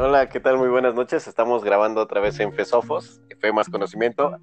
Hola, 0.00 0.28
¿qué 0.28 0.38
tal? 0.38 0.58
Muy 0.58 0.68
buenas 0.68 0.94
noches. 0.94 1.26
Estamos 1.26 1.64
grabando 1.64 2.00
otra 2.00 2.20
vez 2.20 2.38
en 2.38 2.52
Fesofos, 2.52 3.20
Fe 3.40 3.52
Más 3.52 3.68
Conocimiento. 3.68 4.38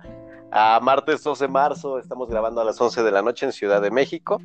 A 0.51 0.81
martes 0.81 1.23
12 1.23 1.45
de 1.45 1.47
marzo 1.47 1.97
estamos 1.97 2.27
grabando 2.27 2.59
a 2.59 2.65
las 2.65 2.79
11 2.81 3.03
de 3.03 3.11
la 3.11 3.21
noche 3.21 3.45
en 3.45 3.53
Ciudad 3.53 3.81
de 3.81 3.89
México. 3.89 4.41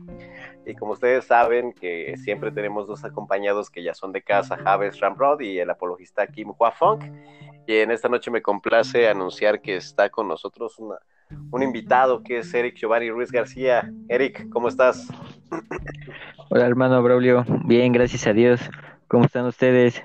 Y 0.65 0.77
como 0.77 0.93
ustedes 0.93 1.25
saben 1.25 1.73
que 1.73 2.15
siempre 2.17 2.53
tenemos 2.53 2.87
dos 2.87 3.05
acompañados 3.05 3.71
que 3.71 3.83
ya 3.83 3.93
son 3.93 4.13
de 4.13 4.23
casa, 4.23 4.57
Javes 4.57 5.01
Ramrod 5.01 5.41
y 5.41 5.59
el 5.59 5.71
apologista 5.71 6.29
Kim 6.29 6.53
Hua 6.57 6.71
Fong. 6.71 7.03
Y 7.67 7.79
en 7.79 7.91
esta 7.91 8.09
noche 8.09 8.31
me 8.31 8.41
complace 8.41 9.09
anunciar 9.09 9.61
que 9.63 9.79
está 9.79 10.11
con 10.11 10.29
nosotros 10.29 10.79
un 11.51 11.63
invitado 11.65 12.23
que 12.23 12.39
es 12.39 12.55
Eric 12.55 12.77
Giovanni 12.77 13.11
Ruiz 13.11 13.33
García. 13.33 13.93
Eric, 14.09 14.49
¿cómo 14.51 14.69
estás? 14.69 15.09
Hola 16.51 16.67
hermano 16.67 17.03
Braulio, 17.03 17.45
bien, 17.65 17.91
gracias 17.91 18.29
a 18.29 18.33
Dios. 18.33 18.61
¿Cómo 19.09 19.25
están 19.25 19.47
ustedes? 19.47 20.05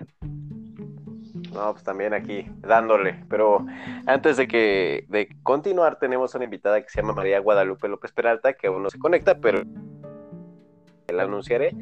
No, 1.55 1.71
pues 1.71 1.83
también 1.83 2.13
aquí 2.13 2.45
dándole. 2.59 3.23
Pero 3.29 3.65
antes 4.05 4.35
de 4.35 4.47
que 4.47 5.05
de 5.07 5.29
continuar, 5.41 5.97
tenemos 5.97 6.35
una 6.35 6.43
invitada 6.43 6.81
que 6.81 6.89
se 6.89 7.01
llama 7.01 7.13
María 7.13 7.39
Guadalupe 7.39 7.87
López 7.87 8.11
Peralta, 8.11 8.53
que 8.53 8.67
aún 8.67 8.83
no 8.83 8.89
se 8.89 8.99
conecta, 8.99 9.39
pero 9.39 9.63
la 11.07 11.23
anunciaré 11.23 11.73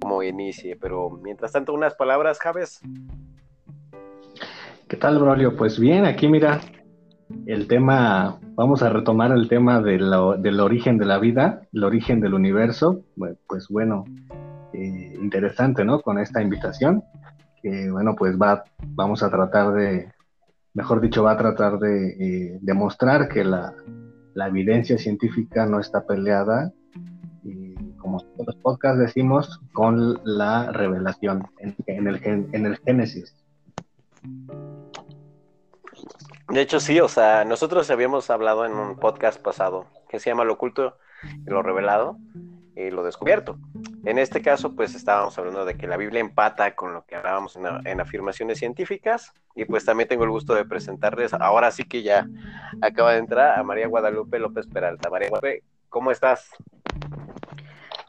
como 0.00 0.22
inicie. 0.22 0.76
Pero 0.76 1.10
mientras 1.10 1.52
tanto, 1.52 1.74
unas 1.74 1.94
palabras, 1.94 2.38
Javes. 2.38 2.80
¿Qué 4.88 4.96
tal, 4.96 5.18
Braulio? 5.18 5.54
Pues 5.54 5.78
bien, 5.78 6.06
aquí 6.06 6.26
mira, 6.26 6.60
el 7.46 7.68
tema, 7.68 8.38
vamos 8.54 8.82
a 8.82 8.88
retomar 8.88 9.32
el 9.32 9.48
tema 9.48 9.82
de 9.82 9.98
del 10.38 10.60
origen 10.60 10.96
de 10.96 11.04
la 11.04 11.18
vida, 11.18 11.60
el 11.74 11.84
origen 11.84 12.20
del 12.20 12.32
universo. 12.32 13.02
Pues 13.46 13.68
bueno, 13.68 14.04
eh, 14.72 15.14
interesante, 15.20 15.84
¿no? 15.84 16.00
Con 16.00 16.18
esta 16.18 16.40
invitación 16.40 17.04
que 17.62 17.90
bueno, 17.90 18.14
pues 18.16 18.36
va, 18.40 18.64
vamos 18.88 19.22
a 19.22 19.30
tratar 19.30 19.72
de, 19.72 20.12
mejor 20.74 21.00
dicho, 21.00 21.22
va 21.22 21.32
a 21.32 21.38
tratar 21.38 21.78
de 21.78 22.08
eh, 22.08 22.58
demostrar 22.60 23.28
que 23.28 23.44
la, 23.44 23.74
evidencia 24.34 24.98
científica 24.98 25.66
no 25.66 25.78
está 25.78 26.04
peleada, 26.06 26.72
y 27.44 27.74
como 27.96 28.20
todos 28.20 28.46
los 28.46 28.56
podcasts 28.56 28.98
decimos, 28.98 29.60
con 29.72 30.20
la 30.24 30.72
revelación 30.72 31.46
en, 31.58 32.06
el, 32.06 32.48
en 32.52 32.66
el 32.66 32.78
Génesis. 32.78 33.36
De 36.48 36.60
hecho, 36.60 36.80
sí, 36.80 37.00
o 37.00 37.08
sea, 37.08 37.44
nosotros 37.44 37.90
habíamos 37.90 38.28
hablado 38.30 38.66
en 38.66 38.72
un 38.72 38.96
podcast 38.96 39.40
pasado 39.40 39.86
que 40.08 40.20
se 40.20 40.30
llama 40.30 40.44
Lo 40.44 40.54
oculto 40.54 40.98
y 41.46 41.50
lo 41.50 41.62
revelado, 41.62 42.18
y 42.76 42.90
lo 42.90 43.04
descubierto. 43.04 43.58
En 44.04 44.18
este 44.18 44.42
caso, 44.42 44.74
pues 44.74 44.94
estábamos 44.94 45.38
hablando 45.38 45.64
de 45.64 45.76
que 45.76 45.86
la 45.86 45.96
Biblia 45.96 46.20
empata 46.20 46.74
con 46.74 46.92
lo 46.92 47.04
que 47.04 47.16
hablábamos 47.16 47.56
en, 47.56 48.00
afirmaciones 48.00 48.58
científicas 48.58 49.32
y 49.54 49.64
pues 49.64 49.84
también 49.84 50.08
tengo 50.08 50.24
el 50.24 50.30
gusto 50.30 50.54
de 50.54 50.64
presentarles, 50.64 51.34
ahora 51.34 51.70
sí 51.70 51.84
que 51.84 52.02
ya 52.02 52.26
acaba 52.80 53.12
de 53.12 53.18
entrar 53.18 53.58
a 53.58 53.62
María 53.62 53.86
Guadalupe 53.86 54.38
López 54.38 54.66
Peralta. 54.66 55.10
María 55.10 55.28
Guadalupe, 55.28 55.62
¿cómo 55.88 56.10
estás? 56.10 56.50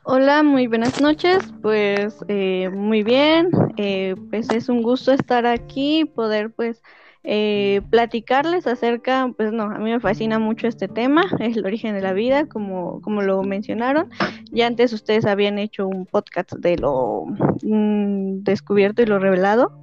Hola, 0.06 0.44
muy 0.44 0.68
buenas 0.68 1.00
noches. 1.00 1.54
Pues 1.62 2.18
eh, 2.28 2.70
muy 2.70 3.04
bien, 3.04 3.50
eh, 3.78 4.16
pues 4.30 4.50
es 4.50 4.68
un 4.68 4.82
gusto 4.82 5.14
estar 5.14 5.46
aquí, 5.46 6.04
poder 6.04 6.52
pues 6.52 6.82
eh, 7.24 7.82
platicarles 7.90 8.68
acerca, 8.68 9.32
pues 9.38 9.54
no, 9.54 9.64
a 9.64 9.78
mí 9.80 9.92
me 9.92 10.00
fascina 10.00 10.40
mucho 10.40 10.68
este 10.68 10.88
tema, 10.88 11.24
es 11.40 11.56
el 11.58 11.66
origen 11.66 11.96
de 11.96 12.02
la 12.02 12.14
vida, 12.14 12.48
como, 12.48 13.02
como 13.02 13.22
lo 13.22 13.42
mencionaron. 13.44 14.10
Ya 14.52 14.68
antes 14.68 14.94
ustedes 14.94 15.26
habían 15.26 15.58
hecho 15.58 15.88
un 15.88 16.06
podcast 16.06 16.54
de 16.54 16.78
lo 16.78 17.26
mm, 17.64 18.44
descubierto 18.44 19.02
y 19.02 19.06
lo 19.06 19.20
revelado. 19.20 19.80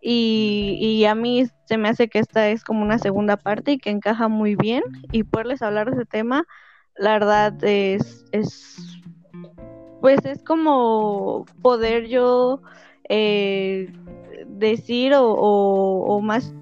Y, 0.00 0.78
y, 0.80 1.04
a 1.06 1.14
mí 1.16 1.46
se 1.64 1.76
me 1.76 1.88
hace 1.88 2.08
que 2.08 2.20
esta 2.20 2.48
es 2.50 2.62
como 2.62 2.82
una 2.82 2.98
segunda 2.98 3.36
parte 3.36 3.72
y 3.72 3.78
que 3.78 3.90
encaja 3.90 4.28
muy 4.28 4.54
bien. 4.54 4.82
Y 5.12 5.24
poderles 5.24 5.62
hablar 5.62 5.90
de 5.90 5.96
ese 5.96 6.06
tema, 6.06 6.46
la 6.96 7.12
verdad 7.12 7.64
es, 7.64 8.24
es 8.32 9.00
pues 10.00 10.24
es 10.24 10.42
como 10.44 11.44
poder 11.62 12.06
yo 12.06 12.62
eh, 13.08 13.92
decir 14.48 15.12
o, 15.16 16.20
más 16.22 16.52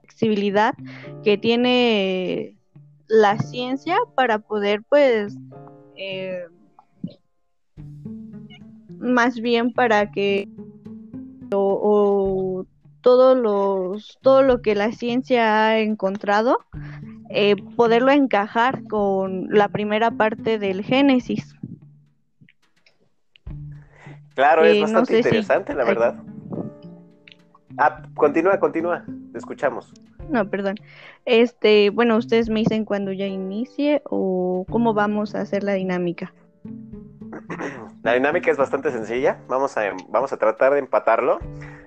flexibilidad 0.00 0.74
que 1.22 1.38
tiene 1.38 2.56
la 3.06 3.38
ciencia 3.38 3.96
para 4.14 4.38
poder 4.38 4.82
pues 4.88 5.36
eh, 5.96 6.44
más 8.98 9.40
bien 9.40 9.72
para 9.72 10.10
que 10.10 10.48
o, 11.52 12.66
todos 13.02 13.36
los 13.38 14.18
todo 14.20 14.42
lo 14.42 14.62
que 14.62 14.74
la 14.74 14.90
ciencia 14.90 15.68
ha 15.68 15.78
encontrado 15.78 16.58
eh, 17.30 17.56
poderlo 17.76 18.10
encajar 18.10 18.82
con 18.84 19.48
la 19.50 19.68
primera 19.68 20.10
parte 20.10 20.58
del 20.58 20.82
Génesis. 20.82 21.54
Claro 24.34 24.64
es 24.64 24.76
eh, 24.76 24.80
bastante 24.80 25.16
interesante 25.18 25.74
la 25.74 25.84
verdad 25.84 26.16
Ah, 27.78 28.02
continúa, 28.14 28.58
continúa, 28.58 29.04
te 29.32 29.38
escuchamos. 29.38 29.92
No, 30.28 30.48
perdón. 30.48 30.76
Este, 31.24 31.90
bueno, 31.90 32.16
ustedes 32.16 32.48
me 32.48 32.60
dicen 32.60 32.84
cuando 32.84 33.12
ya 33.12 33.26
inicie 33.26 34.02
o 34.04 34.64
cómo 34.70 34.94
vamos 34.94 35.34
a 35.34 35.40
hacer 35.40 35.62
la 35.62 35.74
dinámica. 35.74 36.32
La 38.02 38.14
dinámica 38.14 38.50
es 38.50 38.56
bastante 38.56 38.92
sencilla. 38.92 39.40
Vamos 39.48 39.76
a, 39.76 39.82
vamos 40.08 40.32
a 40.32 40.36
tratar 40.36 40.72
de 40.72 40.78
empatarlo 40.78 41.40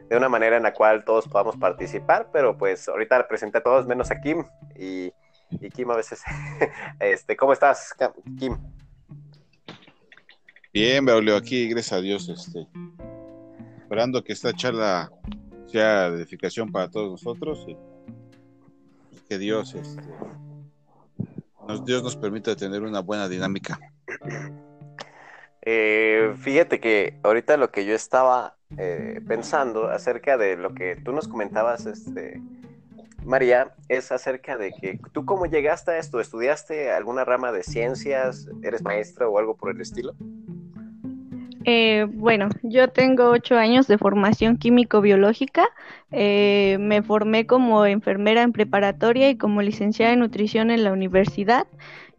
de 0.09 0.17
una 0.17 0.27
manera 0.27 0.57
en 0.57 0.63
la 0.63 0.73
cual 0.73 1.05
todos 1.05 1.27
podamos 1.27 1.55
participar, 1.55 2.29
pero 2.33 2.57
pues 2.57 2.89
ahorita 2.89 3.27
presenté 3.27 3.59
a 3.59 3.63
todos 3.63 3.87
menos 3.87 4.11
a 4.11 4.19
Kim 4.19 4.43
y, 4.75 5.13
y 5.49 5.69
Kim 5.69 5.89
a 5.91 5.95
veces. 5.95 6.21
este, 6.99 7.37
¿Cómo 7.37 7.53
estás, 7.53 7.95
Kim? 8.37 8.57
Bien, 10.73 11.05
Braulio, 11.05 11.37
aquí, 11.37 11.69
gracias 11.69 11.93
a 11.93 12.01
Dios, 12.01 12.27
este, 12.27 12.67
esperando 13.81 14.23
que 14.23 14.33
esta 14.33 14.53
charla 14.53 15.11
sea 15.71 16.07
edificación 16.07 16.71
para 16.71 16.89
todos 16.89 17.11
nosotros 17.11 17.65
y 17.67 17.77
que 19.27 19.37
Dios, 19.37 19.75
este, 19.75 20.01
nos, 21.67 21.85
Dios 21.85 22.03
nos 22.03 22.15
permita 22.15 22.55
tener 22.55 22.81
una 22.81 22.99
buena 22.99 23.29
dinámica. 23.29 23.79
Eh, 25.61 26.33
fíjate 26.39 26.79
que 26.79 27.19
ahorita 27.21 27.57
lo 27.57 27.69
que 27.69 27.85
yo 27.85 27.93
estaba 27.93 28.55
eh, 28.77 29.21
pensando 29.27 29.87
acerca 29.89 30.37
de 30.37 30.55
lo 30.55 30.73
que 30.73 30.95
tú 30.95 31.11
nos 31.11 31.27
comentabas, 31.27 31.85
este, 31.85 32.41
María, 33.23 33.75
es 33.87 34.11
acerca 34.11 34.57
de 34.57 34.71
que 34.71 34.99
tú 35.11 35.25
cómo 35.25 35.45
llegaste 35.45 35.91
a 35.91 35.97
esto, 35.99 36.19
¿estudiaste 36.19 36.91
alguna 36.91 37.25
rama 37.25 37.51
de 37.51 37.63
ciencias? 37.63 38.47
¿Eres 38.63 38.81
maestra 38.81 39.27
o 39.27 39.37
algo 39.37 39.55
por 39.55 39.69
el 39.69 39.81
estilo? 39.81 40.15
Eh, 41.71 42.07
bueno, 42.09 42.49
yo 42.63 42.87
tengo 42.87 43.29
ocho 43.29 43.55
años 43.55 43.85
de 43.85 43.99
formación 43.99 44.57
químico-biológica. 44.57 45.69
Eh, 46.09 46.77
me 46.79 47.03
formé 47.03 47.45
como 47.45 47.85
enfermera 47.85 48.41
en 48.41 48.53
preparatoria 48.53 49.29
y 49.29 49.37
como 49.37 49.61
licenciada 49.61 50.13
en 50.13 50.21
nutrición 50.21 50.71
en 50.71 50.83
la 50.83 50.91
universidad. 50.91 51.67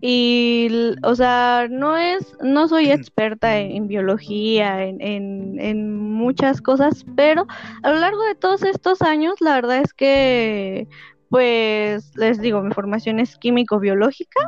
Y, 0.01 0.69
o 1.03 1.17
sea, 1.17 1.67
no 1.69 1.97
es, 1.97 2.37
no 2.41 2.69
soy 2.69 2.93
experta 2.93 3.59
en, 3.59 3.89
biología, 3.89 4.85
en, 4.85 5.59
en, 5.59 5.97
muchas 5.97 6.63
cosas, 6.63 7.05
pero 7.17 7.49
a 7.83 7.91
lo 7.91 7.99
largo 7.99 8.23
de 8.23 8.37
todos 8.37 8.63
estos 8.63 9.03
años, 9.03 9.41
la 9.41 9.55
verdad 9.55 9.79
es 9.79 9.93
que, 9.93 10.87
pues, 11.29 12.17
les 12.17 12.41
digo, 12.41 12.63
mi 12.63 12.73
formación 12.73 13.19
es 13.19 13.37
químico-biológica 13.37 14.41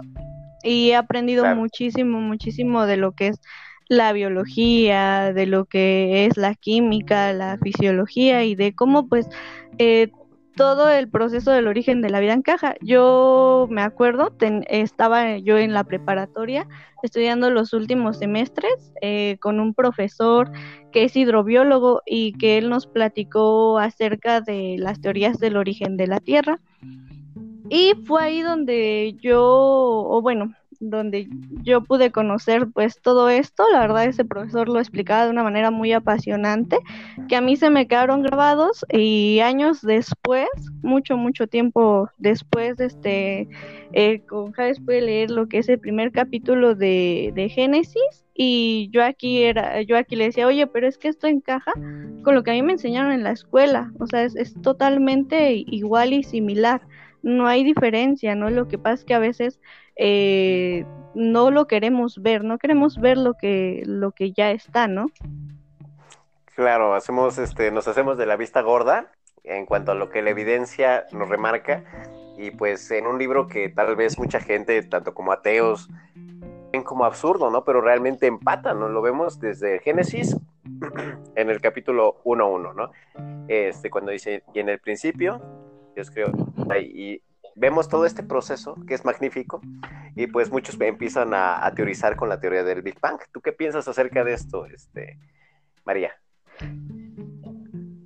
y 0.62 0.90
he 0.90 0.96
aprendido 0.96 1.44
muchísimo, 1.56 2.20
muchísimo 2.20 2.86
de 2.86 2.98
lo 2.98 3.12
que 3.12 3.28
es 3.28 3.40
la 3.92 4.12
biología, 4.12 5.32
de 5.34 5.46
lo 5.46 5.66
que 5.66 6.24
es 6.26 6.36
la 6.36 6.54
química, 6.54 7.32
la 7.32 7.58
fisiología 7.58 8.42
y 8.44 8.54
de 8.54 8.74
cómo 8.74 9.06
pues 9.06 9.28
eh, 9.78 10.10
todo 10.56 10.90
el 10.90 11.08
proceso 11.08 11.50
del 11.50 11.66
origen 11.66 12.00
de 12.00 12.08
la 12.08 12.20
vida 12.20 12.32
encaja. 12.32 12.74
Yo 12.80 13.66
me 13.70 13.82
acuerdo, 13.82 14.34
estaba 14.68 15.36
yo 15.38 15.58
en 15.58 15.74
la 15.74 15.84
preparatoria 15.84 16.66
estudiando 17.02 17.50
los 17.50 17.74
últimos 17.74 18.18
semestres 18.18 18.92
eh, 19.02 19.36
con 19.40 19.60
un 19.60 19.74
profesor 19.74 20.50
que 20.90 21.04
es 21.04 21.14
hidrobiólogo 21.14 22.00
y 22.06 22.32
que 22.34 22.58
él 22.58 22.70
nos 22.70 22.86
platicó 22.86 23.78
acerca 23.78 24.40
de 24.40 24.76
las 24.78 25.00
teorías 25.00 25.38
del 25.38 25.56
origen 25.56 25.98
de 25.98 26.06
la 26.06 26.20
Tierra. 26.20 26.60
Y 27.68 27.94
fue 28.06 28.22
ahí 28.22 28.40
donde 28.40 29.16
yo, 29.20 29.42
o 29.42 30.22
bueno, 30.22 30.54
donde 30.82 31.28
yo 31.62 31.82
pude 31.82 32.10
conocer 32.10 32.66
pues 32.72 33.00
todo 33.00 33.28
esto. 33.28 33.64
La 33.72 33.80
verdad 33.80 34.04
ese 34.04 34.24
profesor 34.24 34.68
lo 34.68 34.78
explicaba 34.78 35.24
de 35.24 35.30
una 35.30 35.44
manera 35.44 35.70
muy 35.70 35.92
apasionante 35.92 36.78
que 37.28 37.36
a 37.36 37.40
mí 37.40 37.56
se 37.56 37.70
me 37.70 37.86
quedaron 37.86 38.22
grabados 38.22 38.84
y 38.90 39.40
años 39.40 39.80
después, 39.82 40.48
mucho, 40.82 41.16
mucho 41.16 41.46
tiempo 41.46 42.08
después, 42.18 42.80
este, 42.80 43.48
eh, 43.92 44.20
con 44.28 44.52
Javes 44.52 44.80
pude 44.80 45.00
leer 45.00 45.30
lo 45.30 45.48
que 45.48 45.58
es 45.58 45.68
el 45.68 45.78
primer 45.78 46.10
capítulo 46.12 46.74
de, 46.74 47.32
de 47.34 47.48
Génesis 47.48 48.24
y 48.34 48.88
yo 48.92 49.04
aquí 49.04 49.42
era, 49.42 49.82
yo 49.82 49.96
aquí 49.96 50.16
le 50.16 50.24
decía, 50.24 50.46
oye, 50.46 50.66
pero 50.66 50.88
es 50.88 50.98
que 50.98 51.08
esto 51.08 51.26
encaja 51.26 51.72
con 52.24 52.34
lo 52.34 52.42
que 52.42 52.50
a 52.50 52.54
mí 52.54 52.62
me 52.62 52.72
enseñaron 52.72 53.12
en 53.12 53.22
la 53.22 53.32
escuela, 53.32 53.92
o 54.00 54.06
sea, 54.06 54.24
es, 54.24 54.34
es 54.36 54.54
totalmente 54.62 55.52
igual 55.52 56.12
y 56.12 56.22
similar 56.22 56.80
no 57.22 57.46
hay 57.46 57.64
diferencia, 57.64 58.34
¿no? 58.34 58.50
Lo 58.50 58.68
que 58.68 58.78
pasa 58.78 58.94
es 58.94 59.04
que 59.04 59.14
a 59.14 59.18
veces 59.18 59.60
eh, 59.96 60.84
no 61.14 61.50
lo 61.50 61.66
queremos 61.66 62.20
ver, 62.22 62.44
no 62.44 62.58
queremos 62.58 62.98
ver 62.98 63.18
lo 63.18 63.34
que, 63.34 63.82
lo 63.86 64.12
que 64.12 64.32
ya 64.32 64.50
está, 64.50 64.88
¿no? 64.88 65.06
Claro, 66.54 66.94
hacemos, 66.94 67.38
este, 67.38 67.70
nos 67.70 67.88
hacemos 67.88 68.18
de 68.18 68.26
la 68.26 68.36
vista 68.36 68.60
gorda 68.60 69.10
en 69.44 69.66
cuanto 69.66 69.92
a 69.92 69.94
lo 69.94 70.10
que 70.10 70.22
la 70.22 70.30
evidencia 70.30 71.06
nos 71.12 71.28
remarca 71.28 71.84
y 72.36 72.50
pues 72.50 72.90
en 72.90 73.06
un 73.06 73.18
libro 73.18 73.48
que 73.48 73.68
tal 73.68 73.96
vez 73.96 74.18
mucha 74.18 74.40
gente, 74.40 74.82
tanto 74.82 75.14
como 75.14 75.32
ateos, 75.32 75.88
ven 76.72 76.82
como 76.82 77.04
absurdo, 77.04 77.50
¿no? 77.50 77.64
Pero 77.64 77.80
realmente 77.80 78.26
empatan, 78.26 78.80
¿no? 78.80 78.88
Lo 78.88 79.02
vemos 79.02 79.38
desde 79.40 79.80
Génesis 79.80 80.36
en 81.36 81.50
el 81.50 81.60
capítulo 81.60 82.22
1.1, 82.24 82.74
¿no? 82.74 82.90
Este, 83.48 83.90
cuando 83.90 84.12
dice, 84.12 84.42
y 84.54 84.60
en 84.60 84.68
el 84.68 84.78
principio 84.78 85.40
Dios 85.94 86.10
creo. 86.10 86.32
Y 86.80 87.22
vemos 87.54 87.88
todo 87.88 88.06
este 88.06 88.22
proceso 88.22 88.76
que 88.86 88.94
es 88.94 89.04
magnífico 89.04 89.60
y 90.16 90.26
pues 90.26 90.50
muchos 90.50 90.80
empiezan 90.80 91.32
a, 91.34 91.70
teorizar 91.74 92.16
con 92.16 92.28
la 92.28 92.40
teoría 92.40 92.64
del 92.64 92.82
Big 92.82 92.98
Bang. 93.00 93.18
¿Tú 93.32 93.40
qué 93.40 93.52
piensas 93.52 93.86
acerca 93.88 94.24
de 94.24 94.34
esto, 94.34 94.66
este, 94.66 95.18
María? 95.84 96.12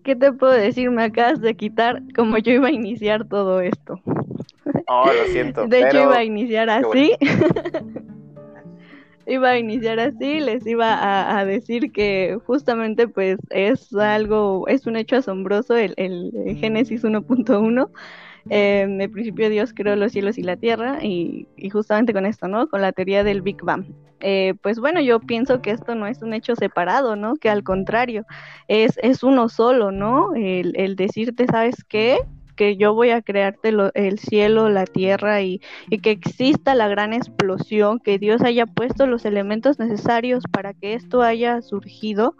¿Qué 0.04 0.14
te 0.14 0.32
puedo 0.32 0.52
decir? 0.52 0.90
Me 0.90 1.04
acabas 1.04 1.40
de 1.40 1.56
quitar 1.56 2.02
como 2.14 2.38
yo 2.38 2.52
iba 2.52 2.68
a 2.68 2.72
iniciar 2.72 3.26
todo 3.26 3.60
esto. 3.60 4.00
Oh, 4.86 5.06
lo 5.06 5.24
siento. 5.32 5.66
De 5.68 5.80
hecho, 5.80 6.02
iba 6.02 6.16
a 6.16 6.24
iniciar 6.24 6.70
así. 6.70 7.12
iba 9.26 9.50
a 9.50 9.58
iniciar 9.58 9.98
así, 10.00 10.40
les 10.40 10.66
iba 10.66 11.38
a, 11.38 11.44
decir 11.44 11.92
que 11.92 12.38
justamente 12.46 13.08
pues 13.08 13.38
es 13.50 13.92
algo, 13.94 14.66
es 14.68 14.86
un 14.86 14.96
hecho 14.96 15.16
asombroso 15.16 15.76
el, 15.76 15.94
el 15.96 16.56
Génesis 16.58 17.04
1.1. 17.04 17.90
Eh, 18.48 18.82
en 18.82 19.00
el 19.00 19.10
principio 19.10 19.50
Dios 19.50 19.72
creó 19.74 19.96
los 19.96 20.12
cielos 20.12 20.38
y 20.38 20.42
la 20.42 20.56
tierra 20.56 20.98
y, 21.02 21.48
justamente 21.72 22.12
con 22.12 22.26
esto, 22.26 22.46
¿no? 22.46 22.68
Con 22.68 22.80
la 22.80 22.92
teoría 22.92 23.24
del 23.24 23.42
Big 23.42 23.62
Bang. 23.62 23.84
Eh, 24.20 24.54
pues 24.62 24.78
bueno, 24.78 25.00
yo 25.00 25.20
pienso 25.20 25.60
que 25.60 25.72
esto 25.72 25.94
no 25.94 26.06
es 26.06 26.22
un 26.22 26.32
hecho 26.32 26.54
separado, 26.56 27.16
¿no? 27.16 27.36
Que 27.36 27.50
al 27.50 27.64
contrario, 27.64 28.24
es, 28.68 28.98
es 29.02 29.22
uno 29.22 29.48
solo, 29.48 29.90
¿no? 29.90 30.34
El, 30.34 30.72
el 30.76 30.96
decirte, 30.96 31.46
¿sabes 31.46 31.84
qué? 31.84 32.18
Que 32.56 32.76
yo 32.76 32.94
voy 32.94 33.10
a 33.10 33.22
crearte 33.22 33.72
el 33.94 34.18
cielo, 34.18 34.68
la 34.68 34.86
tierra 34.86 35.42
y, 35.42 35.60
y, 35.90 35.98
que 35.98 36.10
exista 36.10 36.74
la 36.74 36.88
gran 36.88 37.12
explosión, 37.12 38.00
que 38.00 38.18
Dios 38.18 38.42
haya 38.42 38.66
puesto 38.66 39.06
los 39.06 39.24
elementos 39.24 39.78
necesarios 39.78 40.44
para 40.50 40.74
que 40.74 40.94
esto 40.94 41.22
haya 41.22 41.62
surgido, 41.62 42.36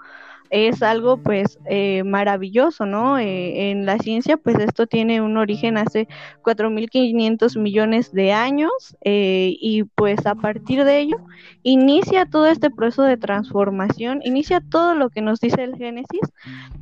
es 0.51 0.83
algo 0.83 1.19
pues 1.19 1.59
eh, 1.67 2.03
maravilloso, 2.05 2.87
¿no? 2.87 3.19
Eh, 3.19 3.71
en 3.71 3.87
la 3.87 3.99
ciencia 3.99 4.37
pues 4.37 4.59
esto 4.59 4.87
tiene 4.87 5.21
un 5.21 5.37
origen 5.37 5.77
hace 5.77 6.09
4.500 6.43 7.59
millones 7.59 8.13
de 8.13 8.33
años 8.33 8.97
eh, 9.03 9.57
y 9.61 9.85
pues 9.85 10.27
a 10.27 10.35
partir 10.35 10.85
de 10.85 10.99
ello 11.01 11.17
inicia 11.63 12.27
todo 12.27 12.47
este 12.47 12.71
proceso 12.71 13.03
de 13.03 13.17
transformación, 13.17 14.21
inicia 14.25 14.61
todo 14.61 14.95
lo 14.95 15.11
que 15.11 15.23
nos 15.23 15.41
dice 15.41 15.65
el 15.65 15.77
Génesis. 15.77 16.21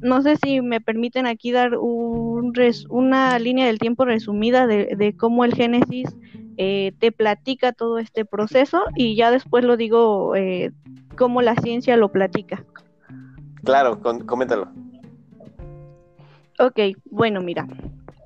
No 0.00 0.22
sé 0.22 0.36
si 0.36 0.60
me 0.60 0.80
permiten 0.80 1.26
aquí 1.26 1.52
dar 1.52 1.76
un 1.76 2.52
una 2.88 3.38
línea 3.38 3.66
del 3.66 3.78
tiempo 3.78 4.04
resumida 4.04 4.66
de, 4.66 4.94
de 4.96 5.16
cómo 5.16 5.44
el 5.44 5.54
Génesis 5.54 6.14
te 6.56 7.12
platica 7.12 7.72
todo 7.72 7.98
este 7.98 8.24
proceso 8.24 8.80
y 8.94 9.16
ya 9.16 9.32
después 9.32 9.64
lo 9.64 9.76
digo 9.76 10.34
cómo 11.16 11.42
la 11.42 11.56
ciencia 11.56 11.96
lo 11.96 12.12
platica. 12.12 12.64
Claro, 13.64 14.00
coméntalo. 14.26 14.68
Ok, 16.58 16.78
bueno, 17.10 17.40
mira. 17.40 17.66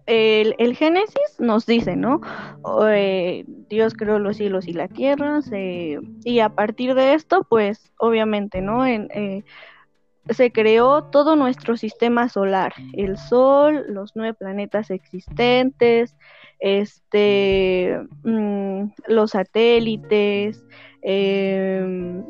El, 0.06 0.55
el 0.58 0.75
Génesis 0.75 1.38
nos 1.38 1.67
dice, 1.67 1.94
¿no? 1.94 2.20
Eh, 2.88 3.44
Dios 3.69 3.94
creó 3.94 4.19
los 4.19 4.38
cielos 4.38 4.67
y 4.67 4.73
la 4.73 4.88
tierra, 4.88 5.40
y 6.25 6.40
a 6.40 6.49
partir 6.49 6.94
de 6.94 7.12
esto, 7.12 7.46
pues, 7.49 7.93
obviamente, 7.99 8.62
¿no? 8.62 8.87
En, 8.87 9.08
eh, 9.12 9.44
se 10.31 10.50
creó 10.50 11.05
todo 11.05 11.37
nuestro 11.37 11.76
sistema 11.76 12.29
solar, 12.29 12.73
el 12.94 13.17
Sol, 13.17 13.85
los 13.88 14.12
nueve 14.14 14.35
planetas 14.35 14.90
existentes, 14.90 16.17
este, 16.58 17.99
mm, 18.25 18.85
los 19.08 19.31
satélites, 19.32 20.64
em, 21.02 22.25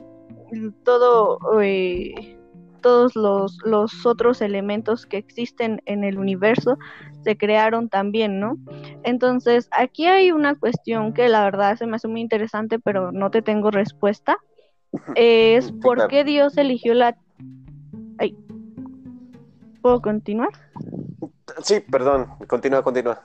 todo, 0.85 1.39
eh, 1.61 2.38
todos 2.89 3.17
los, 3.17 3.59
los 3.67 4.07
otros 4.07 4.41
elementos 4.41 5.05
que 5.05 5.19
existen 5.19 5.83
en 5.85 6.05
el 6.05 6.19
universo 6.19 6.79
se 7.23 7.37
crearon 7.37 7.91
también, 7.91 8.41
¿no? 8.41 8.57
Entonces, 9.03 9.69
aquí 9.73 10.07
hay 10.07 10.33
una 10.33 10.55
cuestión 10.55 11.13
que 11.13 11.29
la 11.29 11.45
verdad 11.45 11.77
se 11.77 11.87
me 11.87 11.97
hace 11.97 12.09
muy 12.09 12.23
interesante, 12.23 12.79
pero 12.79 13.13
no 13.13 13.31
te 13.31 13.43
tengo 13.43 13.71
respuesta. 13.71 14.39
Es 15.17 15.71
por 15.71 16.09
qué 16.09 16.25
Dios 16.25 16.57
eligió 16.57 16.95
la... 16.95 17.15
Ay. 18.17 18.35
¿Puedo 19.83 20.01
continuar? 20.01 20.53
Sí, 21.61 21.81
perdón, 21.81 22.27
continúa, 22.47 22.83
continúa. 22.83 23.21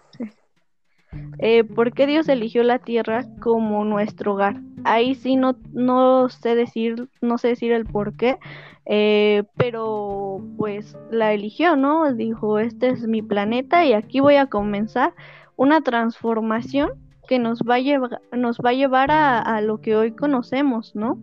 Eh, 1.40 1.64
¿Por 1.64 1.94
qué 1.94 2.08
Dios 2.08 2.28
eligió 2.30 2.64
la 2.64 2.80
tierra 2.80 3.26
como 3.40 3.86
nuestro 3.86 4.34
hogar? 4.34 4.62
Ahí 4.84 5.16
sí 5.16 5.36
no, 5.36 5.56
no 5.72 6.30
sé 6.30 6.56
decir, 6.56 7.10
no 7.22 7.38
sé 7.38 7.50
decir 7.50 7.72
el 7.72 7.86
por 7.86 8.16
qué, 8.16 8.38
eh, 8.86 9.44
pero 9.56 10.42
pues 10.58 10.98
la 11.10 11.34
eligió, 11.34 11.76
¿no? 11.76 12.14
Dijo, 12.14 12.60
este 12.60 12.90
es 12.90 13.08
mi 13.08 13.22
planeta 13.22 13.86
y 13.86 13.94
aquí 13.94 14.20
voy 14.20 14.36
a 14.36 14.48
comenzar 14.48 15.14
una 15.56 15.82
transformación 15.82 16.92
que 17.28 17.40
nos 17.40 17.62
va 17.62 17.76
a 17.76 17.80
llevar, 17.80 18.22
nos 18.34 18.58
va 18.60 18.72
a, 18.72 18.74
llevar 18.74 19.12
a, 19.12 19.62
lo 19.62 19.80
que 19.80 19.96
hoy 19.96 20.12
conocemos, 20.12 20.96
¿no? 20.96 21.18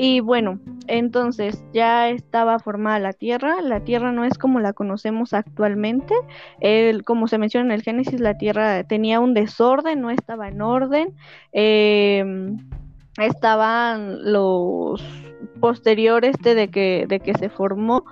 Y 0.00 0.20
bueno, 0.20 0.60
entonces 0.86 1.64
ya 1.72 2.08
estaba 2.08 2.60
formada 2.60 3.00
la 3.00 3.12
Tierra. 3.12 3.60
La 3.62 3.80
Tierra 3.80 4.12
no 4.12 4.24
es 4.24 4.38
como 4.38 4.60
la 4.60 4.72
conocemos 4.72 5.34
actualmente. 5.34 6.14
El, 6.60 7.02
como 7.02 7.26
se 7.26 7.36
menciona 7.36 7.66
en 7.66 7.72
el 7.72 7.82
Génesis, 7.82 8.20
la 8.20 8.38
Tierra 8.38 8.84
tenía 8.84 9.18
un 9.18 9.34
desorden, 9.34 10.00
no 10.00 10.10
estaba 10.10 10.46
en 10.46 10.62
orden. 10.62 11.16
Eh, 11.52 12.24
estaban 13.18 14.32
los 14.32 15.02
posteriores 15.58 16.36
de 16.44 16.68
que, 16.68 17.06
de 17.08 17.18
que 17.18 17.34
se 17.34 17.48
formó, 17.48 18.04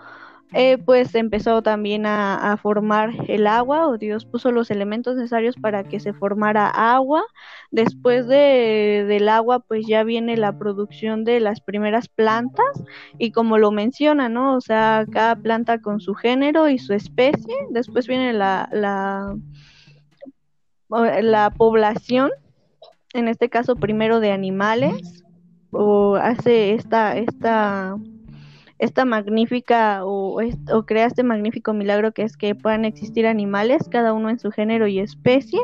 eh, 0.52 0.78
pues 0.78 1.14
empezó 1.14 1.62
también 1.62 2.06
a, 2.06 2.56
formar 2.62 3.10
el 3.28 3.46
agua, 3.46 3.88
o 3.88 3.98
Dios 3.98 4.24
puso 4.24 4.52
los 4.52 4.70
elementos 4.70 5.16
necesarios 5.16 5.56
para 5.56 5.84
que 5.84 6.00
se 6.00 6.12
formara 6.12 6.68
agua. 6.68 7.24
Después 7.70 8.26
de, 8.26 9.04
del 9.08 9.28
agua, 9.28 9.60
pues 9.60 9.86
ya 9.86 10.04
viene 10.04 10.36
la 10.36 10.58
producción 10.58 11.24
de 11.24 11.40
las 11.40 11.60
primeras 11.60 12.08
plantas, 12.08 12.84
y 13.18 13.32
como 13.32 13.58
lo 13.58 13.70
menciona, 13.70 14.28
¿no? 14.28 14.56
O 14.56 14.60
sea, 14.60 15.04
cada 15.12 15.36
planta 15.36 15.80
con 15.80 16.00
su 16.00 16.14
género 16.14 16.68
y 16.68 16.78
su 16.78 16.92
especie. 16.94 17.54
Después 17.70 18.06
viene 18.06 18.32
la, 18.32 18.68
la, 18.72 19.36
la 20.88 21.50
población 21.50 22.30
en 23.16 23.28
este 23.28 23.48
caso 23.48 23.76
primero 23.76 24.20
de 24.20 24.32
animales, 24.32 25.24
o 25.70 26.16
hace 26.16 26.74
esta, 26.74 27.16
esta, 27.16 27.96
esta 28.78 29.04
magnífica 29.04 30.04
o, 30.04 30.40
o, 30.40 30.86
crea 30.86 31.06
este 31.06 31.22
magnífico 31.22 31.72
milagro 31.72 32.12
que 32.12 32.22
es 32.22 32.36
que 32.36 32.54
puedan 32.54 32.84
existir 32.84 33.26
animales, 33.26 33.88
cada 33.90 34.12
uno 34.12 34.30
en 34.30 34.38
su 34.38 34.50
género 34.50 34.86
y 34.86 34.98
especie. 34.98 35.60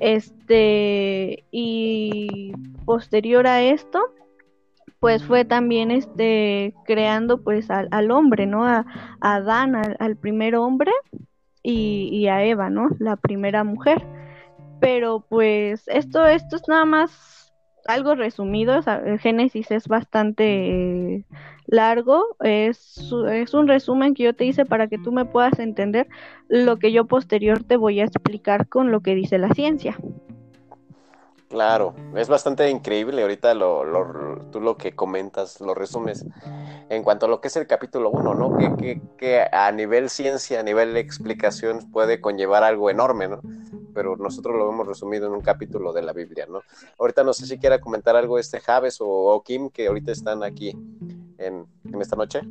Este, 0.00 1.44
y 1.50 2.52
posterior 2.84 3.46
a 3.46 3.62
esto, 3.62 4.00
pues 5.00 5.24
fue 5.24 5.44
también 5.44 5.90
este 5.90 6.74
creando 6.86 7.42
pues 7.42 7.68
al, 7.70 8.10
hombre, 8.10 8.46
¿no? 8.46 8.64
A, 8.64 8.86
Adán, 9.20 9.74
al, 9.74 9.96
al, 9.98 10.16
primer 10.16 10.54
hombre, 10.54 10.92
y, 11.62 12.08
y 12.12 12.28
a 12.28 12.44
Eva, 12.44 12.70
¿no? 12.70 12.88
La 12.98 13.16
primera 13.16 13.64
mujer 13.64 14.06
pero 14.80 15.24
pues 15.28 15.82
esto, 15.88 16.26
esto 16.26 16.56
es 16.56 16.62
nada 16.68 16.84
más 16.84 17.37
algo 17.88 18.14
resumido, 18.14 18.80
el 19.06 19.18
Génesis 19.18 19.70
es 19.70 19.88
bastante 19.88 21.24
largo, 21.66 22.36
es, 22.40 23.12
es 23.30 23.54
un 23.54 23.66
resumen 23.66 24.14
que 24.14 24.24
yo 24.24 24.34
te 24.34 24.44
hice 24.44 24.66
para 24.66 24.88
que 24.88 24.98
tú 24.98 25.10
me 25.10 25.24
puedas 25.24 25.58
entender 25.58 26.06
lo 26.48 26.78
que 26.78 26.92
yo 26.92 27.06
posterior 27.06 27.64
te 27.64 27.76
voy 27.76 28.00
a 28.00 28.04
explicar 28.04 28.68
con 28.68 28.90
lo 28.90 29.00
que 29.00 29.14
dice 29.14 29.38
la 29.38 29.48
ciencia. 29.54 29.98
Claro, 31.48 31.94
es 32.14 32.28
bastante 32.28 32.68
increíble 32.68 33.22
ahorita 33.22 33.54
lo, 33.54 33.82
lo, 33.82 34.44
tú 34.50 34.60
lo 34.60 34.76
que 34.76 34.94
comentas, 34.94 35.62
lo 35.62 35.72
resumes 35.72 36.26
en 36.90 37.02
cuanto 37.02 37.24
a 37.24 37.28
lo 37.30 37.40
que 37.40 37.48
es 37.48 37.56
el 37.56 37.66
capítulo 37.66 38.10
1, 38.10 38.34
¿no? 38.34 38.58
Que, 38.58 38.76
que, 38.76 39.02
que, 39.16 39.46
a 39.50 39.72
nivel 39.72 40.10
ciencia, 40.10 40.60
a 40.60 40.62
nivel 40.62 40.92
de 40.92 41.00
explicación 41.00 41.90
puede 41.90 42.20
conllevar 42.20 42.64
algo 42.64 42.90
enorme, 42.90 43.28
¿no? 43.28 43.40
Pero 43.94 44.16
nosotros 44.16 44.56
lo 44.56 44.68
hemos 44.68 44.86
resumido 44.86 45.26
en 45.26 45.32
un 45.32 45.40
capítulo 45.40 45.94
de 45.94 46.02
la 46.02 46.12
Biblia, 46.12 46.44
¿no? 46.46 46.60
Ahorita 46.98 47.24
no 47.24 47.32
sé 47.32 47.46
si 47.46 47.58
quiera 47.58 47.80
comentar 47.80 48.14
algo 48.14 48.38
este 48.38 48.60
Javes 48.60 49.00
o, 49.00 49.06
o 49.08 49.42
Kim, 49.42 49.70
que 49.70 49.86
ahorita 49.86 50.12
están 50.12 50.42
aquí 50.42 50.76
en, 51.38 51.66
en 51.84 52.02
esta 52.02 52.14
noche. 52.14 52.42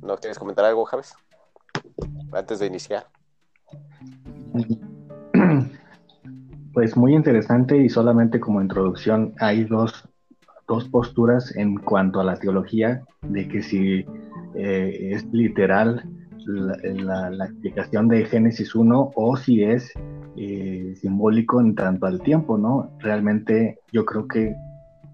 ¿No 0.00 0.16
quieres 0.16 0.38
comentar 0.38 0.64
algo, 0.64 0.86
Javes? 0.86 1.14
Antes 2.32 2.60
de 2.60 2.66
iniciar. 2.66 3.06
Pues 6.78 6.96
muy 6.96 7.16
interesante 7.16 7.76
y 7.76 7.88
solamente 7.88 8.38
como 8.38 8.62
introducción 8.62 9.34
hay 9.40 9.64
dos, 9.64 10.08
dos 10.68 10.88
posturas 10.88 11.52
en 11.56 11.74
cuanto 11.78 12.20
a 12.20 12.24
la 12.24 12.36
teología 12.36 13.02
de 13.22 13.48
que 13.48 13.64
si 13.64 14.06
eh, 14.54 15.10
es 15.10 15.24
literal 15.32 16.08
la, 16.46 17.30
la, 17.30 17.46
explicación 17.46 18.06
de 18.06 18.24
Génesis 18.26 18.76
1 18.76 19.10
o 19.12 19.36
si 19.36 19.64
es 19.64 19.92
eh, 20.36 20.94
simbólico 21.00 21.60
en 21.60 21.74
tanto 21.74 22.06
al 22.06 22.20
tiempo, 22.20 22.56
¿no? 22.56 22.92
Realmente 23.00 23.80
yo 23.92 24.04
creo 24.04 24.28
que 24.28 24.54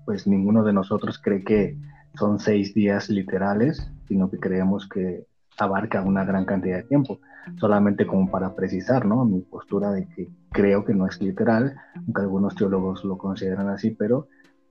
pues 0.04 0.26
ninguno 0.26 0.64
de 0.64 0.74
nosotros 0.74 1.18
cree 1.18 1.44
que 1.44 1.78
son 2.18 2.40
seis 2.40 2.74
días 2.74 3.08
literales, 3.08 3.90
sino 4.06 4.30
que 4.30 4.38
creemos 4.38 4.86
que 4.86 5.24
abarca 5.56 6.02
una 6.02 6.26
gran 6.26 6.44
cantidad 6.44 6.76
de 6.76 6.82
tiempo 6.82 7.20
solamente 7.58 8.06
como 8.06 8.30
para 8.30 8.54
precisar, 8.54 9.06
¿no? 9.06 9.24
Mi 9.24 9.40
postura 9.40 9.92
de 9.92 10.08
que 10.08 10.28
creo 10.50 10.84
que 10.84 10.94
no 10.94 11.06
es 11.06 11.20
literal, 11.20 11.74
aunque 11.96 12.22
algunos 12.22 12.54
teólogos 12.54 13.04
lo 13.04 13.18
consideran 13.18 13.68
así, 13.68 13.90
pero 13.90 14.28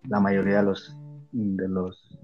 la 0.08 0.20
mayoría 0.20 0.58
de 0.58 0.64
los 0.64 0.98
de 1.32 1.68
los 1.68 2.20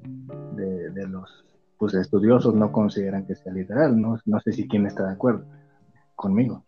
de, 0.56 1.08
los 1.08 1.46
pues, 1.78 1.94
estudiosos 1.96 2.54
no 2.54 2.72
consideran 2.72 3.26
que 3.26 3.36
sea 3.36 3.54
literal, 3.54 4.00
¿no? 4.00 4.18
Sé 4.44 4.54
si 4.54 4.68
quién 4.68 4.86
está 4.86 5.06
de 5.06 5.14
acuerdo 5.14 5.46
conmigo. 6.16 6.66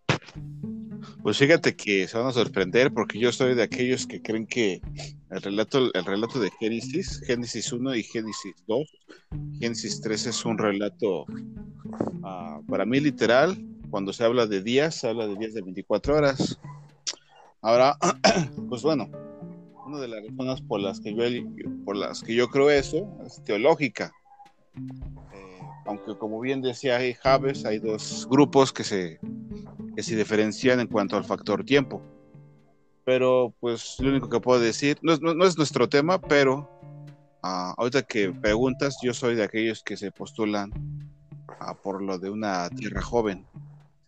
Pues 1.23 1.37
fíjate 1.37 1.75
que 1.75 2.07
se 2.07 2.17
van 2.17 2.27
a 2.27 2.31
sorprender 2.31 2.93
porque 2.93 3.19
yo 3.19 3.31
soy 3.31 3.55
de 3.55 3.63
aquellos 3.63 4.07
que 4.07 4.21
creen 4.21 4.45
que 4.45 4.81
el 5.29 5.41
relato, 5.41 5.93
el 5.93 6.05
relato 6.05 6.39
de 6.39 6.51
Génesis, 6.59 7.21
Génesis 7.25 7.71
1 7.71 7.95
y 7.95 8.03
Génesis 8.03 8.55
2, 8.67 8.87
Génesis 9.59 10.01
3 10.01 10.27
es 10.27 10.45
un 10.45 10.57
relato 10.57 11.23
uh, 11.23 12.65
para 12.67 12.85
mí 12.85 12.99
literal. 12.99 13.57
Cuando 13.91 14.13
se 14.13 14.23
habla 14.23 14.47
de 14.47 14.63
días, 14.63 14.95
se 14.95 15.09
habla 15.09 15.27
de 15.27 15.35
días 15.35 15.53
de 15.53 15.61
24 15.61 16.15
horas. 16.15 16.59
Ahora, 17.61 17.97
pues 18.69 18.81
bueno, 18.81 19.07
una 19.85 19.99
de 19.99 20.07
las 20.07 20.23
razones 20.27 20.61
por 20.61 20.79
las 20.79 20.99
que 20.99 21.13
yo, 21.13 21.23
por 21.85 21.95
las 21.95 22.23
que 22.23 22.33
yo 22.33 22.47
creo 22.47 22.71
eso 22.71 23.07
es 23.25 23.43
teológica. 23.43 24.11
Eh, 25.33 25.59
aunque 25.85 26.17
como 26.17 26.39
bien 26.39 26.61
decía 26.61 26.99
Javes, 27.21 27.65
hay 27.65 27.77
dos 27.77 28.27
grupos 28.29 28.73
que 28.73 28.83
se 28.83 29.19
que 29.95 30.03
se 30.03 30.15
diferencian 30.15 30.79
en 30.79 30.87
cuanto 30.87 31.17
al 31.17 31.25
factor 31.25 31.63
tiempo. 31.63 32.01
Pero 33.03 33.53
pues 33.59 33.97
lo 33.99 34.09
único 34.09 34.29
que 34.29 34.39
puedo 34.39 34.59
decir, 34.59 34.97
no 35.01 35.13
es, 35.13 35.21
no, 35.21 35.43
es 35.43 35.57
nuestro 35.57 35.89
tema, 35.89 36.21
pero 36.21 36.69
uh, 37.43 37.73
ahorita 37.77 38.03
que 38.03 38.31
preguntas, 38.31 38.97
yo 39.01 39.13
soy 39.13 39.35
de 39.35 39.43
aquellos 39.43 39.83
que 39.83 39.97
se 39.97 40.11
postulan 40.11 40.71
uh, 41.49 41.75
por 41.81 42.01
lo 42.01 42.19
de 42.19 42.29
una 42.29 42.69
tierra 42.69 43.01
joven. 43.01 43.45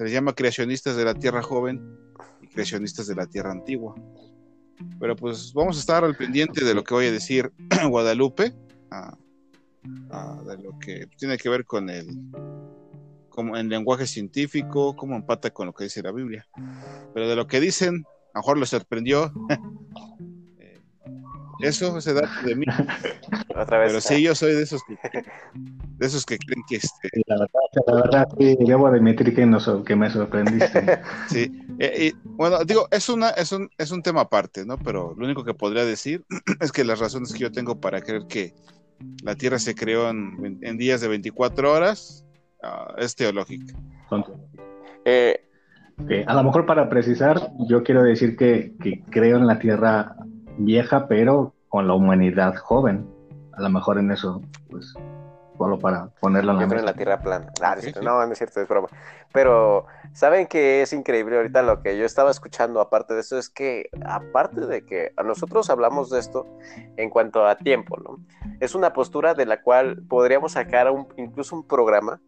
Se 0.03 0.07
les 0.07 0.15
llama 0.15 0.35
creacionistas 0.35 0.97
de 0.97 1.05
la 1.05 1.13
tierra 1.13 1.41
joven 1.41 1.97
y 2.41 2.47
creacionistas 2.47 3.07
de 3.07 3.15
la 3.15 3.25
tierra 3.25 3.51
antigua. 3.51 3.95
Pero 4.99 5.15
pues 5.15 5.53
vamos 5.53 5.77
a 5.77 5.79
estar 5.79 6.03
al 6.03 6.17
pendiente 6.17 6.65
de 6.65 6.73
lo 6.73 6.83
que 6.83 6.93
voy 6.93 7.05
a 7.05 7.11
decir 7.13 7.53
Guadalupe, 7.87 8.53
uh, 8.91 10.45
de 10.45 10.57
lo 10.61 10.77
que 10.77 11.07
tiene 11.17 11.37
que 11.37 11.47
ver 11.47 11.63
con 11.63 11.89
el 11.89 12.05
como 13.29 13.55
en 13.55 13.69
lenguaje 13.69 14.05
científico, 14.05 14.93
cómo 14.97 15.15
empata 15.15 15.51
con 15.51 15.67
lo 15.67 15.73
que 15.73 15.85
dice 15.85 16.03
la 16.03 16.11
Biblia. 16.11 16.45
Pero 17.13 17.29
de 17.29 17.37
lo 17.37 17.47
que 17.47 17.61
dicen, 17.61 18.03
a 18.33 18.39
lo 18.39 18.41
mejor 18.41 18.57
les 18.57 18.69
sorprendió. 18.71 19.31
Eso, 21.63 21.97
ese 21.97 22.13
dato 22.13 22.27
de 22.45 22.55
mí. 22.55 22.65
Otra 23.55 23.79
vez. 23.79 23.89
Pero 23.89 24.01
sí, 24.01 24.21
yo 24.21 24.35
soy 24.35 24.53
de 24.53 24.63
esos 24.63 24.81
que, 24.83 24.97
de 25.97 26.05
esos 26.05 26.25
que 26.25 26.37
creen 26.37 26.61
que 26.67 26.75
este. 26.77 27.09
La 27.27 27.39
verdad, 27.39 27.85
la 27.87 27.95
verdad 27.95 28.27
sí, 28.37 28.57
debo 28.59 28.87
admitir 28.87 29.33
que, 29.33 29.45
nos, 29.45 29.69
que 29.85 29.95
me 29.95 30.09
sorprendiste. 30.09 31.01
sí, 31.29 31.51
eh, 31.79 32.13
y, 32.13 32.29
bueno, 32.31 32.63
digo, 32.65 32.87
es, 32.91 33.09
una, 33.09 33.29
es, 33.31 33.51
un, 33.51 33.69
es 33.77 33.91
un 33.91 34.03
tema 34.03 34.21
aparte, 34.21 34.65
¿no? 34.65 34.77
Pero 34.77 35.15
lo 35.17 35.25
único 35.25 35.43
que 35.43 35.53
podría 35.53 35.85
decir 35.85 36.25
es 36.59 36.71
que 36.71 36.83
las 36.83 36.99
razones 36.99 37.33
que 37.33 37.39
yo 37.39 37.51
tengo 37.51 37.79
para 37.79 38.01
creer 38.01 38.27
que 38.27 38.53
la 39.23 39.35
Tierra 39.35 39.59
se 39.59 39.75
creó 39.75 40.09
en, 40.09 40.59
en 40.61 40.77
días 40.77 41.01
de 41.01 41.07
24 41.07 41.71
horas 41.71 42.25
uh, 42.63 42.97
es 42.97 43.15
teológica. 43.15 43.73
Eh, 45.05 45.45
okay. 46.01 46.23
A 46.27 46.33
lo 46.33 46.43
mejor 46.43 46.65
para 46.65 46.89
precisar, 46.89 47.51
yo 47.67 47.83
quiero 47.83 48.03
decir 48.03 48.35
que, 48.35 48.73
que, 48.81 49.03
creo 49.09 49.37
en 49.37 49.47
la 49.47 49.59
tierra 49.59 50.15
vieja, 50.57 51.07
pero 51.07 51.52
con 51.73 51.87
la 51.87 51.95
humanidad 51.95 52.55
joven. 52.55 53.09
A 53.53 53.61
lo 53.63 53.69
mejor 53.71 53.97
en 53.97 54.11
eso, 54.11 54.43
pues, 54.69 54.93
solo 55.57 55.79
para 55.79 56.05
ponerlo 56.19 56.51
en 56.51 56.57
la 56.57 56.63
Yo 56.65 56.69
creo 56.69 56.79
en 56.81 56.85
la 56.85 56.93
tierra 56.93 57.19
plana. 57.19 57.51
Ah, 57.63 57.75
sí, 57.79 57.91
sí. 57.91 57.99
No, 57.99 58.23
no 58.23 58.31
es 58.31 58.37
cierto, 58.37 58.61
es 58.61 58.67
broma. 58.67 58.89
Pero, 59.33 59.87
¿saben 60.11 60.45
que 60.45 60.83
es 60.83 60.93
increíble 60.93 61.35
ahorita 61.35 61.63
lo 61.63 61.81
que 61.81 61.97
yo 61.97 62.05
estaba 62.05 62.29
escuchando? 62.29 62.79
Aparte 62.79 63.15
de 63.15 63.21
eso, 63.21 63.39
es 63.39 63.49
que, 63.49 63.89
aparte 64.05 64.67
de 64.67 64.85
que 64.85 65.13
nosotros 65.25 65.71
hablamos 65.71 66.11
de 66.11 66.19
esto 66.19 66.45
en 66.95 67.09
cuanto 67.09 67.47
a 67.47 67.55
tiempo, 67.55 67.97
¿no? 67.97 68.23
Es 68.59 68.75
una 68.75 68.93
postura 68.93 69.33
de 69.33 69.47
la 69.47 69.63
cual 69.63 70.03
podríamos 70.07 70.51
sacar 70.51 70.91
un, 70.91 71.07
incluso 71.17 71.55
un 71.55 71.65
programa 71.65 72.21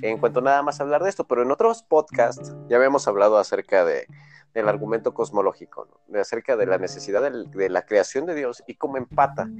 en 0.00 0.16
cuanto 0.16 0.40
nada 0.40 0.62
más 0.62 0.80
a 0.80 0.84
hablar 0.84 1.02
de 1.02 1.10
esto, 1.10 1.26
pero 1.26 1.42
en 1.42 1.50
otros 1.50 1.82
podcasts 1.82 2.56
ya 2.66 2.78
habíamos 2.78 3.06
hablado 3.06 3.36
acerca 3.36 3.84
de, 3.84 4.06
del 4.56 4.70
argumento 4.70 5.12
cosmológico, 5.12 5.84
¿no? 5.84 6.00
de 6.08 6.20
acerca 6.20 6.56
de 6.56 6.64
la 6.64 6.78
necesidad 6.78 7.20
de, 7.20 7.44
de, 7.44 7.68
la 7.68 7.82
creación 7.82 8.24
de 8.24 8.34
Dios 8.34 8.64
y 8.66 8.76
cómo 8.76 8.96
empata 8.96 9.50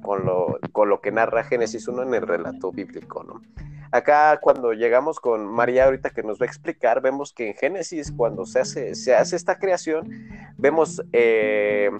con 0.00 0.24
lo, 0.24 0.60
con 0.70 0.88
lo 0.88 1.00
que 1.00 1.10
narra 1.10 1.42
Génesis 1.42 1.88
1 1.88 2.04
en 2.04 2.14
el 2.14 2.22
relato 2.22 2.70
bíblico. 2.70 3.24
¿no? 3.24 3.42
Acá 3.90 4.38
cuando 4.40 4.72
llegamos 4.72 5.18
con 5.18 5.44
María 5.44 5.86
ahorita 5.86 6.10
que 6.10 6.22
nos 6.22 6.40
va 6.40 6.44
a 6.44 6.48
explicar, 6.48 7.00
vemos 7.00 7.32
que 7.32 7.48
en 7.48 7.54
Génesis 7.54 8.12
cuando 8.16 8.46
se 8.46 8.60
hace, 8.60 8.94
se 8.94 9.16
hace 9.16 9.34
esta 9.34 9.58
creación, 9.58 10.08
vemos 10.56 11.02
eh, 11.12 11.90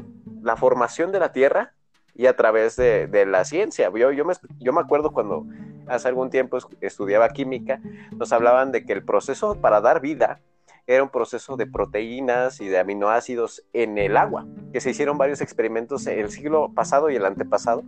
la 0.40 0.56
formación 0.56 1.11
de 1.11 1.18
la 1.18 1.32
tierra 1.32 1.75
y 2.14 2.26
a 2.26 2.37
través 2.37 2.76
de, 2.76 3.08
de 3.08 3.26
la 3.26 3.44
ciencia. 3.44 3.90
Yo, 3.92 4.12
yo, 4.12 4.25
me, 4.25 4.34
yo 4.61 4.73
me 4.73 4.80
acuerdo 4.80 5.12
cuando 5.12 5.44
hace 5.88 6.06
algún 6.06 6.30
tiempo 6.30 6.58
estudiaba 6.80 7.30
química, 7.30 7.80
nos 8.12 8.32
hablaban 8.32 8.70
de 8.70 8.84
que 8.84 8.92
el 8.92 9.04
proceso 9.04 9.61
para 9.61 9.80
dar 9.80 10.00
vida 10.00 10.38
era 10.87 11.03
un 11.03 11.09
proceso 11.09 11.57
de 11.57 11.67
proteínas 11.67 12.61
y 12.61 12.69
de 12.69 12.79
aminoácidos 12.79 13.64
en 13.73 13.99
el 13.99 14.17
agua, 14.17 14.47
que 14.73 14.81
se 14.81 14.91
hicieron 14.91 15.19
varios 15.19 15.41
experimentos 15.41 16.07
en 16.07 16.19
el 16.19 16.31
siglo 16.31 16.71
pasado 16.75 17.11
y 17.11 17.17
el 17.17 17.25
antepasado 17.25 17.83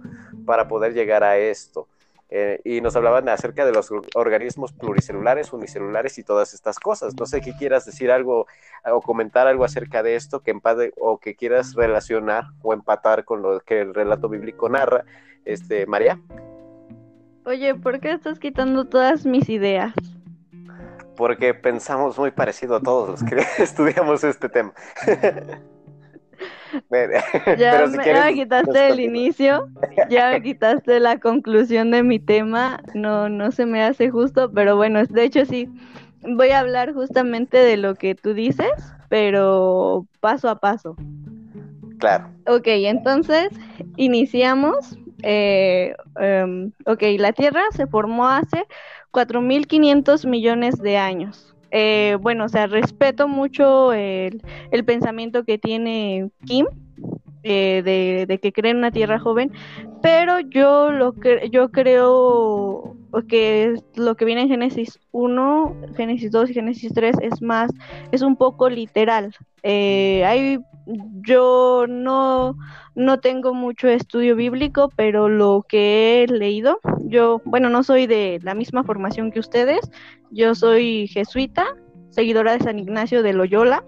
para 0.45 0.69
poder 0.69 0.95
llegar 0.95 1.23
a 1.25 1.37
esto. 1.37 1.89
Eh, 2.29 2.61
y 2.65 2.81
nos 2.81 2.97
hablaban 2.97 3.29
acerca 3.29 3.65
de 3.65 3.73
los 3.73 3.89
organismos 4.15 4.73
pluricelulares, 4.73 5.53
unicelulares 5.53 6.19
y 6.19 6.25
todas 6.25 6.55
estas 6.55 6.81
cosas. 6.81 7.15
No 7.15 7.25
sé 7.25 7.41
qué 7.41 7.53
quieras 7.57 7.87
decir 7.87 8.11
algo 8.11 8.47
o 8.85 9.01
comentar 9.01 9.47
algo 9.47 9.65
acerca 9.65 10.03
de 10.03 10.17
esto 10.17 10.41
que 10.41 10.51
empate 10.51 10.93
o 10.99 11.19
que 11.19 11.37
quieras 11.37 11.75
relacionar 11.75 12.47
o 12.63 12.73
empatar 12.73 13.25
con 13.25 13.43
lo 13.43 13.61
que 13.61 13.81
el 13.81 13.95
relato 13.95 14.29
bíblico 14.29 14.69
narra, 14.69 15.05
este, 15.45 15.87
María. 15.87 16.19
Oye, 17.45 17.77
¿por 17.77 18.01
qué 18.01 18.11
estás 18.11 18.41
quitando 18.41 18.87
todas 18.87 19.25
mis 19.25 19.49
ideas? 19.49 19.95
Porque 21.17 21.55
pensamos 21.55 22.19
muy 22.19 22.31
parecido 22.31 22.77
a 22.77 22.81
todos 22.81 23.09
los 23.09 23.23
que 23.23 23.43
estudiamos 23.63 24.23
este 24.25 24.49
tema. 24.49 24.73
ya, 27.59 27.87
si 27.87 27.97
me, 27.97 28.03
quieres, 28.03 28.23
ya, 28.23 28.25
me, 28.27 28.35
quitaste 28.35 28.89
el 28.89 29.01
inicio, 29.01 29.69
ya 30.11 30.31
me 30.31 30.43
quitaste 30.43 31.01
la 31.01 31.19
conclusión 31.19 31.91
de 31.91 32.03
mi 32.03 32.19
tema, 32.19 32.83
no, 32.95 33.29
no 33.29 33.51
se 33.51 33.67
me 33.67 33.83
hace 33.83 34.11
justo, 34.11 34.51
pero 34.53 34.77
bueno, 34.77 35.03
de 35.05 35.25
hecho 35.25 35.45
sí, 35.47 35.69
voy 36.23 36.51
a 36.51 36.61
hablar 36.61 36.93
justamente 36.93 37.57
de 37.57 37.77
lo 37.77 37.95
que 37.95 38.15
tú 38.15 38.35
dices, 38.35 38.71
pero 39.09 40.07
paso 40.21 40.49
a 40.49 40.59
paso. 40.59 40.97
Claro. 41.99 42.29
Ok, 42.47 42.67
entonces 42.67 43.49
iniciamos 43.97 44.99
eh, 45.23 45.95
um, 46.21 46.73
ok, 46.85 47.03
la 47.19 47.33
Tierra 47.33 47.63
se 47.73 47.87
formó 47.87 48.29
hace 48.29 48.67
4.500 49.17 50.27
millones 50.27 50.77
de 50.77 50.99
años. 50.99 51.55
Eh, 51.71 52.19
bueno, 52.21 52.45
o 52.45 52.49
sea, 52.51 52.67
respeto 52.67 53.29
mucho 53.29 53.95
el, 53.95 54.43
el 54.71 54.85
pensamiento 54.85 55.43
que 55.45 55.57
tiene 55.57 56.31
Kim, 56.45 56.67
eh, 57.49 57.83
de, 57.85 58.27
de, 58.27 58.39
que 58.39 58.53
cree 58.53 58.73
en 58.73 58.79
una 58.79 58.91
Tierra 58.91 59.21
joven, 59.21 59.53
pero 60.03 60.41
yo 60.41 60.91
lo 60.91 61.13
que 61.13 61.49
yo 61.49 61.71
creo 61.71 62.97
que 63.23 63.75
lo 63.95 64.17
que 64.17 64.25
viene 64.25 64.43
en 64.43 64.49
Génesis 64.49 64.99
1, 65.13 65.77
Génesis 65.97 66.33
2 66.33 66.51
y 66.51 66.55
Génesis 66.55 66.93
3 66.93 67.17
es 67.23 67.41
más, 67.43 67.71
es 68.11 68.23
un 68.23 68.35
poco 68.35 68.69
literal. 68.69 69.33
Eh, 69.63 70.25
hay, 70.25 70.59
yo 71.23 71.87
no, 71.89 72.57
no 72.97 73.21
tengo 73.21 73.55
mucho 73.55 73.87
estudio 73.87 74.35
bíblico, 74.35 74.91
pero 74.97 75.29
lo 75.29 75.65
que 75.69 76.25
he 76.25 76.27
leído, 76.27 76.81
yo, 77.05 77.41
bueno, 77.45 77.69
no 77.69 77.85
soy 77.85 78.09
de 78.09 78.41
la 78.43 78.55
misma 78.55 78.83
formación 78.83 79.31
que 79.31 79.39
ustedes, 79.41 79.89
yo 80.31 80.57
soy 80.57 81.07
jesuita, 81.07 81.65
seguidora 82.11 82.57
de 82.57 82.65
San 82.65 82.81
Ignacio 82.81 83.23
de 83.23 83.33
Loyola. 83.33 83.85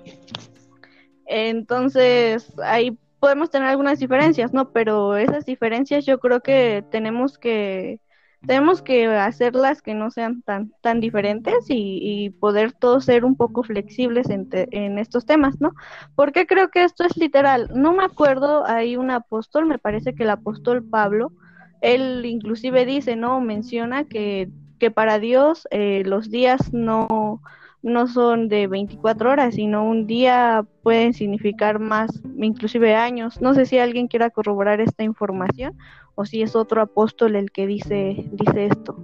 Entonces, 1.27 2.53
ahí 2.63 2.97
podemos 3.21 3.51
tener 3.51 3.69
algunas 3.69 3.99
diferencias, 3.99 4.53
¿no? 4.53 4.73
Pero 4.73 5.17
esas 5.17 5.45
diferencias 5.45 6.07
yo 6.07 6.19
creo 6.19 6.41
que 6.41 6.85
tenemos 6.91 7.39
que 7.39 8.01
tenemos 8.47 8.83
que 8.83 9.07
hacerlas 9.07 9.83
que 9.83 9.95
no 9.95 10.11
sean 10.11 10.43
tan, 10.43 10.73
tan 10.81 11.01
diferentes 11.01 11.67
y, 11.69 12.31
poder 12.39 12.73
todos 12.73 13.05
ser 13.05 13.25
un 13.25 13.37
poco 13.37 13.65
flexibles 13.65 14.31
en, 14.31 14.49
en, 14.53 14.99
estos 14.99 15.27
temas, 15.27 15.61
¿no? 15.61 15.73
Porque 16.15 16.47
creo 16.47 16.71
que 16.71 16.85
esto 16.85 17.05
es 17.05 17.17
literal. 17.17 17.69
No 17.75 17.93
me 17.93 18.05
acuerdo, 18.05 18.65
hay 18.65 18.97
un 18.97 19.11
apóstol, 19.11 19.67
me 19.67 19.79
parece 19.79 20.15
que 20.15 20.23
el 20.23 20.31
apóstol 20.31 20.85
Pablo, 20.89 21.33
él 21.81 22.25
inclusive 22.27 22.85
dice, 22.87 23.17
¿no? 23.17 23.41
Menciona 23.41 24.05
que, 24.05 24.51
que 24.79 24.91
para 24.91 25.19
Dios 25.19 25.67
eh, 25.71 26.03
los 26.07 26.31
días 26.31 26.73
no, 26.73 27.43
no 27.83 28.07
son 28.07 28.49
de 28.49 28.67
24 28.67 29.31
horas, 29.31 29.55
sino 29.55 29.85
un 29.85 30.07
día 30.07 30.65
pueden 30.83 31.13
significar 31.15 31.79
más, 31.79 32.11
inclusive 32.37 32.95
años. 32.95 33.41
No 33.41 33.55
sé 33.55 33.67
si 33.67 33.79
alguien 33.79 34.09
quiera 34.09 34.31
corroborar 34.31 34.81
esta 34.81 35.05
información 35.05 35.77
o 36.15 36.25
si 36.25 36.43
es 36.43 36.57
otro 36.57 36.83
apóstol 36.83 37.37
el 37.37 37.51
que 37.51 37.67
dice, 37.67 38.29
dice 38.33 38.67
esto. 38.67 38.97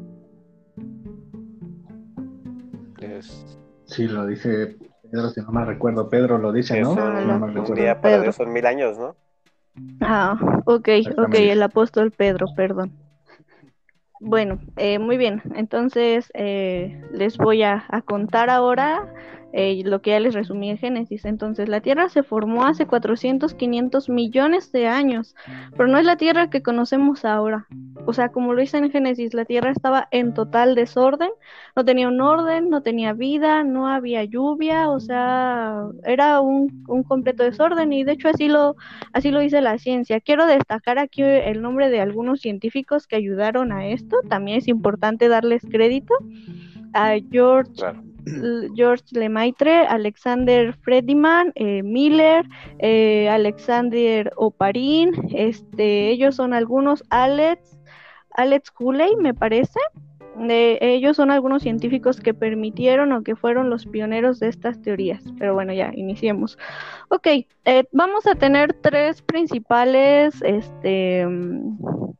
Sí, 3.84 4.08
lo 4.08 4.26
dice 4.26 4.76
Pedro, 5.10 5.28
si 5.28 5.40
no 5.40 5.52
me 5.52 5.64
recuerdo, 5.64 6.08
Pedro 6.08 6.38
lo 6.38 6.52
dice, 6.52 6.80
¿no? 6.80 6.92
un 6.94 7.74
día 7.74 8.00
para 8.00 8.20
Dios 8.20 8.34
son 8.34 8.52
mil 8.52 8.66
años, 8.66 8.98
¿no? 8.98 9.14
Ah, 10.00 10.36
ok, 10.64 10.88
ok, 11.18 11.34
el 11.34 11.62
apóstol 11.62 12.10
Pedro, 12.10 12.46
perdón. 12.56 12.92
Bueno, 14.26 14.58
eh, 14.78 14.98
muy 14.98 15.18
bien, 15.18 15.42
entonces 15.54 16.30
eh, 16.32 16.98
les 17.10 17.36
voy 17.36 17.62
a, 17.62 17.84
a 17.90 18.00
contar 18.00 18.48
ahora 18.48 19.06
eh, 19.56 19.82
lo 19.84 20.02
que 20.02 20.10
ya 20.10 20.18
les 20.18 20.34
resumí 20.34 20.68
en 20.68 20.78
Génesis. 20.78 21.24
Entonces, 21.24 21.68
la 21.68 21.80
Tierra 21.80 22.08
se 22.08 22.24
formó 22.24 22.66
hace 22.66 22.86
400, 22.86 23.54
500 23.54 24.08
millones 24.08 24.72
de 24.72 24.88
años, 24.88 25.36
pero 25.76 25.88
no 25.88 25.96
es 25.96 26.04
la 26.04 26.16
Tierra 26.16 26.50
que 26.50 26.60
conocemos 26.60 27.24
ahora. 27.24 27.68
O 28.04 28.12
sea, 28.12 28.30
como 28.30 28.52
lo 28.52 28.60
dice 28.60 28.78
en 28.78 28.90
Génesis, 28.90 29.32
la 29.32 29.44
Tierra 29.44 29.70
estaba 29.70 30.08
en 30.10 30.34
total 30.34 30.74
desorden, 30.74 31.30
no 31.76 31.84
tenía 31.84 32.08
un 32.08 32.20
orden, 32.20 32.68
no 32.68 32.82
tenía 32.82 33.12
vida, 33.12 33.62
no 33.62 33.86
había 33.86 34.24
lluvia, 34.24 34.90
o 34.90 34.98
sea, 34.98 35.84
era 36.02 36.40
un, 36.40 36.82
completo 37.06 37.44
desorden 37.44 37.92
y 37.92 38.02
de 38.02 38.12
hecho 38.12 38.28
así 38.28 38.48
lo, 38.48 38.74
así 39.12 39.30
lo 39.30 39.38
dice 39.38 39.60
la 39.60 39.78
ciencia. 39.78 40.20
Quiero 40.20 40.46
destacar 40.46 40.98
aquí 40.98 41.22
el 41.22 41.62
nombre 41.62 41.90
de 41.90 42.00
algunos 42.00 42.40
científicos 42.40 43.06
que 43.06 43.14
ayudaron 43.14 43.70
a 43.70 43.86
esto, 43.86 44.16
también 44.28 44.58
es 44.58 44.66
importante 44.66 45.28
darles 45.28 45.62
crédito 45.70 46.12
a 46.92 47.14
George 47.30 47.84
George 48.74 49.04
Lemaitre, 49.12 49.86
Alexander 49.86 50.74
Frediman, 50.82 51.52
eh, 51.54 51.82
Miller, 51.82 52.44
eh, 52.78 53.28
Alexander 53.28 54.32
Oparin, 54.36 55.12
este, 55.34 56.10
ellos 56.10 56.36
son 56.36 56.54
algunos, 56.54 57.04
Alex, 57.10 57.78
Alex 58.30 58.70
Cooley, 58.70 59.16
me 59.16 59.34
parece, 59.34 59.78
ellos 60.48 61.16
son 61.16 61.30
algunos 61.30 61.62
científicos 61.62 62.20
que 62.20 62.34
permitieron 62.34 63.12
o 63.12 63.22
que 63.22 63.36
fueron 63.36 63.70
los 63.70 63.86
pioneros 63.86 64.40
de 64.40 64.48
estas 64.48 64.80
teorías. 64.82 65.22
Pero 65.38 65.54
bueno, 65.54 65.72
ya 65.72 65.92
iniciemos. 65.94 66.58
Ok, 67.08 67.26
eh, 67.64 67.84
vamos 67.92 68.26
a 68.26 68.34
tener 68.34 68.72
tres 68.74 69.22
principales, 69.22 70.34
este, 70.42 71.26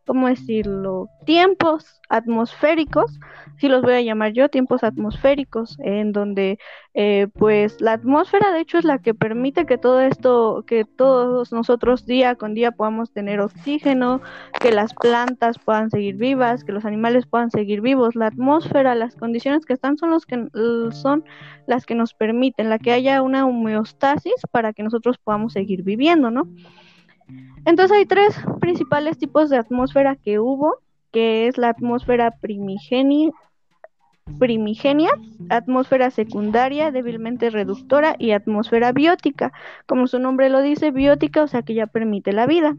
¿cómo 0.06 0.28
decirlo? 0.28 1.08
Tiempos 1.24 2.00
atmosféricos 2.08 3.18
sí 3.56 3.68
los 3.68 3.82
voy 3.82 3.94
a 3.94 4.00
llamar 4.00 4.32
yo, 4.32 4.48
tiempos 4.48 4.84
atmosféricos, 4.84 5.76
en 5.80 6.12
donde 6.12 6.58
eh, 6.94 7.28
pues 7.34 7.80
la 7.80 7.92
atmósfera 7.92 8.52
de 8.52 8.60
hecho 8.60 8.78
es 8.78 8.84
la 8.84 8.98
que 8.98 9.14
permite 9.14 9.66
que 9.66 9.78
todo 9.78 10.00
esto, 10.00 10.64
que 10.66 10.84
todos 10.84 11.52
nosotros 11.52 12.06
día 12.06 12.34
con 12.34 12.54
día 12.54 12.72
podamos 12.72 13.12
tener 13.12 13.40
oxígeno, 13.40 14.20
que 14.60 14.72
las 14.72 14.94
plantas 14.94 15.58
puedan 15.58 15.90
seguir 15.90 16.16
vivas, 16.16 16.64
que 16.64 16.72
los 16.72 16.84
animales 16.84 17.26
puedan 17.26 17.50
seguir 17.50 17.80
vivos. 17.80 18.14
La 18.14 18.26
atmósfera, 18.26 18.94
las 18.94 19.16
condiciones 19.16 19.64
que 19.66 19.72
están 19.72 19.96
son, 19.96 20.10
los 20.10 20.26
que, 20.26 20.48
son 20.92 21.24
las 21.66 21.86
que 21.86 21.94
nos 21.94 22.14
permiten, 22.14 22.68
la 22.68 22.78
que 22.78 22.92
haya 22.92 23.22
una 23.22 23.46
homeostasis 23.46 24.34
para 24.50 24.72
que 24.72 24.82
nosotros 24.82 25.18
podamos 25.18 25.52
seguir 25.52 25.82
viviendo, 25.82 26.30
¿no? 26.30 26.48
Entonces 27.64 27.96
hay 27.96 28.04
tres 28.04 28.38
principales 28.60 29.16
tipos 29.16 29.48
de 29.48 29.56
atmósfera 29.56 30.16
que 30.16 30.38
hubo 30.38 30.83
que 31.14 31.46
es 31.46 31.56
la 31.58 31.68
atmósfera 31.68 32.32
primigenia, 32.40 33.30
atmósfera 35.48 36.10
secundaria 36.10 36.90
débilmente 36.90 37.50
reductora 37.50 38.16
y 38.18 38.32
atmósfera 38.32 38.90
biótica. 38.90 39.52
Como 39.86 40.08
su 40.08 40.18
nombre 40.18 40.50
lo 40.50 40.60
dice, 40.60 40.90
biótica, 40.90 41.44
o 41.44 41.46
sea 41.46 41.62
que 41.62 41.74
ya 41.74 41.86
permite 41.86 42.32
la 42.32 42.46
vida. 42.46 42.76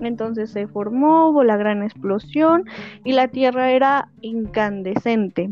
Entonces 0.00 0.50
se 0.50 0.66
formó, 0.66 1.30
hubo 1.30 1.44
la 1.44 1.56
gran 1.56 1.84
explosión 1.84 2.64
y 3.04 3.12
la 3.12 3.28
Tierra 3.28 3.70
era 3.70 4.08
incandescente. 4.20 5.50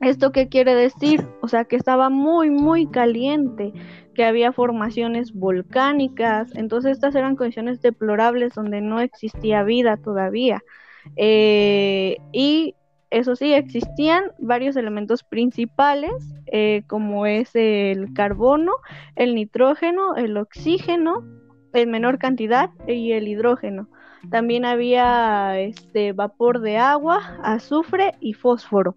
¿Esto 0.00 0.32
qué 0.32 0.48
quiere 0.48 0.74
decir? 0.74 1.24
O 1.40 1.46
sea 1.46 1.66
que 1.66 1.76
estaba 1.76 2.10
muy, 2.10 2.50
muy 2.50 2.88
caliente, 2.88 3.72
que 4.12 4.24
había 4.24 4.50
formaciones 4.50 5.32
volcánicas. 5.32 6.50
Entonces 6.56 6.92
estas 6.92 7.14
eran 7.14 7.36
condiciones 7.36 7.80
deplorables 7.80 8.54
donde 8.54 8.80
no 8.80 8.98
existía 8.98 9.62
vida 9.62 9.96
todavía. 9.98 10.64
Eh, 11.16 12.16
y 12.32 12.74
eso 13.10 13.36
sí, 13.36 13.52
existían 13.52 14.32
varios 14.38 14.74
elementos 14.76 15.22
principales, 15.22 16.12
eh, 16.46 16.82
como 16.88 17.26
es 17.26 17.50
el 17.54 18.12
carbono, 18.12 18.72
el 19.14 19.34
nitrógeno, 19.34 20.16
el 20.16 20.36
oxígeno, 20.36 21.24
en 21.72 21.90
menor 21.90 22.18
cantidad, 22.18 22.70
y 22.88 23.12
el 23.12 23.28
hidrógeno. 23.28 23.88
También 24.30 24.64
había 24.64 25.60
este 25.60 26.12
vapor 26.12 26.60
de 26.60 26.78
agua, 26.78 27.38
azufre 27.42 28.14
y 28.20 28.32
fósforo. 28.32 28.94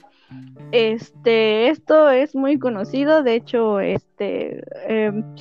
Este, 0.71 1.69
esto 1.69 2.09
es 2.09 2.35
muy 2.35 2.59
conocido, 2.59 3.23
de 3.23 3.35
hecho, 3.35 3.79
este, 3.79 4.63
em, 4.87 5.35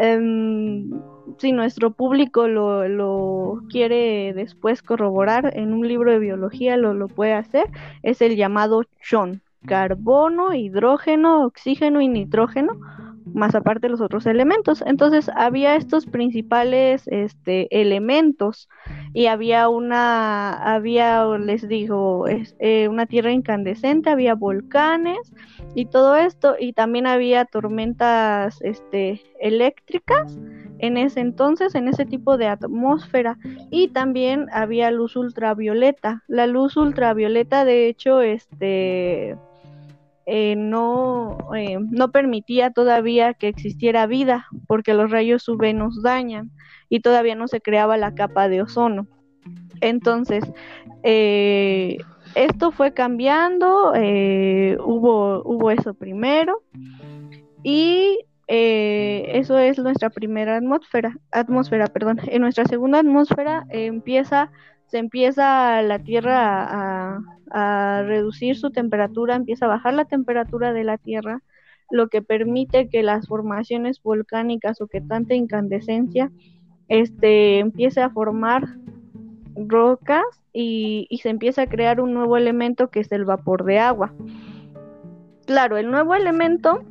em, 0.00 0.90
si 1.38 1.52
nuestro 1.52 1.92
público 1.92 2.48
lo, 2.48 2.88
lo, 2.88 3.62
quiere 3.68 4.32
después 4.34 4.82
corroborar 4.82 5.56
en 5.56 5.72
un 5.72 5.86
libro 5.86 6.10
de 6.12 6.18
biología, 6.18 6.76
lo, 6.76 6.94
lo 6.94 7.08
puede 7.08 7.34
hacer, 7.34 7.66
es 8.02 8.22
el 8.22 8.36
llamado 8.36 8.84
CHON, 9.00 9.42
carbono, 9.66 10.54
hidrógeno, 10.54 11.44
oxígeno 11.44 12.00
y 12.00 12.08
nitrógeno, 12.08 12.80
más 13.26 13.54
aparte 13.54 13.88
los 13.88 14.00
otros 14.00 14.26
elementos. 14.26 14.82
Entonces 14.86 15.30
había 15.34 15.76
estos 15.76 16.06
principales 16.06 17.06
este, 17.06 17.68
elementos 17.80 18.68
y 19.12 19.26
había 19.26 19.68
una, 19.68 20.52
había, 20.74 21.24
les 21.38 21.66
digo, 21.68 22.26
eh, 22.28 22.88
una 22.88 23.06
tierra 23.06 23.32
incandescente, 23.32 24.10
había 24.10 24.34
volcanes 24.34 25.32
y 25.74 25.86
todo 25.86 26.16
esto, 26.16 26.56
y 26.58 26.72
también 26.72 27.06
había 27.06 27.44
tormentas 27.44 28.58
este, 28.62 29.22
eléctricas 29.40 30.38
en 30.78 30.96
ese 30.96 31.20
entonces, 31.20 31.74
en 31.74 31.88
ese 31.88 32.06
tipo 32.06 32.36
de 32.38 32.46
atmósfera, 32.46 33.38
y 33.70 33.88
también 33.88 34.46
había 34.52 34.90
luz 34.90 35.14
ultravioleta. 35.16 36.22
La 36.26 36.46
luz 36.46 36.76
ultravioleta, 36.76 37.64
de 37.64 37.88
hecho, 37.88 38.20
este 38.22 39.36
eh, 40.32 40.54
no, 40.54 41.38
eh, 41.56 41.78
no 41.90 42.12
permitía 42.12 42.70
todavía 42.70 43.34
que 43.34 43.48
existiera 43.48 44.06
vida, 44.06 44.46
porque 44.68 44.94
los 44.94 45.10
rayos 45.10 45.48
UV 45.48 45.74
nos 45.74 46.04
dañan 46.04 46.52
y 46.88 47.00
todavía 47.00 47.34
no 47.34 47.48
se 47.48 47.60
creaba 47.60 47.96
la 47.96 48.14
capa 48.14 48.48
de 48.48 48.62
ozono. 48.62 49.08
Entonces, 49.80 50.44
eh, 51.02 51.98
esto 52.36 52.70
fue 52.70 52.94
cambiando, 52.94 53.90
hubo, 53.90 55.70
eso 55.72 55.94
primero 55.94 56.62
y 57.64 58.20
eso 58.46 59.58
es 59.58 59.80
nuestra 59.80 60.10
primera 60.10 60.58
atmósfera, 60.58 61.16
atmósfera, 61.32 61.88
perdón. 61.88 62.20
En 62.28 62.42
nuestra 62.42 62.66
segunda 62.66 63.00
atmósfera 63.00 63.66
empieza, 63.70 64.52
se 64.90 64.98
empieza 64.98 65.82
la 65.82 66.00
Tierra 66.00 67.18
a, 67.52 68.02
reducir 68.02 68.56
su 68.56 68.70
temperatura, 68.70 69.34
empieza 69.34 69.64
a 69.64 69.68
bajar 69.68 69.94
la 69.94 70.04
temperatura 70.04 70.72
de 70.72 70.84
la 70.84 70.98
Tierra, 70.98 71.42
lo 71.90 72.06
que 72.06 72.22
permite 72.22 72.88
que 72.88 73.02
las 73.02 73.26
formaciones 73.26 74.00
volcánicas 74.00 74.80
o 74.80 74.86
que 74.86 75.00
tanta 75.00 75.34
incandescencia 75.34 76.30
este, 76.86 77.58
empiece 77.58 78.02
a 78.02 78.10
formar 78.10 78.68
rocas 79.56 80.22
y, 80.52 81.08
y, 81.10 81.18
se 81.18 81.30
empieza 81.30 81.62
a 81.62 81.68
crear 81.68 82.00
un 82.00 82.14
nuevo 82.14 82.36
elemento 82.36 82.90
que 82.90 83.00
es 83.00 83.10
el 83.10 83.24
vapor 83.24 83.64
de 83.64 83.80
agua. 83.80 84.12
Claro, 85.46 85.76
el 85.76 85.90
nuevo 85.90 86.14
elemento 86.14 86.84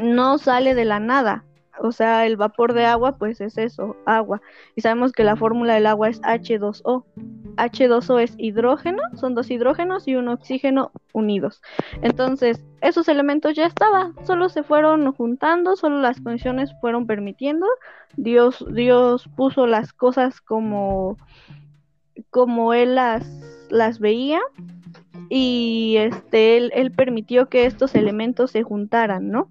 no 0.00 0.38
sale 0.38 0.76
de 0.76 0.84
la 0.84 1.00
nada, 1.00 1.44
o 1.80 1.92
sea, 1.92 2.26
el 2.26 2.36
vapor 2.36 2.74
de 2.74 2.84
agua 2.84 3.16
pues 3.16 3.40
es 3.40 3.58
eso, 3.58 3.96
agua. 4.04 4.40
Y 4.76 4.82
sabemos 4.82 5.12
que 5.12 5.24
la 5.24 5.36
fórmula 5.36 5.74
del 5.74 5.86
agua 5.86 6.08
es 6.08 6.20
H2O. 6.22 7.04
H2O 7.56 8.20
es 8.20 8.34
hidrógeno, 8.38 9.02
son 9.14 9.34
dos 9.34 9.50
hidrógenos 9.50 10.06
y 10.08 10.16
un 10.16 10.28
oxígeno 10.28 10.92
unidos. 11.12 11.62
Entonces, 12.02 12.64
esos 12.80 13.08
elementos 13.08 13.54
ya 13.54 13.66
estaban, 13.66 14.14
solo 14.24 14.48
se 14.48 14.62
fueron 14.62 15.12
juntando, 15.12 15.76
solo 15.76 16.00
las 16.00 16.20
condiciones 16.20 16.74
fueron 16.80 17.06
permitiendo. 17.06 17.66
Dios, 18.16 18.64
Dios 18.70 19.28
puso 19.36 19.66
las 19.66 19.92
cosas 19.92 20.40
como, 20.40 21.16
como 22.30 22.74
él 22.74 22.94
las, 22.94 23.26
las 23.70 23.98
veía 23.98 24.40
y 25.28 25.96
este, 25.98 26.56
él, 26.58 26.70
él 26.74 26.92
permitió 26.92 27.48
que 27.48 27.64
estos 27.64 27.94
elementos 27.94 28.50
se 28.50 28.62
juntaran, 28.62 29.30
¿no? 29.30 29.50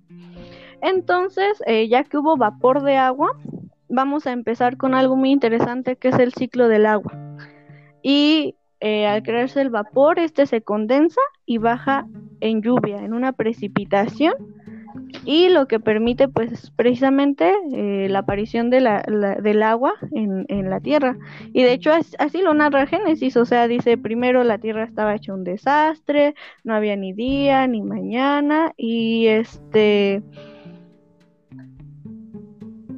Entonces, 0.82 1.62
eh, 1.65 1.88
ya 1.88 2.04
que 2.04 2.17
hubo 2.17 2.38
vapor 2.38 2.84
de 2.84 2.98
agua, 2.98 3.38
vamos 3.89 4.26
a 4.26 4.32
empezar 4.32 4.78
con 4.78 4.94
algo 4.96 5.15
muy 5.15 5.32
interesante 5.32 5.96
que 5.96 6.10
es 6.10 6.20
el 6.20 6.34
ciclo 6.34 6.67
del 6.67 6.86
agua. 6.86 7.13
Y 8.02 8.56
eh, 8.80 9.06
al 9.06 9.22
crearse 9.22 9.62
el 9.62 9.70
vapor, 9.70 10.17
este 10.17 10.48
se 10.48 10.62
condensa 10.62 11.22
y 11.46 11.60
baja 11.60 12.08
en 12.39 12.62
lluvia, 12.62 13.04
en 13.04 13.13
una 13.13 13.34
precipitación, 13.34 14.34
y 15.26 15.50
lo 15.50 15.67
que 15.67 15.80
permite 15.80 16.28
pues 16.28 16.72
precisamente 16.76 17.54
eh, 17.74 18.08
la 18.10 18.20
aparición 18.20 18.70
del 18.70 18.88
agua 18.88 19.94
en, 20.13 20.46
en, 20.48 20.70
la 20.70 20.80
tierra. 20.80 21.17
Y 21.54 21.63
de 21.63 21.74
hecho 21.74 21.91
así 22.17 22.41
lo 22.41 22.54
narra 22.54 22.88
Génesis, 22.88 23.38
o 23.38 23.46
sea, 23.46 23.67
dice 23.67 23.98
primero 23.98 24.44
la 24.44 24.58
tierra 24.58 24.84
estaba 24.84 25.15
hecha 25.15 25.34
un 25.34 25.44
desastre, 25.44 26.34
no 26.63 26.74
había 26.74 26.96
ni 26.96 27.13
día 27.13 27.67
ni 27.67 27.82
mañana, 27.82 28.74
y 28.78 29.28
este 29.28 30.24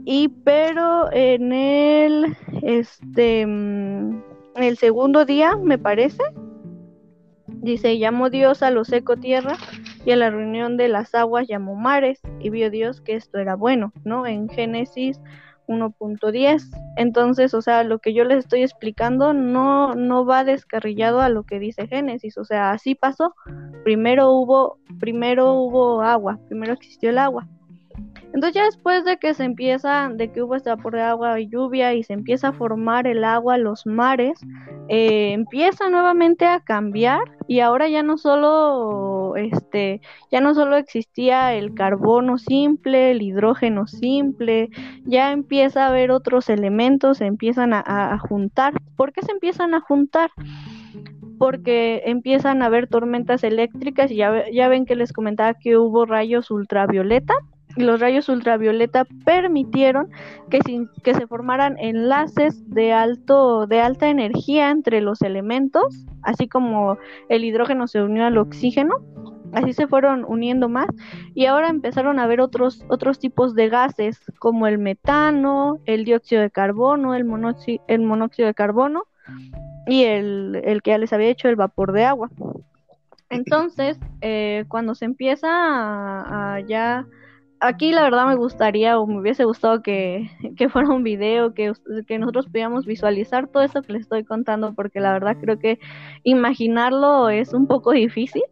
y 0.05 0.27
pero 0.27 1.11
en 1.11 1.53
el 1.53 2.37
este 2.61 3.45
mm, 3.45 4.21
el 4.55 4.77
segundo 4.77 5.25
día 5.25 5.55
me 5.55 5.77
parece 5.77 6.23
dice 7.47 7.97
llamó 7.97 8.29
Dios 8.29 8.63
a 8.63 8.71
lo 8.71 8.83
seco 8.83 9.17
tierra 9.17 9.55
y 10.05 10.11
a 10.11 10.15
la 10.17 10.29
reunión 10.29 10.75
de 10.75 10.89
las 10.89 11.15
aguas 11.15 11.47
llamó 11.47 11.75
mares 11.75 12.19
y 12.39 12.49
vio 12.49 12.69
Dios 12.69 13.01
que 13.01 13.15
esto 13.15 13.39
era 13.39 13.55
bueno 13.55 13.93
no 14.03 14.27
en 14.27 14.49
Génesis 14.49 15.21
1.10 15.67 16.61
entonces 16.97 17.53
o 17.53 17.61
sea 17.61 17.83
lo 17.83 17.99
que 17.99 18.13
yo 18.13 18.25
les 18.25 18.39
estoy 18.39 18.63
explicando 18.63 19.33
no 19.33 19.95
no 19.95 20.25
va 20.25 20.43
descarrillado 20.43 21.21
a 21.21 21.29
lo 21.29 21.43
que 21.43 21.59
dice 21.59 21.87
Génesis 21.87 22.37
o 22.37 22.43
sea 22.43 22.71
así 22.71 22.95
pasó. 22.95 23.33
Primero 23.85 24.31
hubo 24.31 24.77
primero 24.99 25.53
hubo 25.53 26.01
agua 26.01 26.39
primero 26.49 26.73
existió 26.73 27.09
el 27.09 27.17
agua 27.17 27.47
entonces 28.33 28.55
ya 28.55 28.65
después 28.65 29.05
de 29.05 29.17
que 29.17 29.35
se 29.35 29.43
empieza, 29.43 30.09
de 30.11 30.31
que 30.31 30.41
hubo 30.41 30.55
este 30.55 30.71
vapor 30.71 30.95
de 30.95 31.01
agua 31.01 31.39
y 31.39 31.47
lluvia 31.47 31.93
y 31.93 32.03
se 32.03 32.13
empieza 32.13 32.47
a 32.47 32.53
formar 32.53 33.05
el 33.05 33.23
agua, 33.23 33.59
los 33.59 33.85
mares, 33.85 34.41
eh, 34.89 35.33
empieza 35.33 35.87
nuevamente 35.89 36.47
a 36.47 36.59
cambiar 36.59 37.21
y 37.47 37.59
ahora 37.59 37.87
ya 37.89 38.01
no 38.01 38.17
solo, 38.17 39.35
este, 39.35 40.01
ya 40.31 40.41
no 40.41 40.55
solo 40.55 40.77
existía 40.77 41.53
el 41.53 41.75
carbono 41.75 42.39
simple, 42.39 43.11
el 43.11 43.21
hidrógeno 43.21 43.85
simple, 43.85 44.69
ya 45.05 45.31
empieza 45.31 45.85
a 45.85 45.89
haber 45.89 46.09
otros 46.09 46.49
elementos, 46.49 47.19
se 47.19 47.27
empiezan 47.27 47.71
a, 47.73 48.17
juntar. 48.17 48.73
¿Por 48.97 49.13
qué 49.13 49.21
se 49.21 49.31
empiezan 49.31 49.75
a 49.75 49.79
juntar? 49.79 50.31
porque 51.39 52.03
empiezan 52.05 52.61
a 52.61 52.67
haber 52.67 52.87
tormentas 52.87 53.43
eléctricas 53.43 54.11
y 54.11 54.15
ya, 54.15 54.49
ya 54.49 54.69
ven 54.69 54.85
que 54.85 54.95
les 54.95 55.11
comentaba 55.11 55.55
que 55.55 55.77
hubo 55.77 56.05
rayos 56.05 56.51
ultravioleta 56.51 57.33
los 57.75 57.99
rayos 57.99 58.29
ultravioleta 58.29 59.05
permitieron 59.25 60.09
que, 60.49 61.13
se 61.13 61.27
formaran 61.27 61.77
enlaces 61.79 62.69
de 62.69 62.93
alto 62.93 63.67
de 63.67 63.81
alta 63.81 64.09
energía 64.09 64.69
entre 64.69 65.01
los 65.01 65.21
elementos, 65.21 66.05
así 66.21 66.47
como 66.47 66.97
el 67.29 67.43
hidrógeno 67.43 67.87
se 67.87 68.01
unió 68.01 68.25
al 68.25 68.37
oxígeno, 68.37 68.97
así 69.53 69.73
se 69.73 69.87
fueron 69.87 70.25
uniendo 70.27 70.69
más 70.69 70.87
y 71.33 71.45
ahora 71.45 71.69
empezaron 71.69 72.19
a 72.19 72.23
haber 72.23 72.41
otros 72.41 72.83
otros 72.89 73.19
tipos 73.19 73.55
de 73.55 73.69
gases 73.69 74.19
como 74.39 74.67
el 74.67 74.77
metano, 74.77 75.79
el 75.85 76.05
dióxido 76.05 76.41
de 76.41 76.51
carbono, 76.51 77.15
el 77.15 77.25
monóxido 77.25 78.47
de 78.47 78.53
carbono 78.53 79.03
y 79.87 80.03
el, 80.03 80.61
el 80.63 80.81
que 80.81 80.91
ya 80.91 80.97
les 80.97 81.13
había 81.13 81.29
hecho 81.29 81.49
el 81.49 81.55
vapor 81.55 81.91
de 81.91 82.05
agua. 82.05 82.29
Entonces, 83.29 83.99
eh, 84.21 84.65
cuando 84.67 84.93
se 84.93 85.05
empieza 85.05 85.47
a 85.49 86.59
ya 86.61 87.07
aquí 87.63 87.91
la 87.91 88.03
verdad 88.03 88.27
me 88.27 88.35
gustaría 88.35 88.99
o 88.99 89.07
me 89.07 89.19
hubiese 89.19 89.45
gustado 89.45 89.81
que, 89.81 90.29
fuera 90.71 90.89
un 90.89 91.03
video, 91.03 91.53
que, 91.53 91.73
que, 92.07 92.19
nosotros 92.19 92.47
pudiéramos 92.47 92.85
visualizar 92.85 93.47
todo 93.47 93.63
eso 93.63 93.81
que 93.81 93.93
les 93.93 94.03
estoy 94.03 94.23
contando, 94.23 94.73
porque 94.73 94.99
la 94.99 95.13
verdad 95.13 95.37
creo 95.39 95.57
que 95.57 95.79
imaginarlo 96.23 97.29
es 97.29 97.53
un 97.53 97.67
poco 97.67 97.91
difícil. 97.91 98.43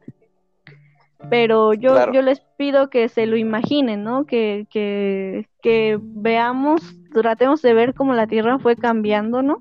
Pero 1.29 1.75
yo, 1.75 2.11
yo 2.11 2.23
les 2.23 2.39
pido 2.57 2.89
que 2.89 3.07
se 3.07 3.27
lo 3.27 3.37
imaginen, 3.37 4.03
¿no? 4.03 4.25
Que, 4.25 4.65
que, 4.71 5.47
que 5.61 5.99
veamos, 6.01 6.81
tratemos 7.13 7.61
de 7.61 7.75
ver 7.75 7.93
cómo 7.93 8.15
la 8.15 8.25
Tierra 8.25 8.57
fue 8.57 8.75
cambiando, 8.75 9.43
¿no? 9.43 9.59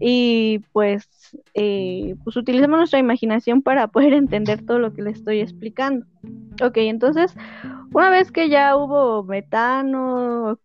Y 0.00 0.58
pues, 0.72 1.08
eh, 1.54 2.14
pues 2.24 2.36
utilicemos 2.36 2.78
nuestra 2.78 2.98
imaginación 2.98 3.62
para 3.62 3.88
poder 3.88 4.12
entender 4.14 4.64
todo 4.64 4.78
lo 4.78 4.92
que 4.92 5.02
les 5.02 5.18
estoy 5.18 5.40
explicando. 5.40 6.06
Ok, 6.62 6.76
entonces 6.78 7.34
una 7.92 8.10
vez 8.10 8.32
que 8.32 8.48
ya 8.48 8.76
hubo 8.76 9.24
metano, 9.24 10.58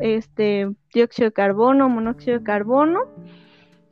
este 0.00 0.68
dióxido 0.92 1.28
de 1.28 1.32
carbono, 1.32 1.88
monóxido 1.88 2.38
de 2.38 2.44
carbono, 2.44 3.00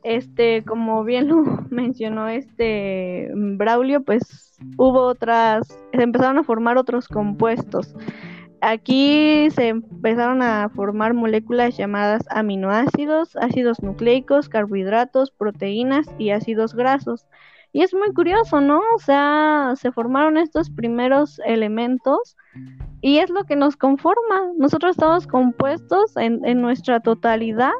este, 0.03 0.63
como 0.63 1.03
bien 1.03 1.27
lo 1.27 1.43
mencionó 1.69 2.27
este 2.27 3.29
Braulio, 3.33 4.03
pues 4.03 4.57
hubo 4.77 5.01
otras, 5.01 5.67
se 5.93 6.03
empezaron 6.03 6.37
a 6.37 6.43
formar 6.43 6.77
otros 6.77 7.07
compuestos. 7.07 7.95
Aquí 8.61 9.49
se 9.51 9.69
empezaron 9.69 10.43
a 10.43 10.69
formar 10.69 11.15
moléculas 11.15 11.75
llamadas 11.77 12.23
aminoácidos, 12.29 13.35
ácidos 13.35 13.81
nucleicos, 13.81 14.49
carbohidratos, 14.49 15.31
proteínas 15.31 16.05
y 16.19 16.29
ácidos 16.29 16.75
grasos. 16.75 17.25
Y 17.73 17.81
es 17.81 17.93
muy 17.93 18.13
curioso, 18.13 18.61
¿no? 18.61 18.81
O 18.95 18.99
sea, 18.99 19.73
se 19.77 19.91
formaron 19.91 20.37
estos 20.37 20.69
primeros 20.69 21.39
elementos 21.45 22.37
y 23.01 23.17
es 23.17 23.31
lo 23.31 23.45
que 23.45 23.55
nos 23.55 23.77
conforma. 23.77 24.51
Nosotros 24.57 24.91
estamos 24.91 25.25
compuestos 25.25 26.15
en, 26.17 26.45
en 26.45 26.61
nuestra 26.61 26.99
totalidad 26.99 27.71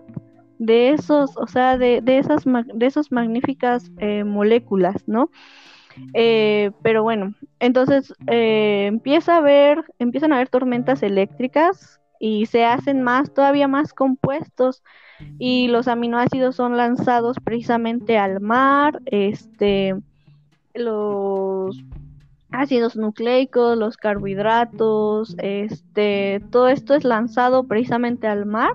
de 0.57 0.91
esos, 0.91 1.35
o 1.37 1.47
sea, 1.47 1.77
de, 1.77 2.01
de 2.01 2.19
esas, 2.19 2.43
de 2.45 2.91
magníficas 3.09 3.91
eh, 3.97 4.23
moléculas, 4.23 5.03
¿no? 5.07 5.29
Eh, 6.13 6.71
pero 6.81 7.03
bueno, 7.03 7.33
entonces 7.59 8.13
eh, 8.27 8.85
empieza 8.87 9.35
a 9.35 9.37
haber, 9.37 9.83
empiezan 9.99 10.31
a 10.31 10.35
haber 10.35 10.49
tormentas 10.49 11.03
eléctricas 11.03 11.99
y 12.19 12.45
se 12.45 12.65
hacen 12.65 13.01
más, 13.01 13.33
todavía 13.33 13.67
más 13.67 13.93
compuestos 13.93 14.83
y 15.39 15.67
los 15.67 15.87
aminoácidos 15.87 16.55
son 16.55 16.77
lanzados 16.77 17.37
precisamente 17.43 18.17
al 18.17 18.41
mar, 18.41 19.01
este, 19.05 19.95
los 20.73 21.83
ácidos 22.51 22.95
nucleicos, 22.95 23.77
los 23.77 23.97
carbohidratos, 23.97 25.35
este, 25.39 26.41
todo 26.51 26.67
esto 26.67 26.93
es 26.93 27.03
lanzado 27.03 27.63
precisamente 27.63 28.27
al 28.27 28.45
mar 28.45 28.73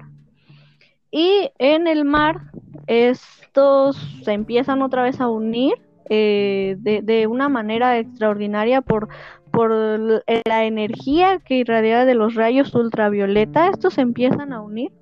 y 1.11 1.50
en 1.59 1.87
el 1.87 2.05
mar 2.05 2.50
estos 2.87 3.96
se 4.24 4.33
empiezan 4.33 4.83
otra 4.83 5.02
vez 5.02 5.20
a 5.20 5.29
unir 5.29 5.86
eh, 6.08 6.76
de, 6.78 7.26
una 7.26 7.48
manera 7.48 7.98
extraordinaria 7.98 8.80
por, 8.80 9.08
por 9.50 9.70
la 9.70 10.64
energía 10.64 11.38
que 11.38 11.56
irradia 11.56 12.04
de 12.04 12.14
los 12.14 12.34
rayos 12.34 12.74
ultravioleta. 12.74 13.68
Estos 13.68 13.94
se 13.94 14.02
empiezan 14.02 14.52
a 14.52 14.60
unir 14.60 14.92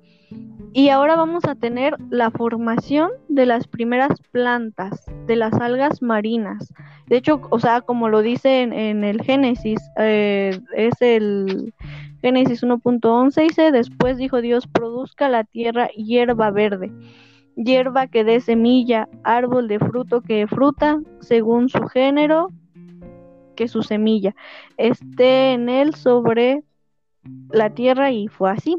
y 0.75 0.89
ahora 0.89 1.15
vamos 1.15 1.45
a 1.45 1.55
tener 1.55 1.95
la 2.09 2.31
formación 2.31 3.09
de 3.29 3.45
las 3.45 3.65
primeras 3.65 4.19
plantas, 4.31 5.05
de 5.25 5.37
las 5.37 5.53
algas 5.53 6.01
marinas. 6.01 6.73
De 7.07 7.15
hecho, 7.15 7.39
o 7.49 7.59
sea, 7.61 7.79
como 7.79 8.09
lo 8.09 8.21
dice 8.21 8.61
en, 8.61 9.05
el 9.05 9.21
Génesis, 9.21 9.79
eh, 9.97 10.59
es 10.75 11.01
el 11.01 11.73
Génesis 12.21 12.61
1.11, 12.61 13.41
dice, 13.41 13.71
después 13.71 14.17
dijo 14.17 14.41
Dios, 14.41 14.67
produzca 14.67 15.29
la 15.29 15.45
tierra 15.45 15.87
hierba 15.95 16.51
verde, 16.51 16.91
hierba 17.55 18.07
que 18.07 18.23
dé 18.23 18.39
semilla, 18.39 19.07
árbol 19.23 19.67
de 19.67 19.79
fruto 19.79 20.21
que 20.21 20.47
fruta, 20.47 20.99
según 21.21 21.69
su 21.69 21.85
género, 21.87 22.49
que 23.55 23.67
su 23.67 23.81
semilla 23.81 24.35
esté 24.77 25.53
en 25.53 25.69
él 25.69 25.95
sobre 25.95 26.63
la 27.49 27.69
tierra 27.71 28.11
y 28.11 28.27
fue 28.27 28.51
así. 28.51 28.75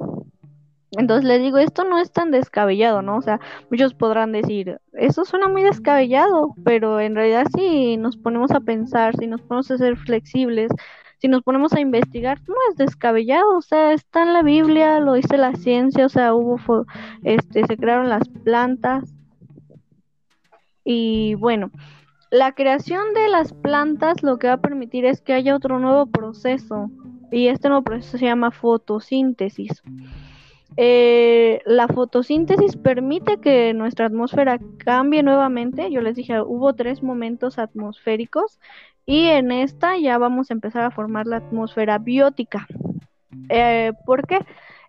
Entonces 0.92 1.24
les 1.24 1.42
digo, 1.42 1.58
esto 1.58 1.84
no 1.84 1.98
es 1.98 2.12
tan 2.12 2.30
descabellado, 2.30 3.02
¿no? 3.02 3.16
O 3.16 3.22
sea, 3.22 3.40
muchos 3.70 3.92
podrán 3.94 4.32
decir, 4.32 4.78
eso 4.92 5.24
suena 5.24 5.48
muy 5.48 5.62
descabellado, 5.62 6.54
pero 6.64 7.00
en 7.00 7.16
realidad 7.16 7.46
si 7.54 7.96
nos 7.96 8.16
ponemos 8.16 8.52
a 8.52 8.60
pensar, 8.60 9.16
si 9.16 9.26
nos 9.26 9.42
ponemos 9.42 9.70
a 9.70 9.78
ser 9.78 9.96
flexibles, 9.96 10.70
si 11.18 11.28
nos 11.28 11.42
ponemos 11.42 11.72
a 11.72 11.80
investigar, 11.80 12.40
no 12.46 12.54
es 12.70 12.76
descabellado, 12.76 13.56
o 13.56 13.62
sea, 13.62 13.92
está 13.92 14.22
en 14.22 14.32
la 14.32 14.42
Biblia, 14.42 15.00
lo 15.00 15.14
dice 15.14 15.36
la 15.38 15.54
ciencia, 15.54 16.06
o 16.06 16.08
sea, 16.08 16.34
hubo, 16.34 16.86
este, 17.22 17.64
se 17.66 17.76
crearon 17.76 18.08
las 18.08 18.28
plantas. 18.28 19.14
Y 20.84 21.34
bueno, 21.36 21.70
la 22.30 22.52
creación 22.52 23.14
de 23.14 23.28
las 23.28 23.52
plantas 23.54 24.22
lo 24.22 24.38
que 24.38 24.48
va 24.48 24.54
a 24.54 24.60
permitir 24.60 25.04
es 25.04 25.20
que 25.20 25.32
haya 25.32 25.56
otro 25.56 25.78
nuevo 25.78 26.06
proceso, 26.06 26.90
y 27.32 27.48
este 27.48 27.68
nuevo 27.68 27.82
proceso 27.82 28.18
se 28.18 28.26
llama 28.26 28.50
fotosíntesis. 28.50 29.82
Eh, 30.76 31.62
la 31.64 31.88
fotosíntesis 31.88 32.76
permite 32.76 33.38
que 33.38 33.72
nuestra 33.72 34.06
atmósfera 34.06 34.60
cambie 34.78 35.22
nuevamente. 35.22 35.90
Yo 35.90 36.02
les 36.02 36.16
dije, 36.16 36.40
hubo 36.42 36.74
tres 36.74 37.02
momentos 37.02 37.58
atmosféricos 37.58 38.60
y 39.06 39.26
en 39.28 39.52
esta 39.52 39.96
ya 39.96 40.18
vamos 40.18 40.50
a 40.50 40.54
empezar 40.54 40.82
a 40.84 40.90
formar 40.90 41.26
la 41.26 41.38
atmósfera 41.38 41.98
biótica. 41.98 42.66
Eh, 43.48 43.92
¿Por 44.04 44.26
qué? 44.26 44.40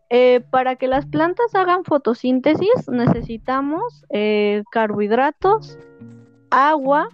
Eh, 0.10 0.42
para 0.50 0.76
que 0.78 0.88
las 0.88 1.06
plantas 1.06 1.54
hagan 1.54 1.84
fotosíntesis 1.84 2.88
necesitamos 2.90 4.06
carbohidratos, 4.72 5.78
agua 6.50 7.10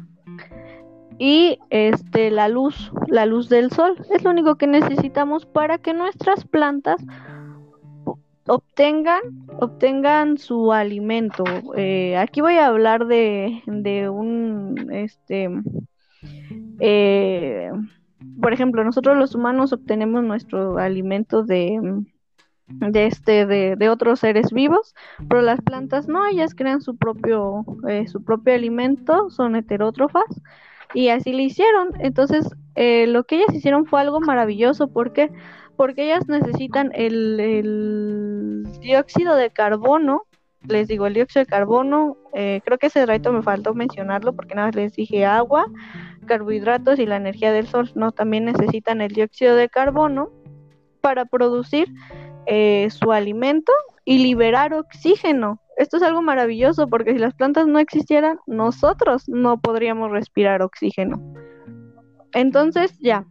y 1.20 1.60
este 1.70 2.32
la 2.32 2.48
luz, 2.48 2.92
la 3.08 3.26
luz 3.26 3.50
del 3.50 3.72
sol. 3.72 3.96
Es 4.12 4.24
lo 4.24 4.32
único 4.32 4.56
que 4.56 4.68
necesitamos 4.68 5.46
para 5.46 5.78
que 5.78 5.94
nuestras 5.94 6.46
plantas 6.46 7.04
obtengan, 8.48 9.22
obtengan 9.60 10.38
su 10.38 10.72
alimento. 10.74 11.44
Eh, 11.76 12.18
aquí 12.18 12.42
voy 12.42 12.56
a 12.56 12.68
hablar 12.68 13.06
de, 13.06 13.62
de 13.66 14.10
un, 14.10 14.90
este, 14.92 15.50
eh, 16.86 17.72
por 18.42 18.54
ejemplo, 18.54 18.84
nosotros 18.84 19.18
los 19.18 19.36
humanos 19.36 19.74
obtenemos 19.74 20.24
nuestro 20.24 20.78
alimento 20.78 21.44
de, 21.44 22.04
de 22.68 23.06
este, 23.06 23.46
de, 23.46 23.90
otros 23.90 24.20
seres 24.20 24.52
vivos, 24.52 24.96
pero 25.30 25.42
las 25.42 25.62
plantas 25.62 26.08
no, 26.08 26.26
ellas 26.26 26.56
crean 26.56 26.82
su 26.82 26.98
propio, 26.98 27.66
eh, 27.88 28.08
su 28.08 28.24
propio 28.24 28.54
alimento, 28.54 29.30
son 29.30 29.56
heterótrofas 29.56 30.42
y 30.94 31.10
así 31.10 31.32
lo 31.32 31.40
hicieron. 31.40 31.90
Entonces, 32.00 32.50
lo 32.76 33.24
que 33.24 33.38
ellas 33.38 33.54
hicieron 33.54 33.86
fue 33.86 34.02
algo 34.02 34.20
maravilloso 34.20 34.88
porque 34.88 35.32
porque 35.76 36.06
ellas 36.06 36.28
necesitan 36.28 36.92
el, 36.94 38.64
dióxido 38.80 39.36
de 39.36 39.52
carbono. 39.52 40.24
Les 40.68 40.88
digo, 40.88 41.08
el 41.08 41.14
dióxido 41.14 41.44
de 41.44 41.50
carbono, 41.50 42.18
eh, 42.34 42.62
creo 42.64 42.78
que 42.78 42.88
ese 42.88 43.06
reto 43.06 43.34
me 43.34 43.42
faltó 43.42 43.74
mencionarlo 43.74 44.34
porque 44.34 44.56
nada 44.56 44.68
más 44.68 44.76
les 44.76 44.94
dije 44.94 45.26
agua, 45.26 45.66
carbohidratos 46.26 47.00
y 47.00 47.06
la 47.06 47.18
energía 47.18 47.52
del 47.52 47.68
sol. 47.68 47.92
No, 47.96 48.12
también 48.12 48.46
necesitan 48.46 49.02
el 49.02 49.14
dióxido 49.14 49.56
de 49.56 49.70
carbono 49.70 50.30
para 51.02 51.26
producir 51.26 51.88
eh, 52.46 52.90
su 52.90 53.12
alimento 53.12 53.72
y 54.06 54.20
liberar 54.20 54.74
oxígeno. 54.74 55.60
Esto 55.78 55.98
es 55.98 56.04
algo 56.04 56.22
maravilloso 56.22 56.88
porque 56.88 57.14
si 57.14 57.20
las 57.20 57.34
plantas 57.34 57.68
no 57.68 57.80
existieran, 57.80 58.40
nosotros 58.46 59.28
no 59.28 59.60
podríamos 59.60 60.12
respirar 60.12 60.62
oxígeno. 60.62 61.22
Entonces, 62.34 62.98
ya, 63.00 63.26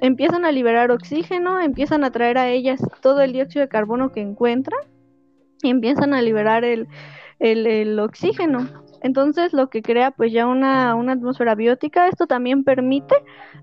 empiezan 0.00 0.44
a 0.44 0.52
liberar 0.52 0.90
oxígeno, 0.90 1.60
empiezan 1.60 2.04
a 2.04 2.10
traer 2.10 2.38
a 2.38 2.48
ellas 2.48 2.80
todo 3.00 3.20
el 3.22 3.32
dióxido 3.32 3.62
de 3.62 3.68
carbono 3.68 4.12
que 4.12 4.20
encuentran 4.20 4.80
y 5.62 5.70
empiezan 5.70 6.14
a 6.14 6.22
liberar 6.22 6.64
el, 6.64 6.88
el, 7.38 7.98
oxígeno. 7.98 8.68
Entonces 9.02 9.52
lo 9.52 9.70
que 9.70 9.82
crea 9.82 10.10
pues 10.10 10.32
ya 10.32 10.46
una, 10.46 10.94
una, 10.94 11.12
atmósfera 11.12 11.54
biótica, 11.54 12.08
esto 12.08 12.26
también 12.26 12.64
permite 12.64 13.14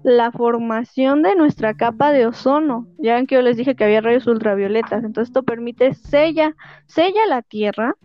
la 0.04 0.32
formación 0.32 1.21
de 1.21 1.36
nuestra 1.36 1.76
capa 1.76 2.12
de 2.12 2.26
ozono. 2.26 2.88
Ya 2.97 3.15
ven 3.15 3.28
que 3.28 3.36
yo 3.36 3.41
les 3.41 3.58
dije 3.58 3.76
que 3.76 3.84
había 3.84 4.02
rayos 4.02 4.28
ultravioletas, 4.28 5.04
entonces 5.04 5.30
esto 5.30 5.43
permite 5.43 5.93
sella, 5.93 6.56
sella 6.86 7.26
la 7.28 7.41
Tierra 7.41 7.95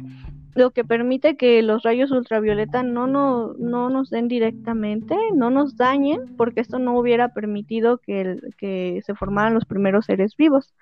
lo 0.55 0.71
que 0.73 0.85
permite 0.85 1.37
que 1.37 1.63
los 1.63 1.83
rayos 1.83 2.11
ultravioleta 2.11 2.83
no, 2.83 3.07
no, 3.07 3.55
no 3.55 3.89
nos 3.89 4.11
den 4.11 4.29
directamente, 4.29 5.17
no 5.35 5.51
nos 5.51 5.77
dañen, 5.77 6.37
porque 6.37 6.61
esto 6.61 6.79
no 6.79 6.99
hubiera 6.99 7.33
permitido 7.33 7.99
que, 7.99 8.39
que 8.59 9.01
se 9.05 9.15
formaran 9.15 9.55
los 9.55 9.65
primeros 9.65 10.07
seres 10.07 10.37
vivos. 10.37 10.75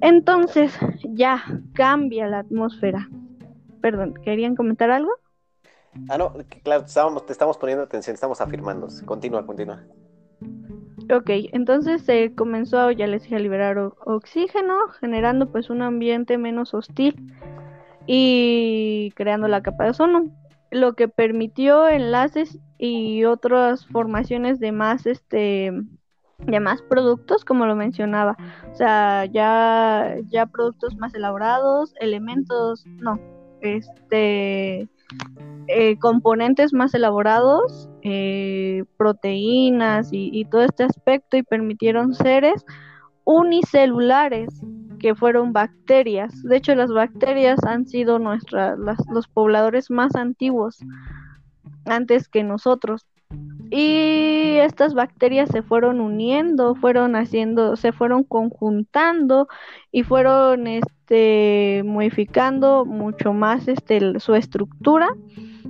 Entonces, 0.00 0.78
ya 1.04 1.42
cambia 1.72 2.28
la 2.28 2.40
atmósfera. 2.40 3.08
Perdón, 3.80 4.14
¿querían 4.22 4.54
comentar 4.54 4.90
algo? 4.90 5.10
Ah, 6.08 6.18
no, 6.18 6.32
claro, 6.62 6.84
estábamos, 6.84 7.26
te 7.26 7.32
estamos 7.32 7.56
poniendo 7.58 7.84
atención, 7.84 8.14
estamos 8.14 8.40
afirmando. 8.40 8.88
Continúa, 9.04 9.46
continúa. 9.46 9.82
Ok, 11.12 11.30
entonces 11.52 12.02
se 12.02 12.34
comenzó, 12.34 12.90
ya 12.90 13.06
les 13.06 13.22
dije, 13.22 13.36
a 13.36 13.38
liberar 13.40 13.78
oxígeno, 13.78 14.88
generando 15.00 15.50
pues 15.50 15.70
un 15.70 15.82
ambiente 15.82 16.38
menos 16.38 16.72
hostil 16.72 17.34
y 18.06 19.12
creando 19.14 19.48
la 19.48 19.62
capa 19.62 19.84
de 19.84 19.90
ozono, 19.90 20.30
lo 20.70 20.94
que 20.94 21.08
permitió 21.08 21.88
enlaces 21.88 22.58
y 22.78 23.24
otras 23.24 23.86
formaciones 23.86 24.60
de 24.60 24.72
más 24.72 25.06
este 25.06 25.72
de 26.38 26.60
más 26.60 26.82
productos 26.82 27.44
como 27.44 27.64
lo 27.64 27.76
mencionaba 27.76 28.36
o 28.70 28.74
sea 28.74 29.24
ya 29.26 30.16
ya 30.26 30.46
productos 30.46 30.96
más 30.96 31.14
elaborados 31.14 31.94
elementos 32.00 32.84
no 32.86 33.20
este 33.60 34.88
eh, 35.68 35.98
componentes 35.98 36.72
más 36.72 36.92
elaborados 36.94 37.88
eh, 38.02 38.84
proteínas 38.98 40.08
y, 40.12 40.44
todo 40.46 40.62
este 40.62 40.84
aspecto 40.84 41.38
y 41.38 41.42
permitieron 41.42 42.12
seres 42.12 42.64
unicelulares 43.24 44.48
que 44.98 45.14
fueron 45.14 45.52
bacterias. 45.52 46.42
De 46.42 46.56
hecho, 46.56 46.74
las 46.74 46.92
bacterias 46.92 47.58
han 47.64 47.86
sido 47.86 48.18
nuestra, 48.18 48.76
los 48.76 49.28
pobladores 49.28 49.90
más 49.90 50.14
antiguos 50.16 50.78
antes 51.86 52.28
que 52.28 52.42
nosotros. 52.42 53.06
Y 53.70 54.56
estas 54.58 54.94
bacterias 54.94 55.48
se 55.50 55.62
fueron 55.62 56.00
uniendo, 56.00 56.74
fueron 56.74 57.16
haciendo, 57.16 57.76
se 57.76 57.92
fueron 57.92 58.22
conjuntando 58.22 59.48
y 59.90 60.02
fueron 60.04 60.66
este 60.66 61.82
modificando 61.84 62.84
mucho 62.84 63.32
más 63.32 63.66
este 63.66 64.20
su 64.20 64.34
estructura 64.34 65.08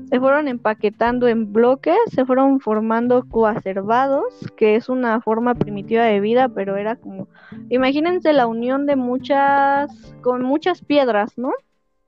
se 0.08 0.20
fueron 0.20 0.48
empaquetando 0.48 1.28
en 1.28 1.52
bloques, 1.52 1.96
se 2.12 2.24
fueron 2.24 2.60
formando 2.60 3.24
coacervados, 3.28 4.34
que 4.56 4.76
es 4.76 4.88
una 4.88 5.20
forma 5.20 5.54
primitiva 5.54 6.04
de 6.04 6.20
vida, 6.20 6.48
pero 6.48 6.76
era 6.76 6.96
como, 6.96 7.28
imagínense 7.70 8.32
la 8.32 8.46
unión 8.46 8.86
de 8.86 8.96
muchas, 8.96 10.14
con 10.22 10.42
muchas 10.42 10.82
piedras, 10.82 11.38
¿no? 11.38 11.52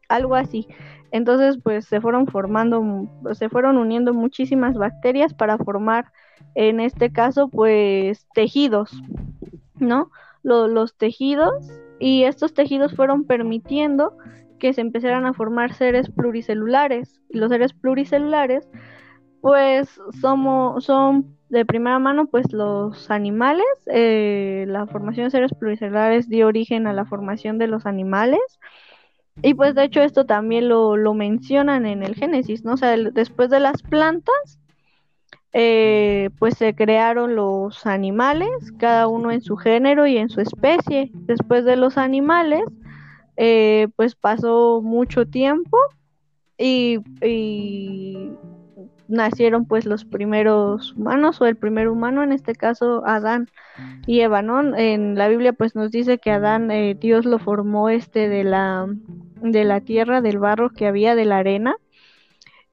Algo 0.09 0.35
así. 0.35 0.69
Entonces, 1.11 1.59
pues 1.63 1.87
se 1.87 2.01
fueron 2.01 2.27
formando, 2.27 3.09
se 3.35 3.49
fueron 3.49 3.79
uniendo 3.79 4.15
muchísimas 4.15 4.77
bacterias 4.77 5.35
para 5.35 5.59
formar, 5.59 6.13
en 6.55 6.81
este 6.81 7.13
caso, 7.13 7.49
pues 7.49 8.27
tejidos, 8.35 8.91
¿no? 9.79 10.11
los 10.43 10.97
tejidos 10.97 11.69
y 11.99 12.23
estos 12.23 12.55
tejidos 12.55 12.95
fueron 12.95 13.25
permitiendo 13.25 14.17
que 14.59 14.73
se 14.73 14.81
empezaran 14.81 15.27
a 15.27 15.33
formar 15.33 15.75
seres 15.75 16.11
pluricelulares. 16.11 17.21
Y 17.29 17.39
los 17.39 17.51
seres 17.51 17.73
pluricelulares, 17.73 18.69
pues 19.41 20.01
somos, 20.21 20.85
son 20.85 21.37
de 21.49 21.65
primera 21.65 21.99
mano, 21.99 22.27
pues 22.27 22.53
los 22.53 23.11
animales. 23.11 23.67
Eh, 23.87 24.65
la 24.69 24.87
formación 24.87 25.27
de 25.27 25.31
seres 25.31 25.53
pluricelulares 25.59 26.29
dio 26.29 26.47
origen 26.47 26.87
a 26.87 26.93
la 26.93 27.05
formación 27.05 27.59
de 27.59 27.67
los 27.67 27.87
animales. 27.87 28.41
Y 29.43 29.55
pues 29.55 29.75
de 29.75 29.85
hecho 29.85 30.03
esto 30.03 30.25
también 30.25 30.69
lo, 30.69 30.97
lo 30.97 31.15
mencionan 31.15 31.87
en 31.87 32.03
el 32.03 32.15
Génesis, 32.15 32.65
¿no? 32.65 32.75
O 32.75 32.77
sea, 32.77 32.97
después 32.97 33.51
de 33.51 33.61
las 33.61 33.83
plantas, 33.83 34.59
eh, 35.59 36.29
pues 36.39 36.59
se 36.59 36.75
crearon 36.75 37.35
los 37.35 37.87
animales, 37.87 38.51
cada 38.79 39.09
uno 39.09 39.31
en 39.31 39.41
su 39.41 39.57
género 39.57 40.07
y 40.07 40.19
en 40.19 40.29
su 40.29 40.43
especie. 40.43 41.11
Después 41.15 41.65
de 41.65 41.77
los 41.77 41.97
animales, 41.97 42.63
eh, 43.39 43.89
pues 43.97 44.15
pasó 44.15 44.83
mucho 44.83 45.27
tiempo 45.27 45.79
y, 46.59 46.99
nacieron 49.09 49.65
pues 49.65 49.87
los 49.87 50.05
primeros 50.05 50.93
humanos 50.95 51.41
o 51.41 51.47
el 51.47 51.57
primer 51.57 51.89
humano, 51.89 52.23
en 52.23 52.33
este 52.33 52.55
caso 52.55 53.07
Adán 53.07 53.49
y 54.07 54.21
Eva, 54.21 54.43
¿no? 54.43 54.77
En 54.77 55.17
la 55.17 55.29
Biblia 55.29 55.55
pues 55.55 55.75
nos 55.75 55.91
dice 55.91 56.19
que 56.19 56.33
Adán 56.33 56.71
eh, 56.71 56.97
Dios 57.01 57.25
lo 57.25 57.39
formó 57.39 57.89
este 57.89 58.29
de 58.29 58.45
la, 58.45 58.89
de 59.41 59.65
la 59.65 59.81
tierra, 59.81 60.21
del 60.21 60.39
barro 60.39 60.71
que 60.71 60.87
había, 60.87 61.15
de 61.15 61.25
la 61.25 61.39
arena 61.39 61.77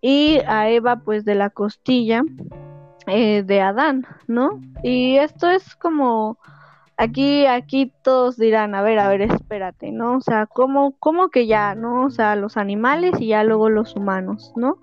y 0.01 0.39
a 0.47 0.69
Eva 0.69 0.97
pues 0.97 1.23
de 1.23 1.33
la 1.33 1.49
costilla 1.49 2.23
eh, 3.07 3.43
de 3.43 3.61
Adán, 3.61 4.05
¿no? 4.27 4.61
Y 4.83 5.15
esto 5.15 5.49
es 5.49 5.75
como 5.75 6.37
aquí, 6.97 7.45
aquí 7.45 7.91
todos 8.01 8.37
dirán, 8.37 8.75
a 8.75 8.81
ver, 8.81 8.99
a 8.99 9.07
ver, 9.07 9.21
espérate, 9.21 9.91
¿no? 9.91 10.17
O 10.17 10.21
sea, 10.21 10.45
¿cómo, 10.45 10.95
cómo 10.99 11.29
que 11.29 11.47
ya, 11.47 11.73
no? 11.75 12.05
O 12.05 12.09
sea, 12.09 12.35
los 12.35 12.57
animales 12.57 13.13
y 13.19 13.27
ya 13.27 13.45
luego 13.45 13.69
los 13.69 13.95
humanos, 13.95 14.51
¿no? 14.57 14.77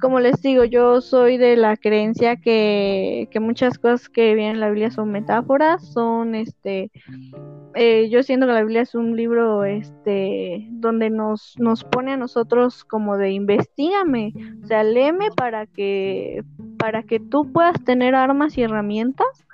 Como 0.00 0.20
les 0.20 0.40
digo, 0.42 0.64
yo 0.64 1.00
soy 1.00 1.36
de 1.36 1.56
la 1.56 1.76
creencia 1.76 2.36
que, 2.36 3.28
que 3.30 3.40
muchas 3.40 3.78
cosas 3.78 4.08
que 4.08 4.34
vienen 4.34 4.54
en 4.54 4.60
la 4.60 4.68
Biblia 4.68 4.90
son 4.90 5.10
metáforas, 5.10 5.86
son 5.92 6.34
este 6.34 6.90
eh, 7.74 8.08
yo 8.08 8.22
siento 8.22 8.46
que 8.46 8.54
la 8.54 8.62
Biblia 8.62 8.80
es 8.80 8.94
un 8.94 9.16
libro 9.16 9.64
este 9.64 10.66
donde 10.70 11.10
nos, 11.10 11.54
nos 11.58 11.84
pone 11.84 12.12
a 12.12 12.16
nosotros 12.16 12.84
como 12.84 13.18
de 13.18 13.32
investigame, 13.32 14.32
o 14.62 14.66
sea, 14.66 14.82
léeme 14.82 15.30
para 15.36 15.66
que 15.66 16.42
para 16.78 17.02
que 17.02 17.20
tú 17.20 17.52
puedas 17.52 17.82
tener 17.84 18.14
armas 18.14 18.56
y 18.56 18.62
herramientas 18.62 19.45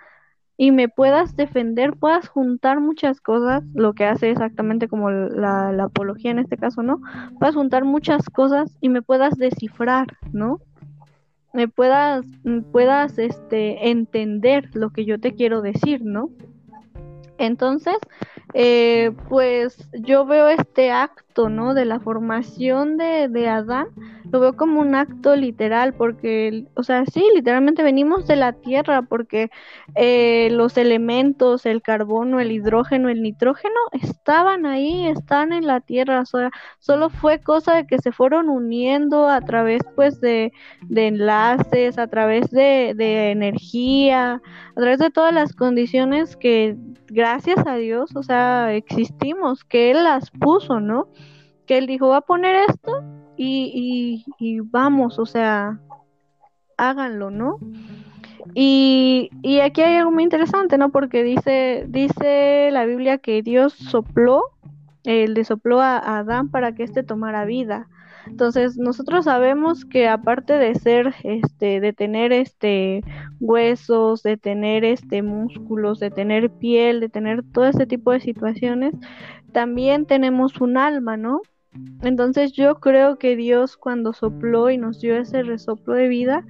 y 0.63 0.71
me 0.71 0.89
puedas 0.89 1.35
defender, 1.35 1.95
puedas 1.95 2.29
juntar 2.29 2.79
muchas 2.79 3.21
cosas, 3.21 3.65
lo 3.75 3.95
que 3.95 4.05
hace 4.05 4.31
exactamente 4.31 4.87
como 4.87 5.11
la, 5.11 5.71
apología 5.83 6.31
en 6.31 6.39
este 6.39 6.57
caso, 6.57 6.85
¿no? 6.85 7.01
Puedas 7.41 7.57
juntar 7.57 7.85
muchas 7.85 8.31
cosas 8.31 8.71
y 8.81 8.89
me 8.89 9.03
puedas 9.03 9.37
descifrar, 9.37 10.17
¿no? 10.31 10.61
Me 11.53 11.67
puedas, 11.67 12.25
puedas 12.71 13.19
este, 13.19 13.91
entender 13.91 14.71
lo 14.75 14.91
que 14.91 15.05
yo 15.05 15.19
te 15.19 15.35
quiero 15.35 15.63
decir, 15.63 16.05
¿no? 16.05 16.31
Entonces, 17.39 17.97
eh, 18.55 19.11
pues 19.29 19.89
yo 19.95 20.27
veo 20.27 20.47
este 20.47 20.93
acto, 20.93 21.32
¿no? 21.35 21.75
De 21.75 21.85
la 21.85 22.01
formación 22.01 22.97
de, 22.97 23.29
de, 23.29 23.49
Adán, 23.49 23.89
lo 24.31 24.41
veo 24.41 24.57
como 24.57 24.81
un 24.81 24.95
acto 24.95 25.35
literal, 25.37 25.95
porque, 25.95 26.67
o 26.75 26.83
sea, 26.83 27.05
sí, 27.07 27.25
literalmente 27.35 27.83
venimos 27.83 28.27
de 28.27 28.37
la 28.37 28.53
tierra, 28.53 29.03
porque 29.03 29.51
eh, 29.95 30.49
los 30.53 30.77
elementos, 30.77 31.67
el 31.67 31.83
carbono, 31.83 32.41
el 32.41 32.53
hidrógeno, 32.53 33.09
el 33.09 33.23
nitrógeno, 33.23 33.75
estaban 33.93 34.67
ahí, 34.67 35.07
están 35.07 35.53
en 35.53 35.67
la 35.67 35.81
tierra, 35.81 36.25
solo 36.79 37.11
fue 37.11 37.41
cosa 37.41 37.75
de 37.75 37.87
que 37.87 37.99
se 37.99 38.13
fueron 38.13 38.49
uniendo 38.49 39.29
a 39.29 39.41
través, 39.41 39.83
pues, 39.97 40.21
de, 40.21 40.53
de 40.83 41.07
enlaces, 41.09 41.99
a 41.99 42.07
través 42.07 42.51
de, 42.51 42.95
de 42.97 43.31
energía, 43.31 44.41
a 44.77 44.81
través 44.81 44.99
de 44.99 45.11
todas 45.11 45.33
las 45.33 45.55
condiciones 45.55 46.37
que 46.37 46.77
gracias 47.13 47.59
a 47.67 47.77
Dios, 47.77 48.17
o 48.17 48.23
sea, 48.23 48.75
existimos, 48.75 49.65
que 49.65 49.91
Él 49.91 50.05
las 50.05 50.31
puso, 50.31 50.81
¿no? 50.81 51.09
Que 51.67 51.79
Él 51.79 51.87
dijo, 51.87 52.09
va 52.09 52.19
a 52.19 52.23
poner 52.23 52.57
esto 52.69 53.03
y, 53.37 54.25
y, 54.39 54.61
vamos, 54.61 55.19
o 55.19 55.27
sea, 55.27 55.81
háganlo, 56.77 57.31
¿no? 57.31 57.59
Y, 58.55 59.31
y, 59.43 59.61
aquí 59.61 59.83
hay 59.83 59.97
algo 59.97 60.11
muy 60.11 60.25
interesante, 60.25 60.77
¿no? 60.79 60.91
Porque 60.91 61.23
dice, 61.23 61.85
dice 61.89 62.71
la 62.73 62.85
Biblia 62.85 63.19
que 63.19 63.43
Dios 63.43 63.73
sopló, 63.73 64.43
él 65.05 65.35
le 65.35 65.45
sopló 65.45 65.81
a 65.81 66.19
Adán 66.19 66.51
para 66.51 66.75
que 66.75 66.83
éste 66.83 67.03
tomara 67.03 67.45
vida. 67.45 67.89
Entonces, 68.27 68.77
nosotros 68.79 69.25
sabemos 69.25 69.85
que 69.85 70.09
aparte 70.09 70.55
de 70.55 70.75
ser, 70.75 71.15
este, 71.25 71.81
de 71.81 71.93
tener 71.93 72.33
este 72.33 73.03
huesos, 73.41 74.23
de 74.23 74.37
tener 74.37 74.85
este 74.85 75.23
músculos, 75.23 75.99
de 75.99 76.11
tener 76.11 76.51
piel, 76.51 77.01
de 77.01 77.09
tener 77.09 77.43
todo 77.53 77.67
ese 77.67 77.87
tipo 77.87 78.13
de 78.13 78.21
situaciones, 78.21 78.95
también 79.53 80.07
tenemos 80.07 80.61
un 80.61 80.79
alma, 80.79 81.17
¿no? 81.17 81.43
Entonces 82.03 82.53
yo 82.53 82.81
creo 82.81 83.19
que 83.19 83.37
Dios 83.37 83.77
cuando 83.77 84.13
sopló 84.13 84.71
y 84.71 84.79
nos 84.79 85.01
dio 85.01 85.17
ese 85.17 85.43
resoplo 85.43 85.95
de 85.95 86.09
vida, 86.09 86.45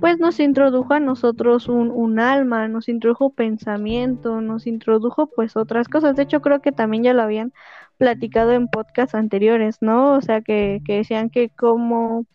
pues 0.00 0.18
nos 0.18 0.40
introdujo 0.40 0.94
a 0.94 1.00
nosotros 1.00 1.68
un, 1.68 1.90
un, 1.90 2.18
alma, 2.18 2.68
nos 2.68 2.88
introdujo 2.88 3.30
pensamiento, 3.30 4.40
nos 4.40 4.66
introdujo 4.66 5.28
pues 5.28 5.56
otras 5.56 5.88
cosas. 5.88 6.16
De 6.16 6.22
hecho 6.22 6.40
creo 6.40 6.60
que 6.60 6.72
también 6.72 7.04
ya 7.04 7.14
lo 7.14 7.22
habían 7.22 7.52
platicado 7.96 8.52
en 8.52 8.68
podcasts 8.68 9.14
anteriores, 9.14 9.78
¿no? 9.80 10.14
O 10.14 10.20
sea, 10.20 10.40
que, 10.40 10.80
que 10.84 10.96
decían 10.96 11.30
que 11.30 11.48
como 11.48 12.26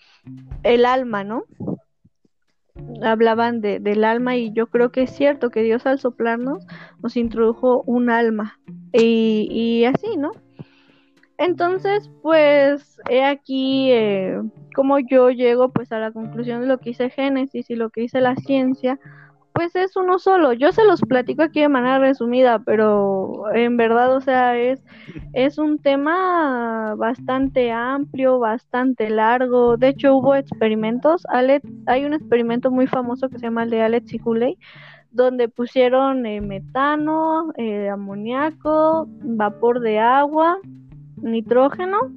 el 0.63 0.85
alma, 0.85 1.23
¿no? 1.23 1.43
Hablaban 3.03 3.59
de, 3.59 3.79
del 3.79 4.03
alma 4.03 4.37
y 4.37 4.53
yo 4.53 4.67
creo 4.67 4.91
que 4.91 5.03
es 5.03 5.11
cierto 5.11 5.49
que 5.49 5.61
Dios 5.61 5.85
al 5.85 5.99
soplarnos 5.99 6.65
nos 7.03 7.17
introdujo 7.17 7.83
un 7.85 8.09
alma 8.09 8.59
y, 8.93 9.47
y 9.51 9.85
así, 9.85 10.15
¿no? 10.17 10.31
Entonces, 11.39 12.11
pues, 12.21 12.99
he 13.09 13.23
aquí 13.23 13.91
eh, 13.93 14.41
como 14.75 14.99
yo 14.99 15.29
llego 15.29 15.69
pues 15.69 15.91
a 15.93 15.99
la 15.99 16.11
conclusión 16.11 16.61
de 16.61 16.67
lo 16.67 16.77
que 16.79 16.89
dice 16.89 17.09
Génesis 17.09 17.69
y 17.69 17.75
lo 17.75 17.89
que 17.89 18.01
dice 18.01 18.19
la 18.19 18.35
ciencia, 18.35 18.99
pues 19.53 19.73
es 19.75 19.95
uno 19.95 20.19
solo. 20.19 20.51
Yo 20.51 20.73
se 20.73 20.83
los 20.83 20.99
platico 21.01 21.41
aquí 21.43 21.61
de 21.61 21.69
manera 21.69 21.97
resumida, 21.97 22.59
pero 22.59 23.53
en 23.53 23.77
verdad, 23.77 24.15
o 24.17 24.19
sea, 24.19 24.57
es, 24.57 24.83
es 25.31 25.57
un 25.57 25.79
tema 25.79 26.95
bastante 26.97 27.71
amplio, 27.71 28.39
bastante 28.39 29.09
largo. 29.09 29.77
De 29.77 29.89
hecho, 29.89 30.17
hubo 30.17 30.35
experimentos. 30.35 31.25
hay 31.87 32.05
un 32.05 32.13
experimento 32.13 32.69
muy 32.69 32.87
famoso 32.87 33.29
que 33.29 33.39
se 33.39 33.45
llama 33.45 33.63
el 33.63 33.69
de 33.69 33.81
Alex 33.81 34.13
y 34.13 34.21
Huley, 34.23 34.57
donde 35.11 35.47
pusieron 35.47 36.25
eh, 36.25 36.41
metano, 36.41 37.53
eh, 37.55 37.87
amoníaco, 37.89 39.07
vapor 39.23 39.79
de 39.79 39.99
agua, 39.99 40.57
nitrógeno 41.21 42.11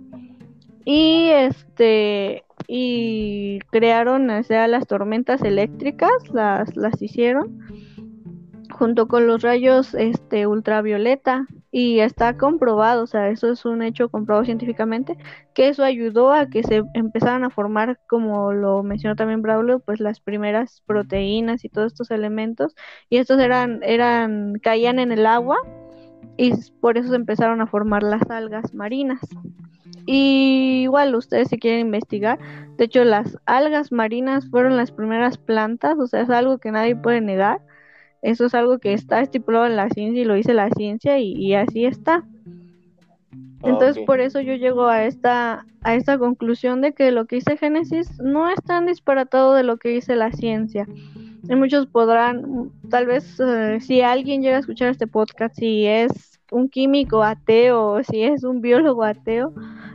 y 0.84 1.28
este 1.28 2.44
y 2.68 3.58
crearon 3.70 4.30
o 4.30 4.42
sea, 4.42 4.68
las 4.68 4.86
tormentas 4.86 5.42
eléctricas, 5.42 6.10
las, 6.32 6.76
las 6.76 7.00
hicieron 7.02 7.60
junto 8.72 9.06
con 9.06 9.26
los 9.26 9.42
rayos 9.42 9.94
este 9.94 10.46
ultravioleta. 10.46 11.46
Y 11.74 12.00
está 12.00 12.36
comprobado, 12.36 13.04
o 13.04 13.06
sea, 13.06 13.30
eso 13.30 13.50
es 13.50 13.64
un 13.64 13.80
hecho 13.80 14.10
comprobado 14.10 14.44
científicamente, 14.44 15.16
que 15.54 15.68
eso 15.68 15.84
ayudó 15.84 16.30
a 16.30 16.46
que 16.46 16.62
se 16.62 16.82
empezaran 16.92 17.44
a 17.44 17.50
formar, 17.50 17.98
como 18.08 18.52
lo 18.52 18.82
mencionó 18.82 19.16
también 19.16 19.40
Braulio, 19.40 19.78
pues 19.78 19.98
las 19.98 20.20
primeras 20.20 20.82
proteínas 20.84 21.64
y 21.64 21.70
todos 21.70 21.92
estos 21.92 22.10
elementos, 22.10 22.74
y 23.08 23.16
estos 23.16 23.38
eran, 23.40 23.80
eran, 23.84 24.58
caían 24.62 24.98
en 24.98 25.12
el 25.12 25.24
agua, 25.24 25.56
y 26.36 26.52
por 26.80 26.98
eso 26.98 27.10
se 27.10 27.16
empezaron 27.16 27.60
a 27.60 27.66
formar 27.66 28.02
las 28.02 28.28
algas 28.30 28.74
marinas. 28.74 29.20
Y 30.06 30.82
igual 30.82 31.14
ustedes 31.14 31.48
si 31.48 31.58
quieren 31.58 31.86
investigar, 31.86 32.38
de 32.76 32.84
hecho 32.84 33.04
las 33.04 33.38
algas 33.46 33.92
marinas 33.92 34.48
fueron 34.48 34.76
las 34.76 34.90
primeras 34.90 35.38
plantas, 35.38 35.98
o 35.98 36.06
sea, 36.06 36.22
es 36.22 36.30
algo 36.30 36.58
que 36.58 36.72
nadie 36.72 36.96
puede 36.96 37.20
negar. 37.20 37.60
Eso 38.22 38.46
es 38.46 38.54
algo 38.54 38.78
que 38.78 38.92
está 38.92 39.20
estipulado 39.20 39.66
en 39.66 39.76
la 39.76 39.88
ciencia 39.90 40.22
y 40.22 40.24
lo 40.24 40.34
dice 40.34 40.54
la 40.54 40.70
ciencia 40.70 41.18
y, 41.18 41.54
así 41.54 41.84
está. 41.86 42.24
Entonces 43.64 44.02
por 44.04 44.20
eso 44.20 44.40
yo 44.40 44.54
llego 44.54 44.88
a 44.88 45.04
esta 45.04 45.64
a 45.84 45.94
esta 45.94 46.18
conclusión 46.18 46.80
de 46.80 46.92
que 46.92 47.10
lo 47.10 47.26
que 47.26 47.36
dice 47.36 47.56
Génesis 47.56 48.20
no 48.20 48.48
es 48.48 48.62
tan 48.62 48.86
disparatado 48.86 49.54
de 49.54 49.62
lo 49.62 49.76
que 49.76 49.88
dice 49.88 50.16
la 50.16 50.30
ciencia. 50.32 50.86
Y 51.48 51.54
muchos 51.56 51.86
podrán, 51.86 52.70
tal 52.88 53.06
vez 53.06 53.38
eh, 53.40 53.78
si 53.80 54.00
alguien 54.00 54.42
llega 54.42 54.56
a 54.56 54.60
escuchar 54.60 54.88
este 54.90 55.06
podcast, 55.06 55.56
si 55.56 55.86
es 55.86 56.40
un 56.50 56.68
químico 56.68 57.22
ateo, 57.22 58.02
si 58.04 58.22
es 58.22 58.44
un 58.44 58.60
biólogo 58.60 59.02
ateo, 59.02 59.52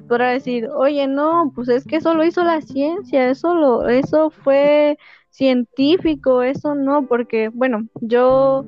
podrá 0.07 0.29
decir, 0.31 0.67
oye, 0.75 1.07
no, 1.07 1.51
pues 1.55 1.69
es 1.69 1.86
que 1.86 1.97
eso 1.97 2.13
lo 2.13 2.25
hizo 2.25 2.43
la 2.43 2.62
ciencia, 2.62 3.29
eso, 3.29 3.53
lo, 3.53 3.88
eso 3.88 4.29
fue 4.29 4.97
científico, 5.29 6.41
eso 6.41 6.75
no, 6.75 7.05
porque, 7.07 7.49
bueno, 7.49 7.88
yo, 8.01 8.65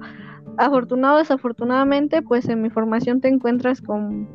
afortunado 0.57 1.17
desafortunadamente, 1.17 2.21
pues 2.21 2.47
en 2.47 2.61
mi 2.61 2.69
formación 2.69 3.21
te 3.21 3.27
encuentras 3.27 3.81
con, 3.81 4.27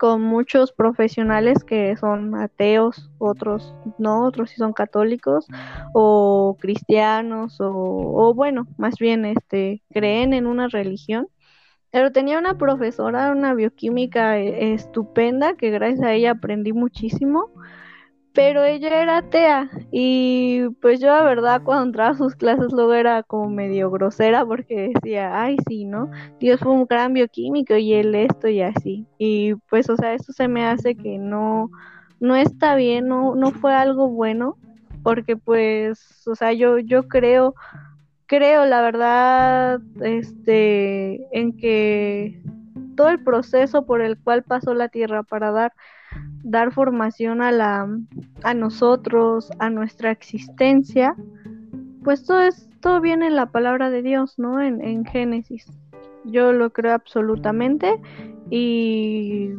con 0.00 0.22
muchos 0.22 0.72
profesionales 0.72 1.62
que 1.62 1.94
son 1.98 2.34
ateos, 2.34 3.10
otros 3.18 3.74
no, 3.98 4.24
otros 4.24 4.48
sí 4.48 4.56
son 4.56 4.72
católicos 4.72 5.46
o 5.92 6.56
cristianos 6.58 7.58
o, 7.60 8.32
bueno, 8.34 8.66
más 8.78 8.94
bien 8.98 9.26
este 9.26 9.82
creen 9.90 10.32
en 10.32 10.46
una 10.46 10.68
religión. 10.68 11.28
Pero 11.90 12.12
tenía 12.12 12.38
una 12.38 12.56
profesora, 12.56 13.32
una 13.32 13.52
bioquímica 13.54 14.38
eh, 14.38 14.72
estupenda, 14.74 15.54
que 15.56 15.70
gracias 15.70 16.02
a 16.02 16.14
ella 16.14 16.30
aprendí 16.32 16.72
muchísimo, 16.72 17.50
pero 18.32 18.64
ella 18.64 19.02
era 19.02 19.18
atea 19.18 19.70
y 19.90 20.68
pues 20.80 21.00
yo 21.00 21.08
la 21.08 21.22
verdad 21.22 21.62
cuando 21.64 21.84
entraba 21.86 22.10
a 22.10 22.16
sus 22.16 22.36
clases 22.36 22.72
luego 22.72 22.94
era 22.94 23.22
como 23.22 23.48
medio 23.48 23.90
grosera 23.90 24.44
porque 24.44 24.92
decía, 24.94 25.42
ay 25.42 25.56
sí, 25.68 25.84
¿no? 25.84 26.10
Dios 26.38 26.60
fue 26.60 26.72
un 26.72 26.86
gran 26.86 27.12
bioquímico 27.12 27.76
y 27.76 27.94
él 27.94 28.14
esto 28.14 28.48
y 28.48 28.62
así. 28.62 29.06
Y 29.18 29.54
pues 29.68 29.90
o 29.90 29.96
sea, 29.96 30.14
eso 30.14 30.32
se 30.32 30.48
me 30.48 30.64
hace 30.64 30.94
que 30.94 31.18
no, 31.18 31.70
no 32.20 32.36
está 32.36 32.74
bien, 32.76 33.08
no, 33.08 33.34
no 33.34 33.50
fue 33.50 33.74
algo 33.74 34.08
bueno, 34.08 34.56
porque 35.02 35.36
pues, 35.36 36.26
o 36.26 36.34
sea, 36.34 36.52
yo, 36.52 36.78
yo 36.78 37.08
creo 37.08 37.54
creo, 38.30 38.64
la 38.64 38.80
verdad, 38.80 39.80
este, 40.02 41.26
en 41.36 41.56
que 41.56 42.40
todo 42.94 43.08
el 43.08 43.24
proceso 43.24 43.84
por 43.86 44.02
el 44.02 44.16
cual 44.16 44.44
pasó 44.44 44.72
la 44.72 44.88
Tierra 44.88 45.24
para 45.24 45.50
dar, 45.50 45.72
dar 46.42 46.72
formación 46.72 47.42
a 47.42 47.52
la, 47.52 47.88
a 48.42 48.54
nosotros, 48.54 49.50
a 49.58 49.70
nuestra 49.70 50.10
existencia, 50.10 51.14
pues 52.02 52.24
todo 52.24 52.42
es, 52.42 52.68
todo 52.80 53.00
viene 53.00 53.26
en 53.26 53.36
la 53.36 53.46
palabra 53.46 53.90
de 53.90 54.02
Dios, 54.02 54.38
¿no? 54.38 54.60
En, 54.60 54.80
en 54.80 55.04
Génesis. 55.04 55.66
yo 56.24 56.52
lo 56.52 56.70
creo 56.70 56.94
absolutamente 56.94 58.00
y 58.50 59.50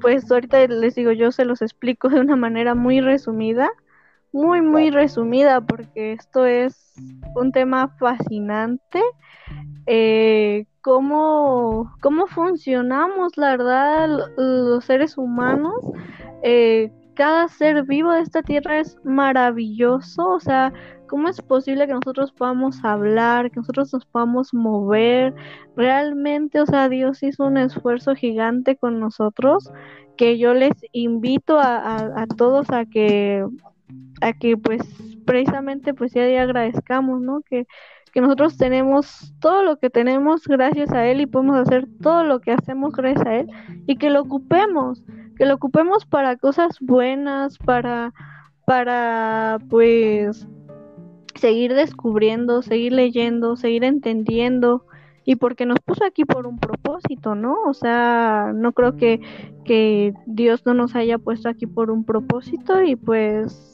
pues 0.00 0.30
ahorita 0.30 0.66
les 0.66 0.94
digo, 0.94 1.12
yo 1.12 1.32
se 1.32 1.44
los 1.44 1.62
explico 1.62 2.08
de 2.08 2.20
una 2.20 2.36
manera 2.36 2.74
muy 2.74 3.00
resumida, 3.00 3.68
muy, 4.32 4.62
muy 4.62 4.90
resumida, 4.90 5.60
porque 5.60 6.12
esto 6.12 6.46
es 6.46 6.94
un 7.34 7.52
tema 7.52 7.88
fascinante. 7.98 9.00
Eh, 9.90 10.66
cómo, 10.82 11.90
cómo 12.02 12.26
funcionamos, 12.26 13.38
la 13.38 13.56
verdad, 13.56 14.08
los 14.36 14.84
seres 14.84 15.16
humanos. 15.16 15.74
Eh, 16.42 16.92
cada 17.14 17.48
ser 17.48 17.84
vivo 17.84 18.12
de 18.12 18.20
esta 18.20 18.42
tierra 18.42 18.80
es 18.80 18.98
maravilloso, 19.02 20.28
o 20.28 20.40
sea, 20.40 20.74
¿cómo 21.08 21.28
es 21.28 21.40
posible 21.40 21.86
que 21.86 21.94
nosotros 21.94 22.32
podamos 22.32 22.84
hablar, 22.84 23.50
que 23.50 23.60
nosotros 23.60 23.90
nos 23.94 24.04
podamos 24.04 24.52
mover? 24.52 25.34
Realmente, 25.74 26.60
o 26.60 26.66
sea, 26.66 26.90
Dios 26.90 27.22
hizo 27.22 27.46
un 27.46 27.56
esfuerzo 27.56 28.14
gigante 28.14 28.76
con 28.76 29.00
nosotros, 29.00 29.72
que 30.18 30.36
yo 30.36 30.52
les 30.52 30.74
invito 30.92 31.58
a, 31.58 32.26
todos 32.36 32.70
a 32.70 32.84
que, 32.84 33.42
a 34.20 34.32
que 34.34 34.58
pues 34.58 34.82
precisamente 35.24 35.94
pues 35.94 36.12
ya 36.12 36.24
agradezcamos, 36.42 37.22
¿no? 37.22 37.40
Que, 37.40 37.66
que 38.10 38.20
nosotros 38.20 38.56
tenemos 38.56 39.32
todo 39.40 39.62
lo 39.62 39.78
que 39.78 39.90
tenemos 39.90 40.46
gracias 40.46 40.92
a 40.92 41.06
Él 41.06 41.20
y 41.20 41.26
podemos 41.26 41.56
hacer 41.56 41.86
todo 42.02 42.24
lo 42.24 42.40
que 42.40 42.52
hacemos 42.52 42.94
gracias 42.94 43.26
a 43.26 43.34
Él 43.36 43.48
y 43.86 43.96
que 43.96 44.10
lo 44.10 44.22
ocupemos, 44.22 45.02
que 45.36 45.46
lo 45.46 45.54
ocupemos 45.54 46.06
para 46.06 46.36
cosas 46.36 46.78
buenas, 46.80 47.58
para, 47.58 48.12
para 48.66 49.58
pues 49.68 50.46
seguir 51.34 51.74
descubriendo, 51.74 52.62
seguir 52.62 52.92
leyendo, 52.92 53.56
seguir 53.56 53.84
entendiendo 53.84 54.84
y 55.24 55.36
porque 55.36 55.66
nos 55.66 55.78
puso 55.80 56.04
aquí 56.04 56.24
por 56.24 56.46
un 56.46 56.58
propósito, 56.58 57.34
¿no? 57.34 57.56
O 57.66 57.74
sea, 57.74 58.52
no 58.54 58.72
creo 58.72 58.96
que, 58.96 59.20
que 59.64 60.14
Dios 60.26 60.64
no 60.64 60.74
nos 60.74 60.96
haya 60.96 61.18
puesto 61.18 61.48
aquí 61.48 61.66
por 61.66 61.90
un 61.90 62.04
propósito 62.04 62.82
y 62.82 62.96
pues 62.96 63.68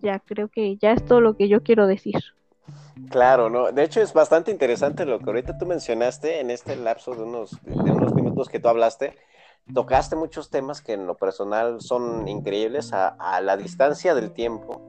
ya 0.00 0.20
creo 0.20 0.48
que 0.48 0.76
ya 0.76 0.92
es 0.92 1.04
todo 1.04 1.20
lo 1.20 1.36
que 1.36 1.48
yo 1.48 1.62
quiero 1.62 1.86
decir. 1.86 2.14
Claro, 3.08 3.50
no. 3.50 3.72
De 3.72 3.82
hecho, 3.82 4.00
es 4.00 4.12
bastante 4.12 4.50
interesante 4.50 5.04
lo 5.04 5.18
que 5.18 5.26
ahorita 5.26 5.58
tú 5.58 5.66
mencionaste 5.66 6.40
en 6.40 6.50
este 6.50 6.76
lapso 6.76 7.14
de 7.14 7.22
unos, 7.22 7.60
minutos 7.64 8.48
que 8.48 8.60
tú 8.60 8.68
hablaste. 8.68 9.14
Tocaste 9.72 10.16
muchos 10.16 10.50
temas 10.50 10.80
que 10.80 10.94
en 10.94 11.06
lo 11.06 11.16
personal 11.16 11.80
son 11.80 12.26
increíbles 12.28 12.92
a, 12.92 13.40
la 13.40 13.56
distancia 13.56 14.14
del 14.14 14.32
tiempo 14.32 14.80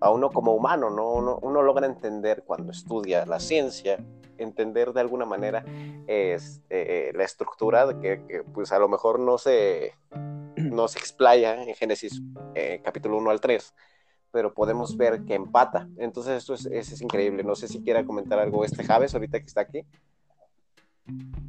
a 0.00 0.10
uno 0.10 0.30
como 0.30 0.54
humano, 0.54 0.90
¿no? 0.90 1.12
Uno, 1.12 1.62
logra 1.62 1.86
entender 1.86 2.44
cuando 2.44 2.72
estudia 2.72 3.26
la 3.26 3.40
ciencia, 3.40 3.98
entender 4.38 4.92
de 4.92 5.00
alguna 5.00 5.24
manera 5.24 5.64
este, 6.06 7.12
la 7.12 7.24
estructura 7.24 7.86
de 7.86 7.98
que, 8.00 8.44
pues 8.54 8.72
a 8.72 8.78
lo 8.78 8.88
mejor 8.88 9.18
no 9.18 9.38
se, 9.38 9.94
no 10.56 10.88
se 10.88 10.98
explaya 10.98 11.62
en 11.62 11.74
Génesis 11.74 12.22
eh, 12.54 12.80
capítulo 12.84 13.16
1 13.18 13.30
al 13.30 13.40
3, 13.40 13.74
pero 14.30 14.52
podemos 14.52 14.96
ver 14.96 15.24
que 15.24 15.34
empata. 15.34 15.88
Entonces 15.96 16.38
esto 16.38 16.54
es, 16.54 16.66
es, 16.66 17.00
increíble. 17.00 17.42
No 17.42 17.54
sé 17.54 17.68
si 17.68 17.82
quiera 17.82 18.04
comentar 18.04 18.38
algo 18.38 18.64
este 18.64 18.84
Javes 18.84 19.14
ahorita 19.14 19.40
que 19.40 19.46
está 19.46 19.62
aquí. 19.62 19.84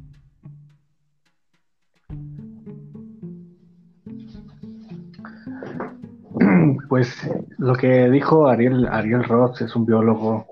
Pues 6.88 7.14
lo 7.58 7.74
que 7.74 8.10
dijo 8.10 8.48
Ariel, 8.48 8.86
Ariel 8.86 9.22
Roth 9.22 9.60
es 9.60 9.76
un 9.76 9.86
biólogo 9.86 10.46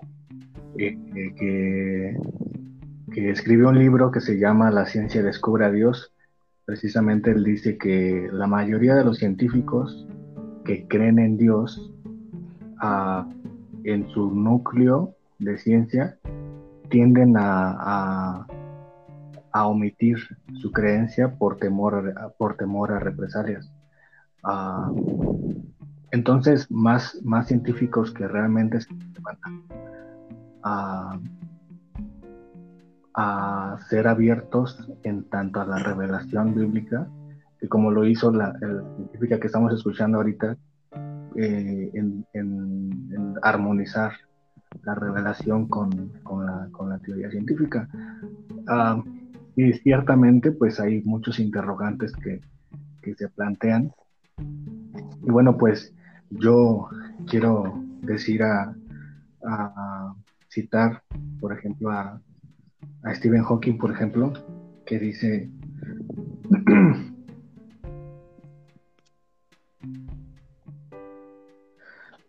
eh, 0.79 0.97
eh, 1.16 1.35
que, 1.35 2.16
que 3.12 3.31
escribió 3.31 3.70
un 3.70 3.79
libro 3.79 4.12
que 4.12 4.20
se 4.20 4.39
llama 4.39 4.70
La 4.70 4.87
ciencia 4.87 5.22
descubre 5.22 5.64
a 5.64 5.72
Dios. 5.72 6.12
Precisamente 6.64 7.33
él 7.33 7.43
dice 7.43 7.76
que 7.76 8.29
la 8.31 8.47
mayoría 8.47 8.95
de 8.95 9.05
los 9.05 9.18
científicos 9.18 10.07
que 10.64 10.87
creen 10.87 11.18
en 11.18 11.37
Dios 11.37 11.91
en 13.85 14.09
su 14.11 14.35
núcleo 14.35 15.14
de 15.39 15.59
ciencia 15.59 16.18
tienden 16.91 17.37
a, 17.37 18.47
a, 19.53 19.66
omitir 19.66 20.18
su 20.61 20.70
creencia 20.70 21.37
por 21.37 21.57
temor, 21.59 22.14
por 22.39 22.57
temor 22.57 22.93
a 22.93 23.01
represalias. 23.01 23.70
Ah, 24.45 24.91
entonces, 26.11 26.70
más, 26.70 27.20
científicos 27.47 28.12
que 28.12 28.26
realmente 28.26 28.81
se 28.81 28.89
van 29.20 29.39
a, 30.62 31.18
a, 33.14 33.79
ser 33.89 34.09
abiertos 34.09 34.89
en 35.03 35.29
tanto 35.29 35.61
a 35.61 35.66
la 35.66 35.79
revelación 35.79 36.55
bíblica, 36.55 37.09
que 37.61 37.68
como 37.68 37.91
lo 37.91 38.07
hizo 38.07 38.33
la, 38.33 38.59
científica 38.97 39.39
que 39.39 39.49
estamos 39.49 39.74
escuchando 39.74 40.18
ahorita, 40.18 40.57
eh, 41.41 41.91
en, 41.95 43.34
armonizar 43.43 44.12
la 44.82 44.95
revelación 44.95 45.68
con, 45.68 46.11
la, 46.45 46.99
teoría 46.99 47.30
científica. 47.30 47.89
Ah, 48.66 49.03
y 49.55 49.72
ciertamente, 49.74 50.51
pues 50.51 50.80
hay 50.80 51.03
muchos 51.03 51.39
interrogantes 51.39 52.12
que 52.16 52.41
se 53.14 53.28
plantean. 53.28 53.93
Y 55.22 55.30
bueno, 55.30 55.57
pues 55.57 55.95
yo 56.30 56.89
quiero 57.26 57.84
decir 58.03 58.43
a, 58.43 58.74
citar, 60.49 61.03
por 61.41 61.53
ejemplo, 61.53 61.91
a, 61.91 62.20
Stephen 63.14 63.45
Hawking, 63.45 63.78
por 63.78 63.93
ejemplo, 63.93 64.32
que 64.84 64.99
dice, 64.99 65.51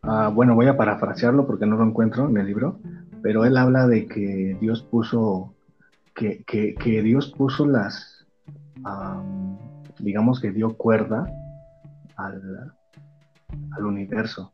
ah, 0.10 0.32
bueno, 0.34 0.56
voy 0.56 0.68
a 0.68 0.78
parafrasearlo 0.78 1.46
porque 1.46 1.66
no 1.66 1.78
lo 1.78 1.84
encuentro 1.86 2.28
en 2.28 2.38
el 2.38 2.46
libro, 2.46 2.80
pero 3.22 3.46
él 3.46 3.58
habla 3.58 3.88
de 3.88 4.08
que 4.08 4.58
Dios 4.60 4.82
puso, 4.84 5.54
que, 6.16 6.44
Dios 7.04 7.34
puso 7.38 7.66
las, 7.66 8.26
digamos 10.00 10.40
que 10.40 10.52
dio 10.52 10.76
cuerda 10.76 11.32
al, 12.16 12.74
al 13.72 13.86
universo 13.86 14.54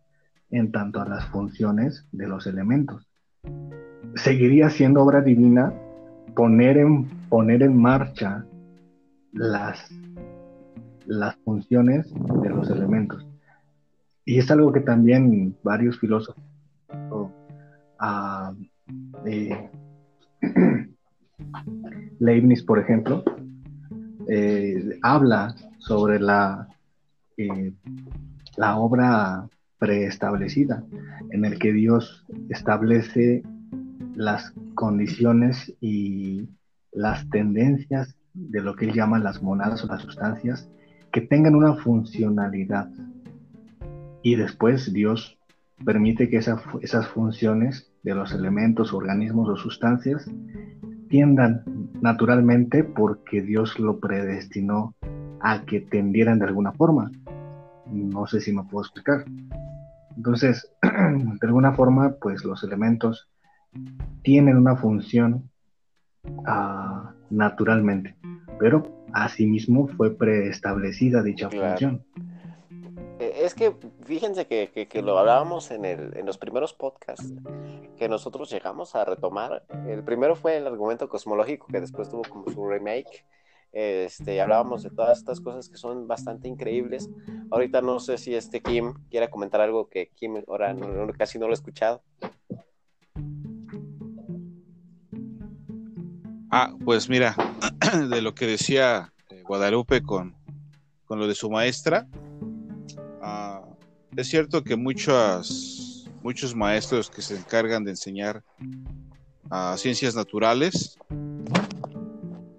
en 0.52 0.72
tanto 0.72 1.02
a 1.02 1.08
las 1.08 1.26
funciones 1.26 2.08
de 2.12 2.28
los 2.28 2.48
elementos. 2.48 3.08
Seguiría 4.16 4.70
siendo 4.70 5.04
obra 5.04 5.22
divina 5.22 5.74
poner 6.36 6.78
en, 6.78 7.06
poner 7.30 7.64
en 7.64 7.78
marcha 7.82 8.46
las, 9.34 9.90
las 11.06 11.36
funciones 11.38 12.14
de 12.42 12.50
los 12.50 12.70
elementos. 12.70 13.26
Y 14.26 14.40
es 14.40 14.52
algo 14.52 14.74
que 14.74 14.82
también 14.82 15.56
varios 15.64 15.98
filósofos, 16.00 16.44
uh, 17.12 17.30
Leibniz, 22.20 22.64
por 22.64 22.80
ejemplo, 22.80 23.24
eh, 24.28 24.98
habla 25.04 25.56
sobre 25.78 26.20
la 26.20 26.68
eh, 27.38 27.72
la 28.58 28.78
obra 28.78 29.48
preestablecida, 29.78 30.84
en 31.32 31.46
el 31.46 31.60
que 31.60 31.74
Dios 31.74 32.26
establece 32.50 33.44
las 34.16 34.54
condiciones 34.74 35.74
y 35.82 36.48
las 36.92 37.30
tendencias 37.30 38.16
de 38.34 38.62
lo 38.62 38.76
que 38.76 38.86
él 38.86 38.94
llama 38.94 39.20
las 39.20 39.42
monadas 39.42 39.84
o 39.84 39.88
las 39.88 40.02
sustancias 40.02 40.70
que 41.12 41.22
tengan 41.22 41.56
una 41.56 41.76
funcionalidad. 41.76 42.90
Y 44.26 44.34
después 44.34 44.92
Dios 44.92 45.38
permite 45.86 46.32
que 46.32 46.38
esas 46.38 47.08
funciones 47.10 47.94
de 48.02 48.16
los 48.16 48.34
elementos, 48.34 48.92
organismos 48.92 49.48
o 49.48 49.56
sustancias 49.56 50.28
tiendan 51.10 51.64
naturalmente 52.02 52.84
porque 52.84 53.44
Dios 53.44 53.78
lo 53.78 54.00
predestinó 54.00 54.96
a 55.42 55.62
que 55.66 55.80
tendieran 55.80 56.40
de 56.40 56.46
alguna 56.46 56.72
forma. 56.72 57.12
No 57.86 58.26
sé 58.26 58.42
si 58.42 58.52
me 58.52 58.64
puedo 58.64 58.86
explicar. 58.86 59.26
Entonces, 60.18 60.74
de 60.82 61.48
alguna 61.48 61.74
forma, 61.74 62.16
pues 62.20 62.44
los 62.44 62.64
elementos 62.64 63.30
tienen 64.24 64.58
una 64.58 64.76
función 64.76 65.52
ah, 66.48 67.14
naturalmente, 67.30 68.16
pero 68.58 69.06
asimismo 69.14 69.88
fue 69.88 70.18
preestablecida 70.18 71.22
dicha 71.22 71.48
función. 71.48 72.04
Es 73.46 73.54
que 73.54 73.76
fíjense 74.06 74.48
que, 74.48 75.02
lo 75.04 75.20
hablábamos 75.20 75.70
en, 75.70 75.86
el, 75.86 76.18
en 76.18 76.26
los 76.26 76.40
primeros 76.40 76.74
podcasts 76.74 77.32
que 77.96 78.10
nosotros 78.10 78.50
llegamos 78.50 78.96
a 78.96 79.06
retomar. 79.06 79.64
El 79.88 80.04
primero 80.04 80.36
fue 80.36 80.58
el 80.58 80.66
argumento 80.66 81.08
cosmológico, 81.08 81.68
que 81.68 81.80
después 81.80 82.10
tuvo 82.10 82.24
como 82.24 82.50
su 82.50 82.68
remake, 82.68 83.24
este, 83.72 84.42
hablábamos 84.42 84.82
de 84.82 84.90
todas 84.90 85.20
estas 85.20 85.40
cosas 85.40 85.70
que 85.70 85.78
son 85.78 86.08
bastante 86.08 86.48
increíbles. 86.48 87.08
Ahorita 87.52 87.82
no 87.82 88.00
sé 88.00 88.18
si 88.18 88.34
este 88.34 88.62
Kim 88.62 88.96
quiera 89.12 89.30
comentar 89.30 89.62
algo 89.62 89.90
que 89.90 90.10
Kim 90.16 90.42
ahora 90.48 90.76
casi 91.16 91.38
no 91.38 91.46
lo 91.46 91.52
he 91.52 91.56
escuchado. 91.56 92.02
Ah, 96.50 96.74
pues 96.84 97.10
mira, 97.10 97.36
de 98.10 98.22
lo 98.24 98.34
que 98.34 98.48
decía 98.48 99.14
eh, 99.30 99.44
Guadalupe 99.44 100.02
con, 100.02 100.36
con 101.06 101.20
lo 101.20 101.28
de 101.28 101.36
su 101.36 101.52
maestra, 101.52 102.08
es 104.18 104.28
cierto 104.28 104.64
que 104.64 104.76
muchos, 104.76 106.10
muchos 106.24 106.56
maestros 106.56 107.10
que 107.10 107.22
se 107.22 107.36
encargan 107.36 107.84
de 107.84 107.92
enseñar 107.92 108.44
a 109.50 109.76
ciencias 109.78 110.16
naturales, 110.16 110.98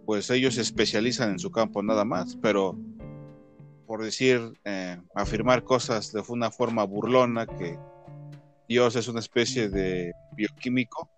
pues 0.04 0.30
ellos 0.30 0.54
se 0.54 0.60
especializan 0.60 1.30
en 1.30 1.38
su 1.38 1.50
campo 1.50 1.82
nada 1.82 2.04
más, 2.04 2.36
pero 2.36 2.78
por 3.86 4.02
decir, 4.02 4.52
eh, 4.64 4.98
afirmar 5.14 5.64
cosas 5.64 6.12
de 6.12 6.22
una 6.28 6.50
forma 6.50 6.84
burlona 6.84 7.46
que 7.46 7.78
Dios 8.68 8.96
es 8.96 9.08
una 9.08 9.20
especie 9.20 9.68
de 9.68 10.12
bioquímico, 10.36 11.08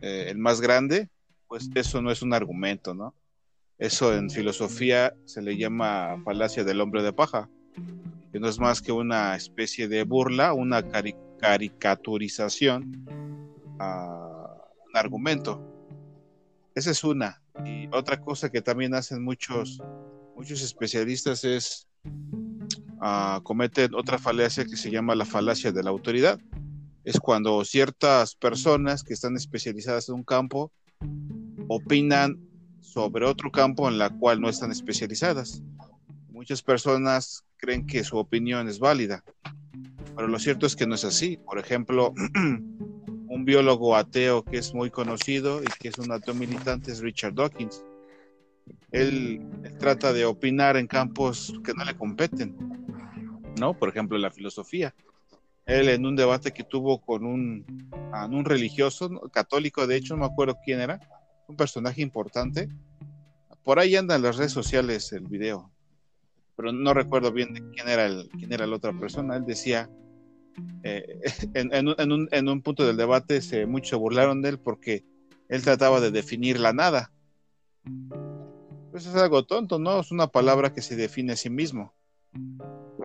eh, 0.00 0.26
el 0.28 0.38
más 0.38 0.60
grande, 0.60 1.08
pues 1.48 1.68
eso 1.74 2.00
no 2.00 2.10
es 2.10 2.22
un 2.22 2.32
argumento, 2.32 2.94
¿no? 2.94 3.14
Eso 3.78 4.14
en 4.14 4.30
filosofía 4.30 5.14
se 5.24 5.42
le 5.42 5.56
llama 5.56 6.20
falacia 6.24 6.64
del 6.64 6.80
hombre 6.80 7.02
de 7.02 7.12
paja, 7.12 7.48
que 8.32 8.40
no 8.40 8.48
es 8.48 8.58
más 8.58 8.80
que 8.80 8.92
una 8.92 9.34
especie 9.34 9.88
de 9.88 10.04
burla, 10.04 10.52
una 10.52 10.82
caricaturización 11.38 13.04
a 13.78 14.56
un 14.88 14.96
argumento. 14.96 15.60
Esa 16.74 16.92
es 16.92 17.02
una. 17.02 17.42
Y 17.64 17.88
otra 17.92 18.20
cosa 18.20 18.50
que 18.50 18.62
también 18.62 18.94
hacen 18.94 19.24
muchos, 19.24 19.82
muchos 20.36 20.62
especialistas 20.62 21.44
es 21.44 21.88
uh, 23.00 23.42
cometen 23.42 23.94
otra 23.94 24.18
falacia 24.18 24.64
que 24.64 24.76
se 24.76 24.90
llama 24.90 25.14
la 25.14 25.24
falacia 25.24 25.72
de 25.72 25.82
la 25.82 25.90
autoridad. 25.90 26.38
Es 27.04 27.18
cuando 27.18 27.64
ciertas 27.64 28.34
personas 28.36 29.02
que 29.02 29.14
están 29.14 29.36
especializadas 29.36 30.08
en 30.08 30.16
un 30.16 30.24
campo 30.24 30.70
opinan 31.68 32.38
sobre 32.80 33.26
otro 33.26 33.50
campo 33.50 33.88
en 33.88 33.98
la 33.98 34.10
cual 34.10 34.40
no 34.40 34.48
están 34.48 34.70
especializadas. 34.70 35.62
Muchas 36.28 36.62
personas 36.62 37.44
creen 37.60 37.86
que 37.86 38.02
su 38.04 38.16
opinión 38.16 38.68
es 38.68 38.78
válida, 38.78 39.22
pero 40.16 40.28
lo 40.28 40.38
cierto 40.38 40.66
es 40.66 40.76
que 40.76 40.86
no 40.86 40.94
es 40.94 41.04
así. 41.04 41.36
Por 41.36 41.58
ejemplo, 41.58 42.12
un 43.28 43.44
biólogo 43.44 43.96
ateo 43.96 44.44
que 44.44 44.58
es 44.58 44.74
muy 44.74 44.90
conocido 44.90 45.62
y 45.62 45.66
que 45.78 45.88
es 45.88 45.98
un 45.98 46.10
ateo 46.10 46.34
militante 46.34 46.90
es 46.90 47.00
Richard 47.00 47.34
Dawkins. 47.34 47.84
Él, 48.92 49.40
trata 49.78 50.12
de 50.12 50.24
opinar 50.24 50.76
en 50.76 50.86
campos 50.86 51.54
que 51.64 51.72
no 51.74 51.84
le 51.84 51.96
competen, 51.96 52.56
¿no? 53.58 53.74
Por 53.74 53.88
ejemplo, 53.88 54.18
la 54.18 54.30
filosofía. 54.30 54.94
Él 55.64 55.88
en 55.88 56.04
un 56.04 56.16
debate 56.16 56.52
que 56.52 56.64
tuvo 56.64 57.00
con 57.00 57.24
un, 57.24 57.64
un 58.30 58.44
religioso 58.44 59.08
católico, 59.32 59.86
de 59.86 59.96
hecho, 59.96 60.14
no 60.14 60.20
me 60.20 60.26
acuerdo 60.26 60.58
quién 60.64 60.80
era, 60.80 61.00
un 61.46 61.56
personaje 61.56 62.02
importante. 62.02 62.68
Por 63.62 63.78
ahí 63.78 63.94
anda 63.94 64.16
en 64.16 64.22
las 64.22 64.36
redes 64.36 64.52
sociales 64.52 65.12
el 65.12 65.26
video, 65.26 65.70
pero 66.60 66.72
no 66.74 66.92
recuerdo 66.92 67.32
bien 67.32 67.54
de 67.54 67.62
quién 67.70 67.88
era, 67.88 68.04
el, 68.04 68.28
quién 68.38 68.52
era 68.52 68.66
la 68.66 68.76
otra 68.76 68.92
persona. 68.92 69.34
Él 69.34 69.46
decía, 69.46 69.88
eh, 70.82 71.20
en, 71.54 71.72
en, 71.72 71.94
en, 71.96 72.12
un, 72.12 72.28
en, 72.30 72.48
un, 72.50 72.60
punto 72.60 72.86
del 72.86 72.98
debate, 72.98 73.40
se, 73.40 73.64
muchos 73.64 73.88
se 73.88 73.96
burlaron 73.96 74.42
de 74.42 74.50
él 74.50 74.58
porque 74.58 75.02
él 75.48 75.62
trataba 75.62 76.00
de 76.00 76.10
definir 76.10 76.60
la 76.60 76.74
nada. 76.74 77.12
Pues 78.90 79.06
es 79.06 79.14
algo 79.14 79.46
tonto, 79.46 79.78
¿no? 79.78 80.00
Es 80.00 80.10
una 80.10 80.26
palabra 80.26 80.74
que 80.74 80.82
se 80.82 80.96
define 80.96 81.32
a 81.32 81.36
sí 81.36 81.48
mismo. 81.48 81.94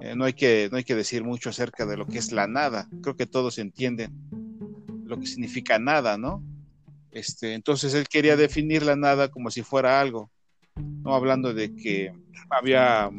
Eh, 0.01 0.15
no, 0.17 0.25
hay 0.25 0.33
que, 0.33 0.67
no 0.69 0.77
hay 0.77 0.83
que 0.83 0.95
decir 0.95 1.23
mucho 1.23 1.49
acerca 1.49 1.85
de 1.85 1.95
lo 1.95 2.05
que 2.07 2.17
es 2.17 2.33
la 2.33 2.47
nada. 2.47 2.89
Creo 3.01 3.15
que 3.15 3.25
todos 3.25 3.57
entienden 3.57 4.11
lo 5.05 5.17
que 5.17 5.27
significa 5.27 5.79
nada, 5.79 6.17
¿no? 6.17 6.43
Este, 7.11 7.53
entonces 7.53 7.93
él 7.93 8.09
quería 8.09 8.35
definir 8.35 8.83
la 8.83 8.97
nada 8.97 9.29
como 9.29 9.49
si 9.49 9.61
fuera 9.61 10.01
algo, 10.01 10.29
no 10.75 11.13
hablando 11.13 11.53
de 11.53 11.75
que 11.75 12.13
había 12.49 13.09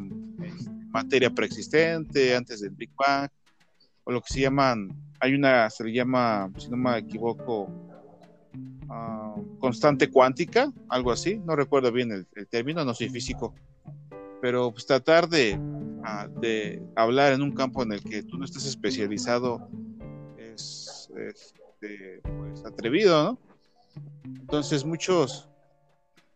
este, 0.42 0.70
materia 0.90 1.30
preexistente 1.30 2.34
antes 2.34 2.60
del 2.60 2.70
Big 2.70 2.90
Bang, 2.96 3.28
o 4.04 4.12
lo 4.12 4.20
que 4.20 4.32
se 4.32 4.40
llaman, 4.40 4.90
hay 5.20 5.34
una, 5.34 5.68
se 5.70 5.84
le 5.84 5.92
llama, 5.92 6.50
si 6.58 6.68
no 6.70 6.76
me 6.76 6.98
equivoco, 6.98 7.68
uh, 8.88 9.58
constante 9.58 10.10
cuántica, 10.10 10.72
algo 10.88 11.12
así, 11.12 11.38
no 11.44 11.56
recuerdo 11.56 11.90
bien 11.92 12.12
el, 12.12 12.46
término, 12.48 12.84
no 12.84 12.94
soy 12.94 13.08
físico, 13.08 13.54
pero 14.40 14.70
pues 14.70 14.86
tratar 14.86 15.28
de, 15.28 15.58
uh, 15.58 16.40
de, 16.40 16.82
hablar 16.94 17.32
en 17.32 17.42
un 17.42 17.52
campo 17.52 17.82
en 17.82 17.92
el 17.92 18.02
que 18.02 18.22
tú 18.22 18.38
no 18.38 18.44
estás 18.44 18.64
especializado 18.64 19.68
es, 20.38 21.10
es 21.16 21.54
este, 21.82 22.20
pues, 22.22 22.64
atrevido, 22.64 23.22
¿no? 23.24 23.38
Entonces 24.24 24.84
muchos, 24.84 25.48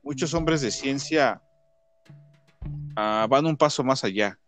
muchos 0.03 0.34
hombres 0.34 0.61
de 0.61 0.70
ciencia 0.70 1.42
uh, 2.96 3.28
van 3.28 3.46
un 3.46 3.57
paso 3.57 3.84
más 3.84 4.05
allá. 4.05 4.38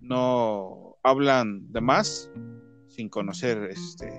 No 0.00 0.96
hablan 1.02 1.72
de 1.72 1.80
más 1.80 2.30
sin 2.88 3.08
conocer 3.08 3.58
este, 3.70 4.12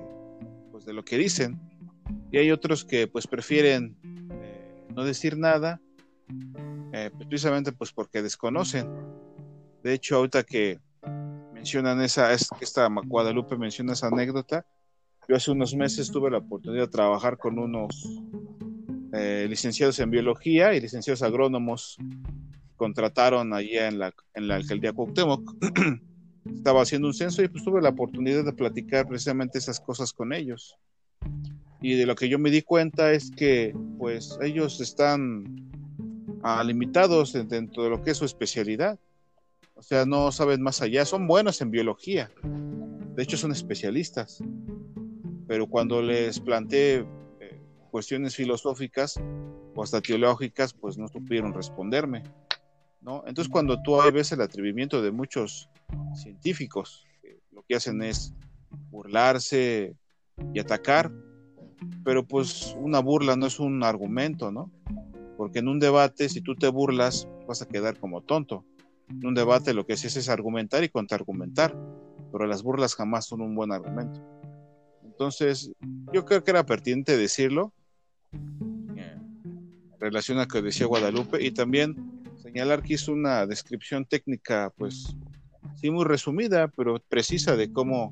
pues, 0.72 0.86
de 0.86 0.94
lo 0.94 1.04
que 1.04 1.18
dicen. 1.18 1.60
Y 2.32 2.38
hay 2.38 2.52
otros 2.52 2.86
que 2.86 3.08
pues 3.08 3.28
prefieren 3.28 3.98
eh, 4.42 4.86
no 4.96 5.04
decir 5.04 5.38
nada, 5.38 5.82
eh, 6.94 7.12
precisamente 7.18 7.72
pues 7.72 7.92
porque 7.92 8.22
desconocen. 8.22 8.88
De 9.84 9.94
hecho, 9.94 10.18
ahorita 10.18 10.44
que 10.44 10.80
mencionan 11.54 12.02
esa, 12.02 12.32
esta 12.34 12.88
Guadalupe 12.88 13.58
menciona 13.58 13.94
esa 13.94 14.08
anécdota, 14.08 14.66
yo 15.28 15.36
hace 15.36 15.52
unos 15.52 15.76
meses 15.76 16.10
tuve 16.10 16.32
la 16.32 16.38
oportunidad 16.38 16.84
de 16.84 16.92
trabajar 16.92 17.38
con 17.38 17.60
unos 17.60 18.22
eh, 19.18 19.48
licenciados 19.50 20.00
en 20.00 20.12
biología 20.12 20.74
y 20.74 20.82
licenciados 20.82 21.22
agrónomos 21.22 21.98
contrataron 22.76 23.54
allí 23.54 23.78
en 23.78 24.00
la, 24.00 24.14
en 24.34 24.48
la 24.48 24.56
alcaldía 24.56 24.94
Cuauhtémoc. 24.94 25.56
Estaba 26.46 26.82
haciendo 26.82 27.08
un 27.08 27.14
censo 27.14 27.44
y 27.44 27.48
pues 27.48 27.64
tuve 27.64 27.82
la 27.82 27.90
oportunidad 27.90 28.46
de 28.46 28.54
platicar 28.54 29.08
precisamente 29.08 29.58
esas 29.58 29.80
cosas 29.80 30.14
con 30.14 30.32
ellos. 30.32 30.78
Y 31.82 31.96
de 31.96 32.06
lo 32.06 32.16
que 32.16 32.30
yo 32.30 32.40
me 32.40 32.52
di 32.52 32.62
cuenta 32.62 33.12
es 33.12 33.32
que 33.32 33.76
pues 33.98 34.38
ellos 34.42 34.80
están 34.80 35.70
ah, 36.44 36.64
limitados 36.64 37.34
dentro 37.34 37.84
de 37.84 37.90
lo 37.90 38.02
que 38.02 38.12
es 38.12 38.18
su 38.18 38.26
especialidad. 38.26 38.98
O 39.76 39.82
sea, 39.82 40.06
no 40.06 40.32
saben 40.32 40.62
más 40.62 40.82
allá, 40.82 41.06
son 41.06 41.28
buenos 41.28 41.62
en 41.62 41.72
biología. 41.72 42.32
De 43.16 43.24
hecho, 43.24 43.38
son 43.38 43.52
especialistas 43.52 44.42
pero 45.48 45.68
cuando 45.68 46.02
les 46.02 46.40
planteé 46.40 47.06
cuestiones 47.98 48.36
filosóficas 48.36 49.20
o 49.74 49.82
hasta 49.82 50.02
teológicas, 50.02 50.72
pues 50.72 51.00
no 51.00 51.08
supieron 51.08 51.52
responderme. 51.52 52.22
¿no? 53.02 53.24
Entonces, 53.26 53.52
cuando 53.52 53.82
tú 53.82 53.98
ves 54.14 54.32
el 54.32 54.42
atrevimiento 54.42 55.02
de 55.02 55.10
muchos 55.10 55.68
científicos, 56.14 57.08
lo 57.52 57.64
que 57.64 57.74
hacen 57.74 58.04
es 58.04 58.36
burlarse 58.92 59.96
y 60.54 60.60
atacar, 60.60 61.12
pero 62.06 62.24
pues 62.24 62.78
una 62.80 63.00
burla 63.00 63.36
no 63.36 63.48
es 63.48 63.60
un 63.60 63.84
argumento, 63.84 64.52
¿no? 64.52 64.70
Porque 65.36 65.58
en 65.58 65.68
un 65.68 65.80
debate, 65.80 66.30
si 66.30 66.42
tú 66.42 66.54
te 66.54 66.68
burlas, 66.68 67.28
vas 67.48 67.64
a 67.64 67.68
quedar 67.68 68.00
como 68.00 68.22
tonto. 68.22 68.64
En 69.10 69.26
un 69.26 69.34
debate 69.34 69.74
lo 69.74 69.88
que 69.88 69.94
haces 69.94 70.16
es 70.18 70.30
argumentar 70.30 70.84
y 70.84 70.90
contraargumentar, 70.90 71.76
pero 72.32 72.46
las 72.46 72.62
burlas 72.62 72.94
jamás 72.94 73.26
son 73.26 73.42
un 73.42 73.56
buen 73.56 73.72
argumento. 73.72 74.22
Entonces, 75.04 75.72
yo 76.14 76.26
creo 76.26 76.44
que 76.44 76.52
era 76.52 76.64
pertinente 76.64 77.18
decirlo 77.18 77.74
relación 80.00 80.38
a 80.38 80.44
lo 80.44 80.48
que 80.48 80.62
decía 80.62 80.88
Guadalupe 80.88 81.44
y 81.44 81.52
también 81.52 81.96
señalar 82.38 82.82
que 82.82 82.94
hizo 82.94 83.12
una 83.12 83.46
descripción 83.46 84.06
técnica, 84.06 84.72
pues 84.78 85.16
sí 85.76 85.92
muy 85.92 86.06
resumida, 86.06 86.68
pero 86.70 87.00
precisa 87.10 87.56
de 87.56 87.72
cómo 87.72 88.12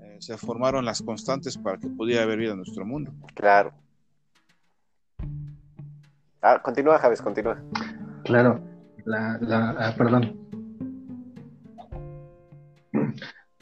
eh, 0.00 0.16
se 0.20 0.36
formaron 0.36 0.84
las 0.84 1.02
constantes 1.02 1.56
para 1.58 1.78
que 1.78 1.88
pudiera 1.88 2.22
haber 2.22 2.38
vida 2.38 2.52
en 2.52 2.58
nuestro 2.58 2.84
mundo. 2.84 3.12
Claro. 3.34 3.72
Ah, 6.42 6.60
continúa, 6.62 6.98
Javes, 6.98 7.22
continúa. 7.22 7.62
Claro, 8.24 8.60
la, 9.04 9.38
la 9.40 9.70
ah, 9.70 9.94
perdón. 9.96 10.38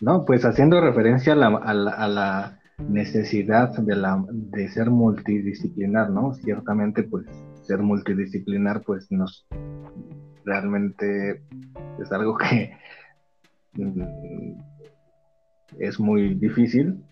No, 0.00 0.24
pues 0.24 0.44
haciendo 0.44 0.80
referencia 0.80 1.34
a 1.34 1.36
la, 1.36 1.46
a 1.46 1.74
la, 1.74 1.90
a 1.92 2.08
la 2.08 2.61
necesidad 2.88 3.76
de, 3.78 3.96
la, 3.96 4.24
de 4.30 4.68
ser 4.68 4.90
multidisciplinar, 4.90 6.10
¿no? 6.10 6.34
Ciertamente, 6.34 7.02
pues 7.02 7.26
ser 7.62 7.78
multidisciplinar, 7.78 8.82
pues 8.82 9.10
nos 9.10 9.46
realmente 10.44 11.42
es 12.00 12.12
algo 12.12 12.36
que 12.36 12.76
mm, 13.74 14.02
es 15.78 16.00
muy 16.00 16.34
difícil, 16.34 17.04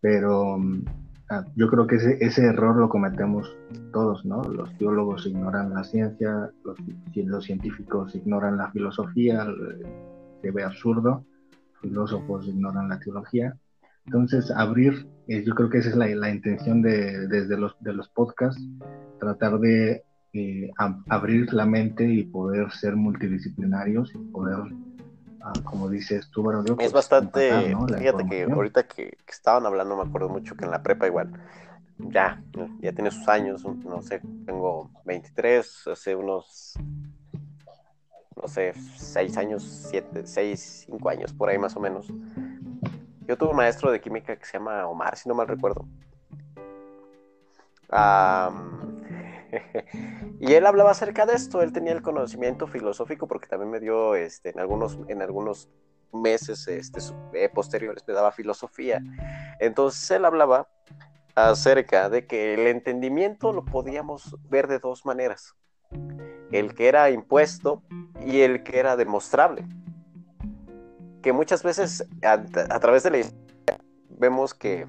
pero 0.00 0.58
mm, 0.58 0.84
ah, 1.30 1.44
yo 1.56 1.68
creo 1.68 1.86
que 1.86 1.96
ese, 1.96 2.18
ese, 2.20 2.46
error 2.46 2.76
lo 2.76 2.88
cometemos 2.88 3.54
todos, 3.92 4.24
¿no? 4.24 4.42
Los 4.44 4.76
biólogos 4.78 5.26
ignoran 5.26 5.74
la 5.74 5.84
ciencia, 5.84 6.50
los, 6.64 6.78
los 7.14 7.44
científicos 7.44 8.14
ignoran 8.14 8.56
la 8.56 8.70
filosofía, 8.70 9.46
se 10.40 10.50
ve 10.50 10.64
absurdo, 10.64 11.24
filósofos 11.80 12.46
ignoran 12.46 12.88
la 12.88 12.98
teología, 12.98 13.56
Entonces, 14.06 14.50
abrir, 14.50 15.08
eh, 15.28 15.42
yo 15.44 15.54
creo 15.54 15.70
que 15.70 15.78
esa 15.78 15.90
es 15.90 15.96
la, 15.96 16.30
intención 16.30 16.82
de, 16.82 17.28
desde 17.28 17.56
los, 17.56 17.76
de 17.80 17.92
los 17.92 18.08
podcasts, 18.08 18.60
tratar 19.18 19.58
de 19.58 20.04
eh, 20.32 20.70
abrir 21.08 21.52
la 21.52 21.66
mente 21.66 22.04
y 22.04 22.24
poder 22.24 22.70
ser 22.72 22.96
multidisciplinarios 22.96 24.12
y 24.14 24.18
poder, 24.18 24.58
ah, 25.42 25.52
como 25.64 25.88
dices 25.88 26.30
tú, 26.30 26.42
bueno, 26.42 26.64
es 26.78 26.92
bastante, 26.92 27.74
fíjate 27.98 28.26
que 28.28 28.44
ahorita 28.44 28.84
que, 28.84 29.16
estaban 29.28 29.66
hablando, 29.66 29.96
me 29.96 30.08
acuerdo 30.08 30.28
mucho 30.28 30.56
que 30.56 30.64
en 30.64 30.70
la 30.70 30.82
prepa 30.82 31.06
igual, 31.06 31.32
ya, 31.98 32.42
ya 32.80 32.92
tiene 32.92 33.10
sus 33.10 33.28
años, 33.28 33.64
no 33.64 34.02
sé, 34.02 34.20
tengo 34.46 34.90
23, 35.04 35.88
hace 35.88 36.14
unos, 36.14 36.74
no 38.40 38.48
sé, 38.48 38.72
6 38.96 39.36
años, 39.36 39.62
7, 39.90 40.22
6, 40.24 40.84
5 40.86 41.08
años, 41.08 41.32
por 41.32 41.48
ahí 41.48 41.58
más 41.58 41.76
o 41.76 41.80
menos. 41.80 42.10
Yo 43.30 43.38
tuve 43.38 43.50
un 43.50 43.56
maestro 43.56 43.92
de 43.92 44.00
química 44.00 44.34
que 44.34 44.44
se 44.44 44.58
llama 44.58 44.88
Omar, 44.88 45.16
si 45.16 45.28
no 45.28 45.36
mal 45.36 45.46
recuerdo. 45.46 45.86
y 50.40 50.52
él 50.52 50.66
hablaba 50.66 50.90
acerca 50.90 51.26
de 51.26 51.34
esto, 51.34 51.62
él 51.62 51.72
tenía 51.72 51.92
el 51.92 52.02
conocimiento 52.02 52.66
filosófico 52.66 53.28
porque 53.28 53.46
también 53.46 53.70
me 53.70 53.78
dio 53.78 54.16
este, 54.16 54.50
en, 54.50 54.58
algunos, 54.58 54.98
en 55.06 55.22
algunos 55.22 55.68
meses 56.12 56.66
este, 56.66 56.98
eh, 57.34 57.48
posteriores, 57.48 58.02
me 58.04 58.14
daba 58.14 58.32
filosofía. 58.32 59.00
Entonces 59.60 60.10
él 60.10 60.24
hablaba 60.24 60.66
acerca 61.36 62.10
de 62.10 62.26
que 62.26 62.54
el 62.54 62.66
entendimiento 62.66 63.52
lo 63.52 63.64
podíamos 63.64 64.36
ver 64.48 64.66
de 64.66 64.80
dos 64.80 65.06
maneras, 65.06 65.54
el 66.50 66.74
que 66.74 66.88
era 66.88 67.10
impuesto 67.10 67.84
y 68.26 68.40
el 68.40 68.64
que 68.64 68.80
era 68.80 68.96
demostrable. 68.96 69.64
Que 71.22 71.32
muchas 71.32 71.62
veces 71.62 72.06
a, 72.22 72.42
través 72.80 73.02
de 73.02 73.10
la 73.10 73.18
historia 73.18 73.78
vemos 74.08 74.54
que 74.54 74.86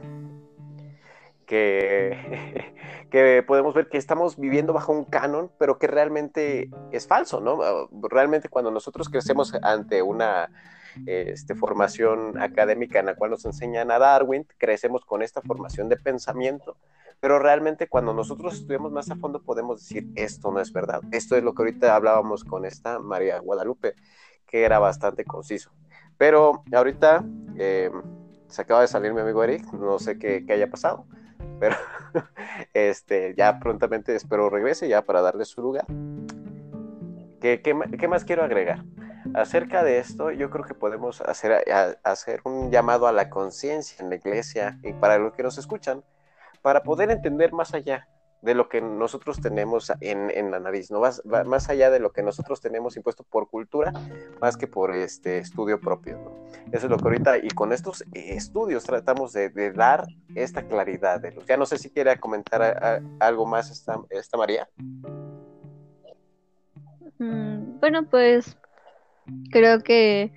que, 3.12 3.44
podemos 3.46 3.74
ver 3.74 3.90
que 3.90 3.98
estamos 3.98 4.38
viviendo 4.38 4.72
bajo 4.72 4.94
un 4.94 5.04
canon, 5.04 5.52
pero 5.60 5.78
que 5.78 5.88
realmente 5.88 6.70
es 6.92 7.08
falso, 7.08 7.42
¿no? 7.42 7.90
Realmente 8.10 8.48
cuando 8.48 8.72
nosotros 8.72 9.10
crecemos 9.10 9.54
ante 9.62 10.02
una 10.02 10.50
este, 11.06 11.56
formación 11.56 12.42
académica 12.42 13.00
en 13.00 13.08
la 13.08 13.16
cual 13.16 13.32
nos 13.32 13.44
enseñan 13.44 13.92
a 13.92 14.00
Darwin, 14.00 14.48
crecemos 14.58 15.04
con 15.04 15.22
esta 15.22 15.42
formación 15.42 15.90
de 15.90 15.98
pensamiento, 15.98 16.78
pero 17.20 17.38
realmente 17.38 17.88
cuando 17.88 18.14
nosotros 18.14 18.54
estudiamos 18.54 18.92
más 18.92 19.12
a 19.12 19.16
fondo 19.16 19.42
podemos 19.42 19.82
decir, 19.82 20.08
esto 20.16 20.52
no 20.52 20.62
es 20.62 20.72
verdad. 20.72 21.02
Esto 21.12 21.36
es 21.36 21.44
lo 21.44 21.54
que 21.54 21.64
ahorita 21.64 21.96
hablábamos 21.96 22.44
con 22.44 22.66
esta 22.66 23.00
María 23.00 23.40
Guadalupe, 23.40 23.96
que 24.48 24.64
era 24.64 24.80
bastante 24.80 25.26
conciso. 25.26 25.72
Pero 26.22 26.62
ahorita 26.72 27.26
eh, 27.58 27.90
se 28.48 28.62
acaba 28.62 28.82
de 28.82 28.88
salir 28.88 29.12
mi 29.12 29.22
amigo 29.22 29.44
Eric, 29.44 29.74
no 29.74 29.98
sé 29.98 30.20
qué, 30.20 30.46
haya 30.50 30.70
pasado 30.70 31.08
pero 31.60 31.76
este, 32.76 33.34
ya 33.36 33.60
prontamente 33.60 34.16
espero 34.16 34.48
regrese 34.48 34.88
ya 34.88 35.02
para 35.02 35.22
darle 35.22 35.46
su 35.46 35.64
lugar. 35.64 35.86
¿Qué, 37.40 38.08
más 38.08 38.24
quiero 38.24 38.44
agregar? 38.44 38.84
Acerca 39.34 39.84
de 39.84 39.98
esto, 39.98 40.30
yo 40.30 40.52
creo 40.52 40.64
que 40.64 40.76
podemos 40.76 41.22
hacer, 41.22 41.64
hacer 42.04 42.42
un 42.44 42.70
llamado 42.70 43.08
a 43.08 43.12
la 43.12 43.32
conciencia 43.32 43.98
en 44.04 44.10
la 44.12 44.16
iglesia 44.18 44.78
y 44.84 44.94
para 44.94 45.18
los 45.18 45.34
que 45.34 45.42
nos 45.42 45.58
escuchan, 45.58 46.04
para 46.62 46.84
poder 46.84 47.10
entender 47.10 47.52
más 47.52 47.74
allá 47.74 48.08
de 48.42 48.56
lo 48.56 48.70
que 48.70 48.82
nosotros 48.82 49.40
tenemos 49.40 49.92
en, 50.02 50.32
en 50.32 50.52
la 50.52 50.60
nariz, 50.60 50.90
¿no? 50.92 51.00
Más, 51.00 51.22
más, 51.26 51.70
allá 51.70 51.92
de 51.92 52.00
lo 52.00 52.12
que 52.12 52.24
nosotros 52.24 52.60
tenemos 52.60 52.98
impuesto 52.98 53.24
por 53.24 53.50
cultura, 53.50 53.94
más 54.40 54.58
que 54.58 54.68
por 54.68 54.96
este 54.96 55.38
estudio 55.38 55.80
propio. 55.80 56.18
Eso 56.72 56.88
es 56.88 56.90
lo 56.90 56.98
que 56.98 57.04
ahorita, 57.04 57.38
y 57.38 57.50
con 57.50 57.72
estos 57.72 58.04
estudios 58.14 58.84
tratamos 58.84 59.34
de, 59.34 59.50
de 59.50 59.72
dar 59.72 60.06
esta 60.36 60.68
claridad 60.68 61.20
de 61.20 61.32
luz. 61.32 61.46
Ya 61.46 61.58
no 61.58 61.66
sé 61.66 61.78
si 61.78 61.92
quiere 61.92 62.20
comentar 62.20 63.02
algo 63.20 63.46
más 63.46 63.70
esta, 63.70 64.00
esta 64.10 64.38
María. 64.38 64.68
Mm, 67.20 67.80
bueno, 67.80 68.10
pues 68.10 68.58
creo 69.52 69.84
que 69.84 70.34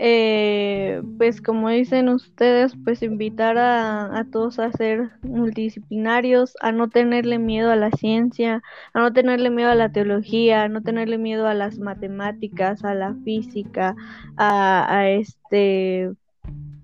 eh, 0.00 1.02
pues 1.18 1.42
como 1.42 1.68
dicen 1.70 2.08
ustedes, 2.08 2.72
pues 2.84 3.02
invitar 3.02 3.58
a, 3.58 4.24
todos 4.30 4.60
a 4.60 4.70
ser 4.70 5.10
multidisciplinarios, 5.22 6.54
a 6.60 6.70
no 6.70 6.88
tenerle 6.88 7.40
miedo 7.40 7.72
a 7.72 7.76
la 7.76 7.90
ciencia, 7.90 8.62
a 8.94 9.00
no 9.00 9.12
tenerle 9.12 9.50
miedo 9.50 9.70
a 9.70 9.74
la 9.74 9.90
teología, 9.90 10.62
a 10.62 10.68
no 10.68 10.82
tenerle 10.82 11.18
miedo 11.18 11.48
a 11.48 11.54
las 11.54 11.80
matemáticas, 11.80 12.84
a 12.84 12.94
la 12.94 13.16
física, 13.24 13.96
a, 14.36 15.08
este 15.08 16.12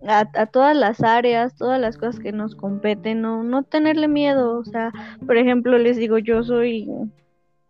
a, 0.09 0.29
a, 0.35 0.47
todas 0.47 0.77
las 0.77 1.01
áreas, 1.05 1.55
todas 1.55 1.81
las 1.81 1.97
cosas 1.97 2.19
que 2.19 2.33
nos 2.33 2.57
competen, 2.57 3.23
no, 3.23 3.45
no 3.45 3.62
tenerle 3.62 4.09
miedo, 4.09 4.59
o 4.59 4.65
sea, 4.65 4.91
por 5.25 5.37
ejemplo, 5.37 5.79
les 5.79 5.97
digo, 5.97 6.19
yo 6.19 6.43
soy 6.43 6.89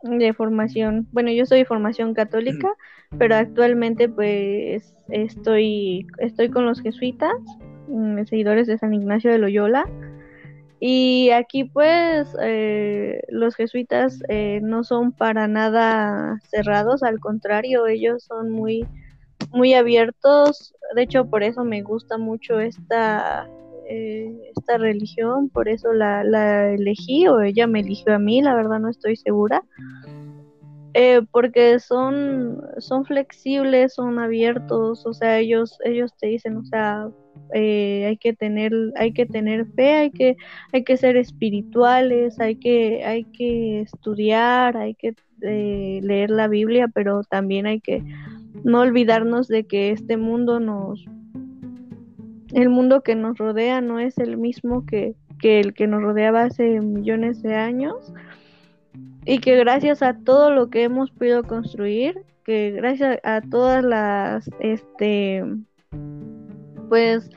de 0.05 0.35
formación, 0.35 1.09
bueno, 1.13 1.31
yo 1.31 1.47
soy 1.47 1.61
de 1.61 1.65
formación 1.65 2.13
católica, 2.13 2.71
pero 3.19 3.37
actualmente 3.37 4.09
pues 4.09 4.95
estoy, 5.09 6.07
estoy 6.19 6.51
con 6.51 6.67
los 6.67 6.83
jesuitas, 6.83 7.33
mm, 7.89 8.25
seguidores 8.25 8.67
de 8.67 8.79
San 8.79 8.93
Ignacio 8.93 9.33
de 9.33 9.39
Loyola. 9.39 9.89
Y 10.79 11.31
aquí 11.31 11.65
pues 11.65 12.29
eh, 12.43 13.23
los 13.29 13.57
jesuitas 13.57 14.21
eh, 14.29 14.61
no 14.63 14.85
son 14.85 15.13
para 15.13 15.49
nada 15.49 16.39
cerrados, 16.51 17.03
al 17.03 17.19
contrario, 17.21 17.87
ellos 17.87 18.25
son 18.25 18.51
muy, 18.51 18.87
muy 19.53 19.73
abiertos. 19.73 20.75
De 20.95 21.03
hecho, 21.03 21.31
por 21.31 21.43
eso 21.43 21.65
me 21.65 21.81
gusta 21.81 22.19
mucho 22.19 22.61
esta, 22.61 23.49
eh, 23.89 24.53
esta 24.57 24.79
religión, 24.79 25.49
por 25.49 25.69
eso 25.69 25.93
la, 25.93 26.73
elegí 26.73 27.27
o 27.29 27.41
ella 27.41 27.67
me 27.67 27.81
eligió 27.81 28.15
a 28.15 28.19
mí, 28.19 28.43
la 28.43 28.55
verdad 28.55 28.81
no 28.81 28.89
estoy 28.89 29.17
segura. 29.17 29.63
Eh, 30.97 31.23
porque 31.33 31.81
son, 31.81 32.63
son 32.79 33.05
flexibles, 33.05 33.95
son 33.95 34.21
abiertos, 34.21 35.05
o 35.05 35.13
sea, 35.13 35.41
ellos, 35.41 35.77
ellos 35.85 36.15
te 36.17 36.29
dicen, 36.29 36.57
o 36.57 36.65
sea, 36.65 37.09
eh, 37.53 38.07
hay 38.07 38.17
que 38.17 38.33
tener, 38.33 38.73
hay 38.97 39.13
que 39.13 39.27
tener 39.27 39.67
fe, 39.73 39.93
hay 39.95 40.11
que, 40.13 40.37
hay 40.73 40.85
que 40.85 40.97
ser 40.97 41.17
espirituales, 41.17 42.39
hay 42.39 42.57
que, 42.57 43.05
hay 43.05 43.25
que 43.25 43.81
estudiar, 43.81 44.77
hay 44.77 44.95
que 44.95 45.15
leer 45.41 46.31
la 46.31 46.49
Biblia, 46.49 46.89
pero 46.89 47.23
también 47.25 47.67
hay 47.67 47.81
que 47.81 48.03
no 48.63 48.81
olvidarnos 48.81 49.49
de 49.49 49.67
que 49.67 49.91
este 49.91 50.17
mundo 50.17 50.61
nos 50.61 51.05
el 52.55 52.69
mundo 52.69 53.03
que 53.03 53.15
nos 53.17 53.37
rodea 53.37 53.81
no 53.81 53.99
es 53.99 54.19
el 54.19 54.37
mismo 54.37 54.87
que, 54.87 55.15
el 55.43 55.75
que 55.75 55.87
nos 55.87 56.03
rodeaba 56.03 56.45
hace 56.45 56.81
millones 56.81 57.43
de 57.43 57.55
años 57.55 58.13
y 59.27 59.41
que 59.41 59.57
gracias 59.57 60.03
a 60.03 60.15
todo 60.15 60.51
lo 60.51 60.71
que 60.71 60.85
hemos 60.85 61.11
podido 61.11 61.43
construir, 61.43 62.23
que 62.45 62.71
gracias 62.71 63.19
a 63.25 63.41
todas 63.41 63.85
las, 63.85 64.49
este, 64.61 65.45
pues, 66.89 67.31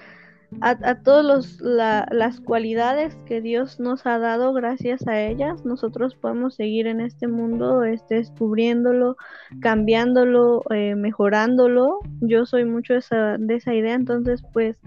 a, 0.61 0.77
a 0.81 1.01
todas 1.01 1.59
las 1.61 2.39
cualidades 2.39 3.17
que 3.25 3.41
Dios 3.41 3.79
nos 3.79 4.05
ha 4.05 4.19
dado, 4.19 4.53
gracias 4.53 5.07
a 5.07 5.19
ellas, 5.21 5.65
nosotros 5.65 6.15
podemos 6.15 6.55
seguir 6.55 6.87
en 6.87 7.01
este 7.01 7.27
mundo, 7.27 7.83
este, 7.83 8.15
descubriéndolo, 8.15 9.17
cambiándolo, 9.61 10.63
eh, 10.69 10.95
mejorándolo. 10.95 11.99
Yo 12.21 12.45
soy 12.45 12.65
mucho 12.65 12.93
de 12.93 12.99
esa, 12.99 13.37
de 13.37 13.55
esa 13.55 13.73
idea, 13.73 13.95
entonces, 13.95 14.43
pues, 14.53 14.77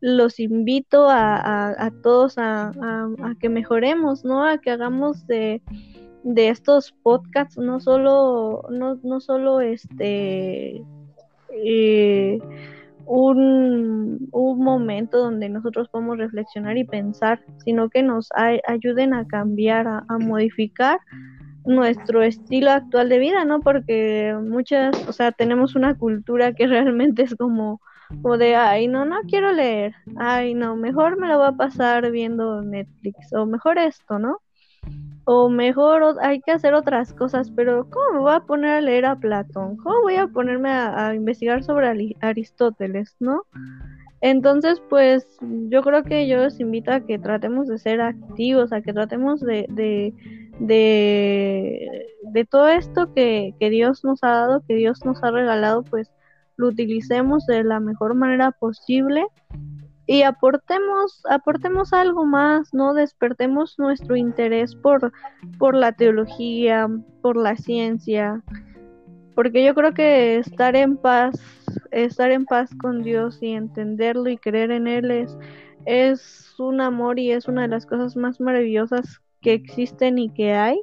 los 0.00 0.38
invito 0.40 1.06
a, 1.08 1.90
todos 2.02 2.34
a, 2.38 2.72
que 3.40 3.48
mejoremos, 3.48 4.24
¿no? 4.24 4.44
A 4.44 4.58
que 4.58 4.70
hagamos 4.70 5.26
de, 5.26 5.62
de 6.22 6.48
estos 6.48 6.92
podcasts 7.02 7.56
no 7.58 7.80
solo, 7.80 8.64
no, 8.70 8.98
no 9.02 9.20
solo 9.20 9.60
este 9.60 10.82
eh, 11.50 12.38
un, 13.06 14.28
un, 14.32 14.58
momento 14.58 15.18
donde 15.18 15.48
nosotros 15.48 15.88
podemos 15.88 16.18
reflexionar 16.18 16.76
y 16.76 16.84
pensar, 16.84 17.40
sino 17.64 17.88
que 17.88 18.02
nos 18.02 18.28
ayuden 18.66 19.14
a 19.14 19.26
cambiar, 19.26 19.86
a, 19.86 20.04
a, 20.08 20.18
modificar 20.18 20.98
nuestro 21.64 22.22
estilo 22.22 22.70
actual 22.70 23.08
de 23.08 23.18
vida, 23.18 23.44
¿no? 23.44 23.60
Porque 23.60 24.36
muchas, 24.42 25.08
o 25.08 25.12
sea, 25.12 25.32
tenemos 25.32 25.76
una 25.76 25.96
cultura 25.96 26.52
que 26.52 26.66
realmente 26.66 27.22
es 27.22 27.34
como 27.36 27.80
o 28.22 28.36
de, 28.38 28.56
ay, 28.56 28.88
no, 28.88 29.04
no 29.04 29.20
quiero 29.28 29.52
leer, 29.52 29.94
ay, 30.16 30.54
no, 30.54 30.76
mejor 30.76 31.18
me 31.18 31.28
lo 31.28 31.38
voy 31.38 31.48
a 31.48 31.52
pasar 31.52 32.10
viendo 32.10 32.62
Netflix, 32.62 33.32
o 33.32 33.46
mejor 33.46 33.78
esto, 33.78 34.18
¿no? 34.18 34.40
O 35.24 35.48
mejor 35.48 36.16
hay 36.22 36.40
que 36.40 36.52
hacer 36.52 36.74
otras 36.74 37.12
cosas, 37.12 37.50
pero 37.50 37.88
¿cómo 37.90 38.12
me 38.12 38.18
voy 38.20 38.34
a 38.34 38.40
poner 38.40 38.70
a 38.76 38.80
leer 38.80 39.06
a 39.06 39.16
Platón? 39.16 39.76
¿Cómo 39.78 40.02
voy 40.02 40.16
a 40.16 40.28
ponerme 40.28 40.70
a, 40.70 41.14
investigar 41.14 41.64
sobre 41.64 42.14
Aristóteles, 42.20 43.16
¿no? 43.18 43.42
Entonces, 44.20 44.80
pues 44.88 45.26
yo 45.68 45.82
creo 45.82 46.04
que 46.04 46.26
yo 46.28 46.38
los 46.38 46.60
invito 46.60 46.92
a 46.92 47.00
que 47.00 47.18
tratemos 47.18 47.68
de 47.68 47.78
ser 47.78 48.00
activos, 48.00 48.72
a 48.72 48.80
que 48.80 48.92
tratemos 48.92 49.40
de, 49.40 49.66
de, 49.68 50.14
de, 50.60 52.06
de 52.22 52.44
todo 52.44 52.68
esto 52.68 53.12
que, 53.12 53.54
que 53.58 53.68
Dios 53.68 54.04
nos 54.04 54.22
ha 54.22 54.28
dado, 54.28 54.62
que 54.66 54.74
Dios 54.74 55.04
nos 55.04 55.22
ha 55.22 55.30
regalado, 55.30 55.82
pues 55.82 56.10
lo 56.56 56.68
utilicemos 56.68 57.46
de 57.46 57.64
la 57.64 57.80
mejor 57.80 58.14
manera 58.14 58.50
posible 58.50 59.26
y 60.06 60.22
aportemos, 60.22 61.22
aportemos 61.28 61.92
algo 61.92 62.24
más, 62.24 62.72
¿no? 62.72 62.94
Despertemos 62.94 63.78
nuestro 63.78 64.16
interés 64.16 64.74
por, 64.76 65.12
por 65.58 65.74
la 65.74 65.92
teología, 65.92 66.88
por 67.22 67.36
la 67.36 67.56
ciencia, 67.56 68.42
porque 69.34 69.64
yo 69.64 69.74
creo 69.74 69.94
que 69.94 70.38
estar 70.38 70.76
en 70.76 70.96
paz, 70.96 71.34
estar 71.90 72.30
en 72.30 72.46
paz 72.46 72.70
con 72.80 73.02
Dios 73.02 73.38
y 73.42 73.52
entenderlo 73.52 74.30
y 74.30 74.38
creer 74.38 74.70
en 74.70 74.86
Él 74.86 75.10
es, 75.10 75.36
es 75.86 76.54
un 76.58 76.80
amor 76.80 77.18
y 77.18 77.32
es 77.32 77.48
una 77.48 77.62
de 77.62 77.68
las 77.68 77.84
cosas 77.84 78.16
más 78.16 78.40
maravillosas 78.40 79.20
que 79.40 79.54
existen 79.54 80.18
y 80.18 80.30
que 80.30 80.54
hay 80.54 80.80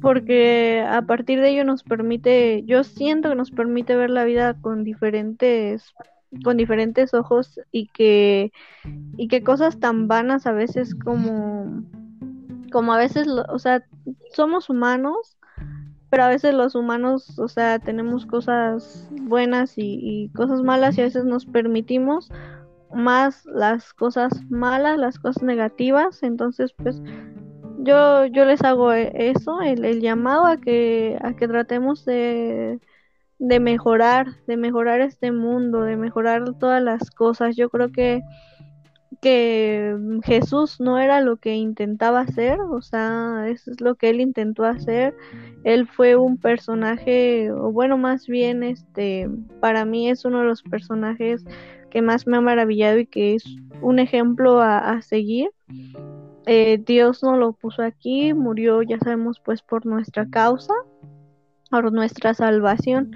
porque 0.00 0.84
a 0.86 1.02
partir 1.02 1.40
de 1.40 1.50
ello 1.50 1.64
nos 1.64 1.82
permite, 1.82 2.62
yo 2.64 2.84
siento 2.84 3.28
que 3.28 3.34
nos 3.34 3.50
permite 3.50 3.96
ver 3.96 4.10
la 4.10 4.24
vida 4.24 4.54
con 4.60 4.84
diferentes 4.84 5.94
con 6.44 6.56
diferentes 6.56 7.12
ojos 7.12 7.60
y 7.72 7.88
que 7.88 8.52
y 9.16 9.26
que 9.26 9.42
cosas 9.42 9.80
tan 9.80 10.06
vanas 10.06 10.46
a 10.46 10.52
veces 10.52 10.94
como 10.94 11.82
como 12.70 12.92
a 12.92 12.98
veces 12.98 13.26
o 13.26 13.58
sea 13.58 13.84
somos 14.32 14.70
humanos 14.70 15.36
pero 16.08 16.24
a 16.24 16.28
veces 16.28 16.54
los 16.54 16.76
humanos 16.76 17.36
o 17.40 17.48
sea 17.48 17.80
tenemos 17.80 18.26
cosas 18.26 19.08
buenas 19.10 19.76
y, 19.76 19.98
y 20.00 20.28
cosas 20.30 20.62
malas 20.62 20.96
y 20.96 21.00
a 21.00 21.04
veces 21.04 21.24
nos 21.24 21.46
permitimos 21.46 22.30
más 22.94 23.44
las 23.46 23.92
cosas 23.92 24.32
malas 24.50 24.98
las 24.98 25.18
cosas 25.18 25.42
negativas. 25.42 26.22
Entonces 26.22 26.72
pues 26.76 27.00
yo, 27.82 28.26
yo 28.26 28.44
les 28.44 28.62
hago 28.62 28.92
e, 28.92 29.12
eso, 29.14 29.60
el, 29.60 29.84
el 29.84 30.00
llamado 30.00 30.46
a 30.46 30.58
que, 30.58 31.18
a 31.22 31.34
que 31.34 31.48
tratemos 31.48 32.04
de, 32.04 32.78
mejorar, 33.38 34.36
de 34.46 34.56
mejorar 34.56 35.00
este 35.00 35.32
mundo, 35.32 35.82
de 35.82 35.96
mejorar 35.96 36.44
todas 36.58 36.82
las 36.82 37.10
cosas. 37.10 37.56
Yo 37.56 37.70
creo 37.70 37.90
que, 37.92 38.22
Jesús 40.24 40.80
no 40.80 40.98
era 40.98 41.20
lo 41.20 41.36
que 41.36 41.54
intentaba 41.54 42.20
hacer, 42.20 42.58
o 42.58 42.80
sea, 42.80 43.48
eso 43.48 43.70
es 43.70 43.80
lo 43.82 43.94
que 43.94 44.08
él 44.08 44.20
intentó 44.20 44.64
hacer. 44.64 45.14
Él 45.62 45.86
fue 45.86 46.16
un 46.16 46.38
personaje, 46.38 47.52
o 47.52 47.70
bueno, 47.70 47.98
más 47.98 48.26
bien, 48.26 48.62
este, 48.62 49.28
para 49.60 49.84
mí 49.84 50.08
es 50.08 50.24
uno 50.24 50.38
de 50.38 50.46
los 50.46 50.62
personajes 50.62 51.44
que 51.90 52.00
más 52.00 52.26
me 52.26 52.38
ha 52.38 52.40
maravillado 52.40 52.98
y 52.98 53.06
que 53.06 53.34
es 53.34 53.44
un 53.82 53.98
ejemplo 53.98 54.62
a 54.62 55.02
seguir 55.02 55.50
eh, 56.46 56.82
Dios 56.84 57.22
no 57.22 57.36
lo 57.36 57.52
puso 57.52 57.82
aquí, 57.82 58.34
murió, 58.34 58.82
ya 58.82 58.98
sabemos, 58.98 59.40
pues 59.40 59.62
por 59.62 59.86
nuestra 59.86 60.28
causa, 60.28 60.74
por 61.70 61.92
nuestra 61.92 62.34
salvación. 62.34 63.12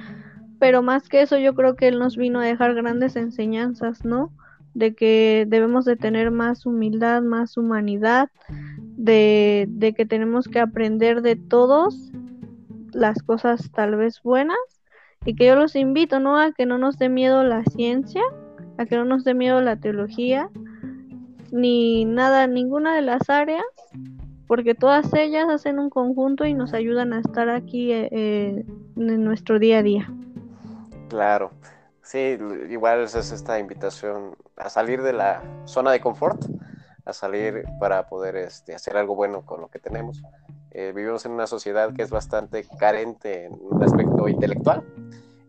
Pero 0.59 0.83
más 0.83 1.09
que 1.09 1.23
eso, 1.23 1.39
yo 1.39 1.55
creo 1.55 1.77
que 1.77 1.89
Él 1.89 1.99
nos 1.99 2.17
vino 2.17 2.41
a 2.41 2.45
dejar 2.45 2.75
grandes 2.75 3.17
enseñanzas, 3.17 4.05
¿no? 4.05 4.33
De 4.75 4.95
que 4.95 5.47
debemos 5.49 5.85
de 5.85 5.97
tener 5.97 6.31
más 6.31 6.67
humildad, 6.67 7.23
más 7.23 7.57
humanidad, 7.57 8.31
de, 8.97 9.67
de 9.69 9.95
que 9.95 10.07
tenemos 10.07 10.49
que 10.49 10.61
aprender 10.61 11.23
de 11.23 11.37
todos 11.37 12.13
las 12.93 13.23
cosas 13.23 13.71
tal 13.73 13.97
vez 13.97 14.23
buenas 14.23 14.57
y 15.25 15.35
que 15.35 15.47
yo 15.47 15.57
los 15.57 15.75
invito, 15.77 16.21
¿no? 16.21 16.39
A 16.39 16.53
que 16.53 16.67
no 16.67 16.79
nos 16.79 16.99
dé 16.99 17.09
miedo 17.09 17.43
la 17.45 17.65
ciencia, 17.65 18.23
a 18.79 18.87
que 18.87 18.97
no 18.97 19.05
nos 19.05 19.25
dé 19.25 19.35
miedo 19.35 19.61
la 19.61 19.77
teología, 19.77 20.51
ni 21.55 22.05
nada, 22.05 22.49
ninguna 22.49 22.97
de 22.97 23.03
las 23.03 23.31
áreas, 23.31 23.65
porque 24.49 24.75
todas 24.75 25.15
ellas 25.15 25.47
hacen 25.49 25.79
un 25.79 25.89
conjunto 25.89 26.45
y 26.45 26.53
nos 26.53 26.75
ayudan 26.75 27.13
a 27.13 27.21
estar 27.21 27.49
aquí 27.49 27.93
eh, 27.93 28.09
eh, 28.11 28.65
en 28.97 29.25
nuestro 29.25 29.61
día 29.61 29.79
a 29.79 29.83
día. 29.85 30.13
Claro, 31.09 31.53
sí, 32.03 32.37
igual 32.69 33.03
es 33.03 33.15
esta 33.15 33.61
invitación 33.61 34.37
a 34.57 34.69
salir 34.69 35.01
de 35.03 35.13
la 35.13 35.43
zona 35.65 35.93
de 35.93 36.01
confort, 36.01 36.45
a 37.05 37.13
salir 37.13 37.65
para 37.79 38.09
poder 38.09 38.35
este, 38.35 38.75
hacer 38.75 38.97
algo 38.97 39.15
bueno 39.15 39.43
con 39.47 39.61
lo 39.61 39.69
que 39.69 39.79
tenemos. 39.79 40.25
Eh, 40.73 40.93
vivimos 40.93 41.25
en 41.25 41.33
una 41.33 41.47
sociedad 41.47 41.95
que 41.95 42.03
es 42.03 42.11
bastante 42.11 42.67
carente 42.81 43.45
en 43.45 43.57
un 43.61 43.81
aspecto 43.81 44.27
intelectual 44.27 44.83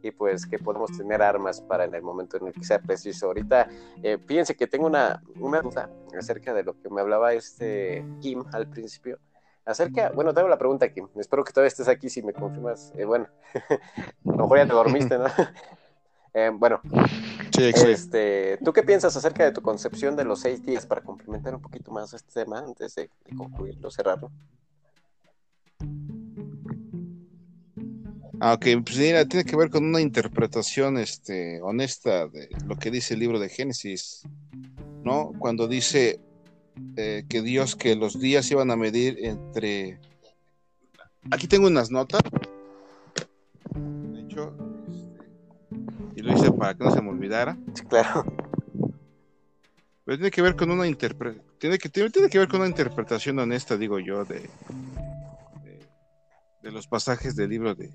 y 0.06 0.12
pues 0.12 0.46
que 0.46 0.60
podemos 0.60 0.96
tener 0.96 1.22
armas 1.24 1.62
para 1.62 1.86
en 1.86 1.96
el 1.96 2.04
momento 2.04 2.38
en 2.38 2.48
el 2.48 2.54
que 2.54 2.64
sea 2.64 2.80
preciso. 2.80 3.26
Ahorita, 3.26 3.68
eh, 4.04 4.20
fíjense 4.24 4.56
que 4.56 4.68
tengo 4.68 4.86
una, 4.86 5.24
una 5.40 5.62
duda 5.62 5.90
acerca 6.18 6.54
de 6.54 6.64
lo 6.64 6.80
que 6.80 6.90
me 6.92 7.02
hablaba 7.02 7.34
este 7.34 8.06
Kim 8.22 8.44
al 8.54 8.70
principio. 8.70 9.18
Acerca, 9.66 10.12
bueno, 10.12 10.32
tengo 10.32 10.48
la 10.48 10.60
pregunta, 10.60 10.94
Kim. 10.94 11.08
Espero 11.16 11.44
que 11.44 11.52
todavía 11.52 11.70
estés 11.70 11.88
aquí 11.88 12.08
si 12.08 12.22
me 12.22 12.34
confirmas. 12.34 12.94
Eh, 12.96 13.06
bueno, 13.06 13.28
a 13.66 14.30
lo 14.32 14.36
mejor 14.36 14.58
ya 14.60 14.68
te 14.68 14.74
dormiste, 14.74 15.18
¿no? 15.18 15.26
Eh, 16.38 16.52
bueno, 16.54 16.82
este, 17.58 18.60
¿tú 18.62 18.74
qué 18.74 18.84
piensas 18.84 19.16
acerca 19.16 19.46
de 19.46 19.54
tu 19.54 19.62
concepción 19.62 20.18
de 20.18 20.26
los 20.26 20.42
seis 20.42 20.62
días 20.66 20.86
para 20.86 21.00
complementar 21.00 21.56
un 21.56 21.62
poquito 21.62 21.92
más 21.92 22.14
este 22.14 22.44
tema 22.44 22.60
antes 22.60 22.94
de, 22.96 23.10
de 23.24 23.36
concluirlo, 23.38 23.90
cerrarlo? 23.90 24.30
Aunque 28.40 28.78
pues, 28.78 28.96
tiene 29.30 29.46
que 29.46 29.56
ver 29.56 29.70
con 29.70 29.86
una 29.86 30.02
interpretación 30.02 30.98
este, 30.98 31.62
honesta 31.62 32.28
de 32.28 32.50
lo 32.66 32.76
que 32.76 32.92
dice 32.92 33.14
el 33.14 33.22
libro 33.22 33.40
de 33.40 33.50
Génesis, 33.50 34.24
¿no? 35.04 35.32
Cuando 35.40 35.68
dice 35.68 36.20
eh, 36.98 37.24
que 37.30 37.42
Dios, 37.42 37.76
que 37.76 37.96
los 37.96 38.20
días 38.20 38.50
iban 38.52 38.72
a 38.72 38.76
medir 38.76 39.18
entre... 39.22 40.00
Aquí 41.32 41.48
tengo 41.48 41.68
unas 41.68 41.92
notas. 41.92 42.22
De 43.74 44.22
hecho, 44.22 44.56
este, 44.90 46.20
y 46.20 46.22
lo 46.22 46.34
hice 46.34 46.52
para 46.52 46.76
que 46.76 46.84
no 46.84 46.92
se 46.92 47.02
me 47.02 47.10
olvidara. 47.10 47.58
claro. 47.90 48.26
Pero 50.04 50.18
tiene 50.18 50.32
que 50.32 50.42
ver 50.44 50.56
con 50.56 50.70
una 50.70 50.86
interpretación, 50.86 51.44
tiene 51.58 51.80
que, 51.80 51.90
tiene, 51.90 52.30
que 52.30 52.38
ver 52.38 52.48
con 52.48 52.60
una 52.60 52.70
interpretación 52.70 53.40
honesta, 53.40 53.76
digo 53.76 53.98
yo, 53.98 54.24
de, 54.24 54.48
de 56.62 56.72
los 56.72 56.86
pasajes 56.86 57.36
del 57.36 57.50
libro 57.50 57.74
de, 57.74 57.90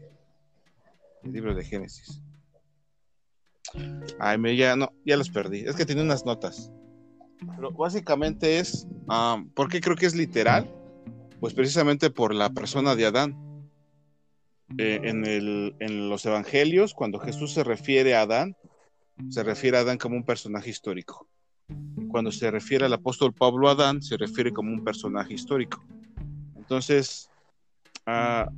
el 1.24 1.32
libro 1.32 1.54
de 1.54 1.64
Génesis. 1.64 2.22
Ay, 4.18 4.38
me 4.38 4.56
ya 4.56 4.76
no, 4.76 4.92
ya 5.04 5.16
los 5.16 5.30
perdí. 5.30 5.60
Es 5.60 5.76
que 5.76 5.86
tiene 5.86 6.02
unas 6.02 6.24
notas. 6.24 6.72
Pero 7.56 7.70
básicamente 7.70 8.58
es, 8.58 8.86
um, 9.08 9.48
¿por 9.50 9.68
qué 9.68 9.80
creo 9.80 9.96
que 9.96 10.06
es 10.06 10.14
literal? 10.14 10.70
Pues 11.40 11.54
precisamente 11.54 12.10
por 12.10 12.34
la 12.34 12.50
persona 12.50 12.94
de 12.94 13.06
Adán. 13.06 13.50
Eh, 14.78 15.00
en, 15.02 15.26
el, 15.26 15.74
en 15.80 16.08
los 16.08 16.24
evangelios, 16.26 16.94
cuando 16.94 17.18
Jesús 17.18 17.52
se 17.52 17.64
refiere 17.64 18.14
a 18.14 18.22
Adán, 18.22 18.56
se 19.28 19.42
refiere 19.42 19.76
a 19.76 19.80
Adán 19.80 19.98
como 19.98 20.16
un 20.16 20.24
personaje 20.24 20.70
histórico. 20.70 21.28
Cuando 22.08 22.30
se 22.30 22.50
refiere 22.50 22.84
al 22.84 22.92
apóstol 22.92 23.32
Pablo 23.32 23.68
a 23.68 23.72
Adán, 23.72 24.00
se 24.02 24.16
refiere 24.16 24.52
como 24.52 24.72
un 24.72 24.84
personaje 24.84 25.34
histórico. 25.34 25.82
Entonces, 26.56 27.28
uh, 28.06 28.48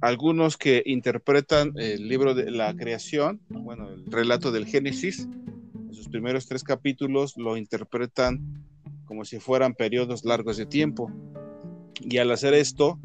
algunos 0.00 0.56
que 0.56 0.82
interpretan 0.86 1.72
el 1.76 2.08
libro 2.08 2.34
de 2.34 2.50
la 2.50 2.74
creación, 2.74 3.40
bueno, 3.48 3.88
el 3.90 4.06
relato 4.06 4.52
del 4.52 4.66
Génesis, 4.66 5.28
en 5.74 5.94
sus 5.94 6.08
primeros 6.08 6.46
tres 6.46 6.62
capítulos 6.62 7.36
lo 7.36 7.56
interpretan 7.56 8.64
como 9.06 9.24
si 9.24 9.40
fueran 9.40 9.74
periodos 9.74 10.24
largos 10.24 10.56
de 10.56 10.66
tiempo. 10.66 11.10
Y 12.00 12.18
al 12.18 12.30
hacer 12.30 12.54
esto, 12.54 12.98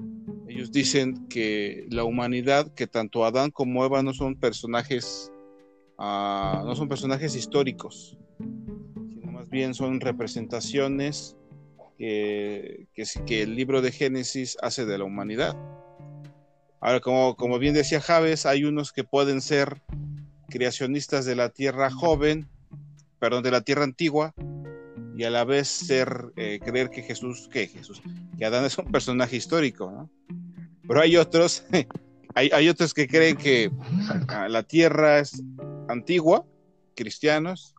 ellos 0.48 0.72
dicen 0.72 1.28
que 1.30 1.88
la 1.90 2.04
humanidad, 2.04 2.72
que 2.74 2.86
tanto 2.86 3.26
Adán 3.26 3.50
como 3.50 3.84
Eva 3.86 4.04
no 4.04 4.14
son 4.14 4.36
personajes, 4.36 5.32
uh, 5.98 6.64
no 6.64 6.76
son 6.76 6.88
personajes 6.88 7.36
históricos, 7.36 8.18
sino 8.38 9.32
más 9.32 9.50
bien 9.50 9.74
son 9.74 10.00
representaciones 10.00 11.36
que, 11.98 12.88
que 13.26 13.42
el 13.42 13.56
libro 13.56 13.82
de 13.82 13.92
Génesis 13.92 14.58
hace 14.62 14.86
de 14.86 14.98
la 14.98 15.06
humanidad. 15.06 15.58
Ahora, 16.86 17.00
como, 17.00 17.38
como 17.38 17.60
bien 17.60 17.74
decía 17.74 18.02
Javes, 18.02 18.46
hay 18.46 18.66
unos 18.66 18.92
que 18.92 19.06
pueden 19.06 19.40
ser 19.40 19.82
creacionistas 20.50 21.24
de 21.24 21.34
la 21.34 21.48
tierra 21.48 21.90
joven, 21.90 22.50
perdón, 23.20 23.42
de 23.42 23.52
la 23.52 23.62
tierra 23.62 23.86
antigua, 23.86 24.34
y 25.16 25.24
a 25.24 25.30
la 25.30 25.46
vez 25.46 25.70
ser, 25.70 26.34
eh, 26.36 26.60
creer 26.62 26.90
que 26.90 27.02
Jesús, 27.02 27.48
que 27.50 27.68
Jesús, 27.68 28.02
que 28.38 28.44
Adán 28.44 28.66
es 28.66 28.78
un 28.78 28.92
personaje 28.92 29.38
histórico, 29.38 29.90
¿no? 29.90 30.10
Pero 30.86 31.00
hay 31.00 31.16
otros, 31.16 31.64
hay, 32.36 32.50
hay 32.52 32.68
otros 32.68 32.94
que 32.94 33.08
creen 33.08 33.38
que 33.38 33.72
ah, 34.28 34.50
la 34.50 34.64
tierra 34.64 35.20
es 35.20 35.42
antigua, 35.88 36.46
cristianos, 36.98 37.76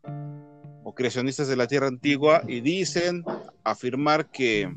o 0.83 0.95
creacionistas 0.95 1.47
de 1.49 1.57
la 1.57 1.67
tierra 1.67 1.89
antigua, 1.89 2.43
y 2.49 2.63
dicen, 2.63 3.23
afirmar 3.65 4.31
que 4.31 4.73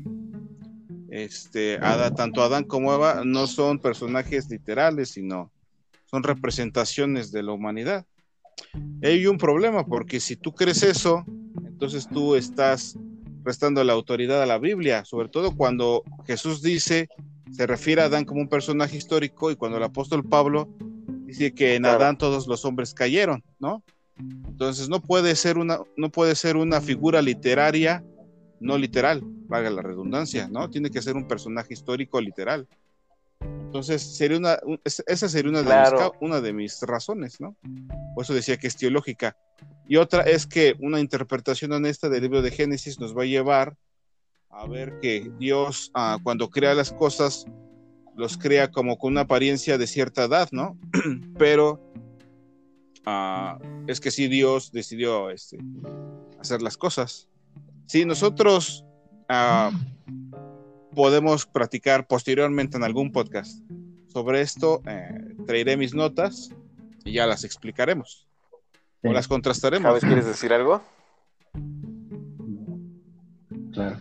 este, 1.10 1.78
tanto 2.16 2.42
Adán 2.42 2.64
como 2.64 2.92
Eva 2.92 3.22
no 3.24 3.46
son 3.46 3.78
personajes 3.78 4.48
literales, 4.50 5.10
sino 5.10 5.50
son 6.04 6.22
representaciones 6.22 7.32
de 7.32 7.42
la 7.42 7.52
humanidad. 7.52 8.06
Hay 9.02 9.26
un 9.26 9.38
problema, 9.38 9.86
porque 9.86 10.20
si 10.20 10.36
tú 10.36 10.52
crees 10.52 10.82
eso, 10.82 11.24
entonces 11.64 12.08
tú 12.08 12.34
estás 12.34 12.98
restando 13.44 13.82
la 13.84 13.92
autoridad 13.92 14.42
a 14.42 14.46
la 14.46 14.58
Biblia, 14.58 15.04
sobre 15.04 15.28
todo 15.28 15.56
cuando 15.56 16.02
Jesús 16.26 16.60
dice, 16.60 17.08
se 17.52 17.66
refiere 17.66 18.02
a 18.02 18.06
Adán 18.06 18.24
como 18.24 18.40
un 18.40 18.48
personaje 18.48 18.96
histórico, 18.96 19.50
y 19.50 19.56
cuando 19.56 19.78
el 19.78 19.84
apóstol 19.84 20.24
Pablo 20.24 20.68
dice 21.24 21.52
que 21.52 21.76
en 21.76 21.86
Adán 21.86 22.18
todos 22.18 22.46
los 22.46 22.64
hombres 22.64 22.92
cayeron, 22.92 23.42
¿no? 23.58 23.82
Entonces 24.18 24.88
no 24.88 25.00
puede 25.00 25.36
ser 25.36 25.58
una, 25.58 25.78
no 25.96 26.10
puede 26.10 26.34
ser 26.34 26.56
una 26.56 26.80
figura 26.80 27.22
literaria 27.22 28.04
no 28.60 28.78
literal, 28.78 29.22
valga 29.22 29.70
la 29.70 29.82
redundancia, 29.82 30.48
¿no? 30.48 30.68
Tiene 30.70 30.90
que 30.90 31.02
ser 31.02 31.16
un 31.16 31.28
personaje 31.28 31.74
histórico 31.74 32.20
literal. 32.20 32.66
Entonces, 33.40 34.02
sería 34.02 34.38
una, 34.38 34.58
esa 34.84 35.28
sería 35.28 35.50
una 35.50 35.62
de, 35.62 35.80
mis, 35.80 36.10
una 36.20 36.40
de 36.40 36.52
mis 36.52 36.82
razones, 36.82 37.40
¿no? 37.40 37.54
Por 38.14 38.24
eso 38.24 38.34
decía 38.34 38.56
que 38.56 38.66
es 38.66 38.76
teológica. 38.76 39.36
Y 39.86 39.96
otra 39.96 40.22
es 40.22 40.46
que 40.46 40.74
una 40.80 41.00
interpretación 41.00 41.72
honesta 41.72 42.08
del 42.08 42.22
libro 42.22 42.42
de 42.42 42.50
Génesis 42.50 42.98
nos 42.98 43.16
va 43.16 43.22
a 43.22 43.26
llevar 43.26 43.76
a 44.50 44.66
ver 44.66 44.98
que 45.00 45.30
Dios, 45.38 45.90
ah, 45.94 46.18
cuando 46.22 46.50
crea 46.50 46.74
las 46.74 46.92
cosas, 46.92 47.46
los 48.16 48.36
crea 48.36 48.70
como 48.70 48.98
con 48.98 49.12
una 49.12 49.22
apariencia 49.22 49.78
de 49.78 49.86
cierta 49.86 50.24
edad, 50.24 50.48
¿no? 50.50 50.76
Pero 51.38 51.80
ah, 53.06 53.58
es 53.86 54.00
que 54.00 54.10
sí, 54.10 54.28
Dios 54.28 54.72
decidió 54.72 55.30
este, 55.30 55.58
hacer 56.40 56.62
las 56.62 56.76
cosas. 56.76 57.28
Si 57.88 58.04
nosotros 58.04 58.84
ah, 59.30 59.70
podemos 60.94 61.46
practicar 61.46 62.06
posteriormente 62.06 62.76
en 62.76 62.84
algún 62.84 63.10
podcast 63.12 63.62
sobre 64.08 64.42
esto, 64.42 64.82
eh, 64.86 65.34
traeré 65.46 65.78
mis 65.78 65.94
notas 65.94 66.50
y 67.02 67.14
ya 67.14 67.26
las 67.26 67.44
explicaremos. 67.44 68.28
O 69.02 69.10
las 69.10 69.26
contrastaremos. 69.26 69.88
¿Sabes, 69.88 70.04
quieres 70.04 70.26
decir 70.26 70.52
algo? 70.52 70.82
Claro. 73.72 73.96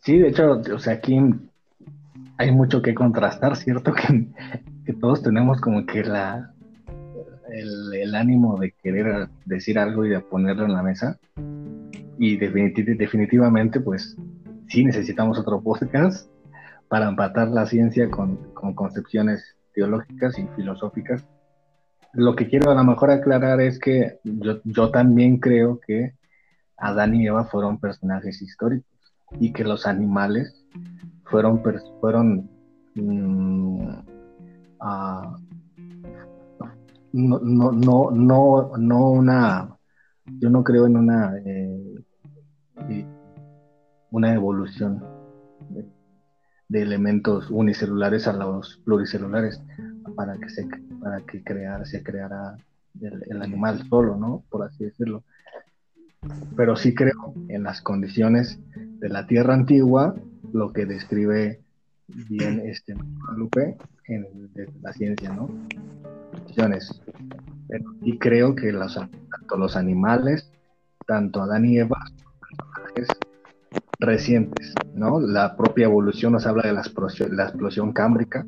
Sí, 0.00 0.18
de 0.18 0.28
hecho, 0.28 0.62
o 0.74 0.78
sea, 0.78 0.94
aquí 0.94 1.18
hay 2.38 2.50
mucho 2.50 2.80
que 2.80 2.94
contrastar, 2.94 3.56
¿cierto? 3.56 3.92
que 4.86 4.92
todos 4.94 5.22
tenemos 5.22 5.60
como 5.60 5.84
que 5.84 6.02
la, 6.02 6.55
el, 7.50 8.14
ánimo 8.14 8.58
de 8.58 8.72
querer 8.72 9.28
decir 9.44 9.78
algo 9.78 10.04
y 10.04 10.10
de 10.10 10.20
ponerlo 10.20 10.64
en 10.64 10.72
la 10.72 10.82
mesa. 10.82 11.18
Y 12.18 12.36
definitivamente, 12.36 13.80
pues, 13.80 14.16
sí 14.68 14.84
necesitamos 14.84 15.38
otro 15.38 15.60
podcast 15.60 16.30
para 16.88 17.08
empatar 17.08 17.48
la 17.48 17.66
ciencia 17.66 18.10
con, 18.10 18.36
concepciones 18.74 19.56
teológicas 19.74 20.38
y 20.38 20.46
filosóficas. 20.56 21.26
Lo 22.12 22.34
que 22.34 22.48
quiero 22.48 22.70
a 22.70 22.74
lo 22.74 22.84
mejor 22.84 23.10
aclarar 23.10 23.60
es 23.60 23.78
que 23.78 24.18
yo, 24.24 24.60
yo 24.64 24.90
también 24.90 25.38
creo 25.38 25.80
que 25.86 26.14
Adán 26.78 27.14
y 27.14 27.26
Eva 27.26 27.44
fueron 27.44 27.78
personajes 27.78 28.40
históricos 28.40 28.96
y 29.40 29.52
que 29.52 29.64
los 29.64 29.86
animales 29.86 30.64
fueron, 31.24 31.62
fueron 32.00 32.48
ah, 34.80 35.36
no, 37.12 37.38
no, 37.40 37.72
no, 37.72 38.10
no, 38.10 38.76
no 38.76 39.10
una, 39.10 39.76
yo 40.26 40.50
no 40.50 40.64
creo 40.64 40.86
en 40.86 40.96
una, 40.96 41.36
eh, 41.44 43.06
una 44.10 44.34
evolución 44.34 45.02
de, 45.70 45.86
elementos 46.82 47.50
unicelulares 47.50 48.26
a 48.26 48.32
los 48.32 48.82
pluricelulares 48.84 49.62
para 50.14 50.36
que 50.36 50.48
se, 50.48 50.66
para 51.00 51.20
que 51.20 51.42
creara, 51.42 51.84
se 51.86 52.02
creara 52.02 52.56
el, 53.00 53.40
animal 53.40 53.86
solo, 53.88 54.16
¿no? 54.16 54.44
Por 54.50 54.64
así 54.64 54.84
decirlo. 54.84 55.22
Pero 56.56 56.76
sí 56.76 56.94
creo 56.94 57.34
en 57.48 57.62
las 57.62 57.80
condiciones 57.82 58.58
de 58.74 59.08
la 59.08 59.26
tierra 59.26 59.54
antigua, 59.54 60.16
lo 60.52 60.72
que 60.72 60.86
describe 60.86 61.60
bien 62.08 62.60
este 62.64 62.94
Lupe 63.36 63.76
en 64.08 64.26
la 64.82 64.92
ciencia, 64.92 65.32
¿no? 65.32 65.48
Y 68.02 68.18
creo 68.18 68.54
que 68.54 68.72
los, 68.72 68.94
tanto 68.94 69.56
los 69.56 69.76
animales, 69.76 70.50
tanto 71.06 71.42
Adán 71.42 71.64
y 71.64 71.78
Eva, 71.78 71.98
son 72.16 72.32
personajes 72.40 73.08
recientes, 73.98 74.74
¿no? 74.94 75.20
La 75.20 75.56
propia 75.56 75.86
evolución 75.86 76.32
nos 76.32 76.46
habla 76.46 76.64
de 76.64 76.72
la 76.72 76.80
explosión, 76.80 77.36
la 77.36 77.44
explosión 77.44 77.92
cámbrica, 77.92 78.46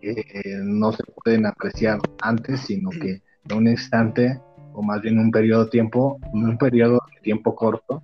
que 0.00 0.14
no 0.62 0.92
se 0.92 1.02
pueden 1.04 1.46
apreciar 1.46 1.98
antes, 2.22 2.60
sino 2.60 2.90
que 2.90 3.22
en 3.48 3.56
un 3.56 3.68
instante, 3.68 4.40
o 4.72 4.82
más 4.82 5.02
bien 5.02 5.18
un 5.18 5.30
periodo 5.30 5.64
de 5.64 5.70
tiempo, 5.70 6.18
en 6.32 6.44
un 6.44 6.58
periodo 6.58 7.00
de 7.14 7.20
tiempo 7.20 7.54
corto, 7.54 8.02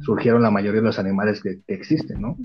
surgieron 0.00 0.42
la 0.42 0.50
mayoría 0.50 0.80
de 0.80 0.86
los 0.86 0.98
animales 0.98 1.42
que, 1.42 1.60
que 1.66 1.74
existen, 1.74 2.20
¿no? 2.20 2.36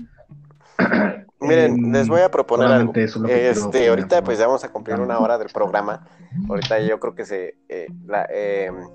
Miren, 1.40 1.90
les 1.92 2.08
voy 2.08 2.20
a 2.20 2.30
proponer 2.30 2.68
algo. 2.68 2.92
este, 2.94 3.88
ahorita 3.88 4.22
pues 4.22 4.38
ya 4.38 4.46
vamos 4.46 4.62
a 4.64 4.70
cumplir 4.70 5.00
una 5.00 5.18
hora 5.18 5.38
del 5.38 5.48
programa. 5.48 6.06
Ahorita 6.48 6.78
yo 6.80 7.00
creo 7.00 7.14
que 7.14 7.24
se 7.24 7.56
eh, 7.68 7.88
em, 8.28 8.88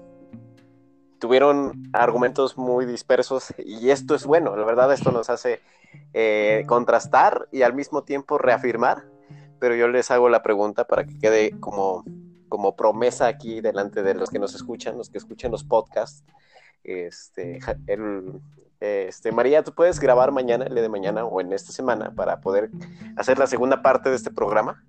tuvieron 1.19 1.89
argumentos 1.93 2.57
muy 2.57 2.85
dispersos 2.85 3.53
y 3.57 3.89
esto 3.89 4.13
es 4.13 4.25
bueno. 4.25 4.55
La 4.55 4.65
verdad 4.65 4.93
esto 4.93 5.11
nos 5.11 5.29
hace 5.29 5.61
eh, 6.13 6.63
contrastar 6.67 7.47
y 7.51 7.63
al 7.63 7.73
mismo 7.73 8.03
tiempo 8.03 8.37
reafirmar. 8.37 9.05
Pero 9.59 9.75
yo 9.75 9.87
les 9.87 10.11
hago 10.11 10.29
la 10.29 10.43
pregunta 10.43 10.85
para 10.85 11.05
que 11.05 11.17
quede 11.17 11.59
como, 11.59 12.03
como 12.49 12.75
promesa 12.75 13.25
aquí 13.25 13.61
delante 13.61 14.03
de 14.03 14.13
los 14.13 14.29
que 14.29 14.37
nos 14.37 14.53
escuchan, 14.53 14.97
los 14.97 15.09
que 15.09 15.17
escuchan 15.17 15.49
los 15.49 15.63
podcasts. 15.63 16.23
Este, 16.83 17.59
el, 17.87 18.41
este, 18.85 19.31
María, 19.31 19.63
¿tú 19.63 19.73
puedes 19.73 19.99
grabar 19.99 20.31
mañana, 20.31 20.65
el 20.65 20.73
día 20.73 20.83
de 20.83 20.89
mañana 20.89 21.25
o 21.25 21.41
en 21.41 21.53
esta 21.53 21.71
semana 21.71 22.11
para 22.11 22.39
poder 22.41 22.69
hacer 23.15 23.39
la 23.39 23.47
segunda 23.47 23.81
parte 23.81 24.09
de 24.09 24.15
este 24.15 24.31
programa? 24.31 24.83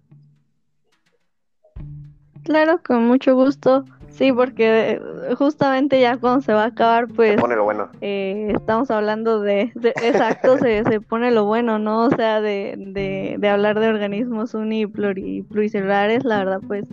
Claro, 2.45 2.81
con 2.87 3.07
mucho 3.07 3.35
gusto. 3.35 3.85
Sí, 4.17 4.33
porque 4.33 5.01
justamente 5.37 6.01
ya 6.01 6.17
cuando 6.17 6.41
se 6.41 6.55
va 6.55 6.63
a 6.63 6.67
acabar, 6.69 7.07
pues... 7.09 7.33
Se 7.33 7.39
pone 7.39 7.55
lo 7.55 7.65
bueno. 7.65 7.91
Eh, 8.01 8.53
estamos 8.55 8.91
hablando 8.91 9.41
de... 9.41 9.73
exacto, 10.03 10.57
se, 10.57 10.85
se, 10.91 11.01
pone 11.03 11.31
lo 11.33 11.45
bueno, 11.45 11.79
¿no? 11.79 12.05
O 12.05 12.11
sea, 12.11 12.41
de, 12.41 13.37
de, 13.39 13.49
hablar 13.49 13.79
de 13.79 13.89
organismos 13.89 14.55
unipluricelulares, 14.55 16.25
la 16.25 16.39
verdad, 16.39 16.61
pues... 16.67 16.89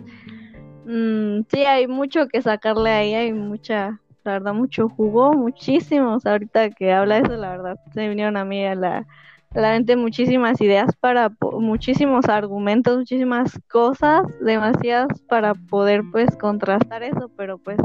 Mm, 0.84 1.44
sí, 1.50 1.64
hay 1.64 1.86
mucho 1.86 2.28
que 2.28 2.42
sacarle 2.42 2.90
ahí, 2.90 3.14
hay 3.14 3.32
mucha 3.32 4.00
la 4.24 4.32
verdad, 4.32 4.54
mucho 4.54 4.88
jugo, 4.88 5.34
muchísimos. 5.34 6.24
Ahorita 6.24 6.70
que 6.70 6.92
habla 6.92 7.18
eso, 7.18 7.36
la 7.36 7.50
verdad, 7.50 7.78
se 7.92 8.08
vinieron 8.08 8.36
a 8.36 8.44
mí 8.44 8.64
a 8.64 8.74
la, 8.74 9.06
mente 9.54 9.96
muchísimas 9.96 10.60
ideas 10.60 10.96
para, 10.98 11.30
muchísimos 11.52 12.24
argumentos, 12.28 12.96
muchísimas 12.96 13.52
cosas, 13.70 14.22
demasiadas 14.40 15.20
para 15.28 15.54
poder 15.54 16.02
pues 16.10 16.36
contrastar 16.36 17.02
eso, 17.02 17.30
pero 17.36 17.58
pues 17.58 17.78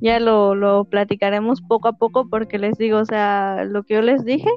ya 0.00 0.18
lo, 0.18 0.54
lo 0.54 0.86
platicaremos 0.86 1.60
poco 1.60 1.88
a 1.88 1.92
poco 1.92 2.28
porque 2.28 2.58
les 2.58 2.76
digo, 2.78 2.98
o 2.98 3.04
sea, 3.04 3.64
lo 3.64 3.82
que 3.84 3.94
yo 3.94 4.02
les 4.02 4.24
dije, 4.24 4.50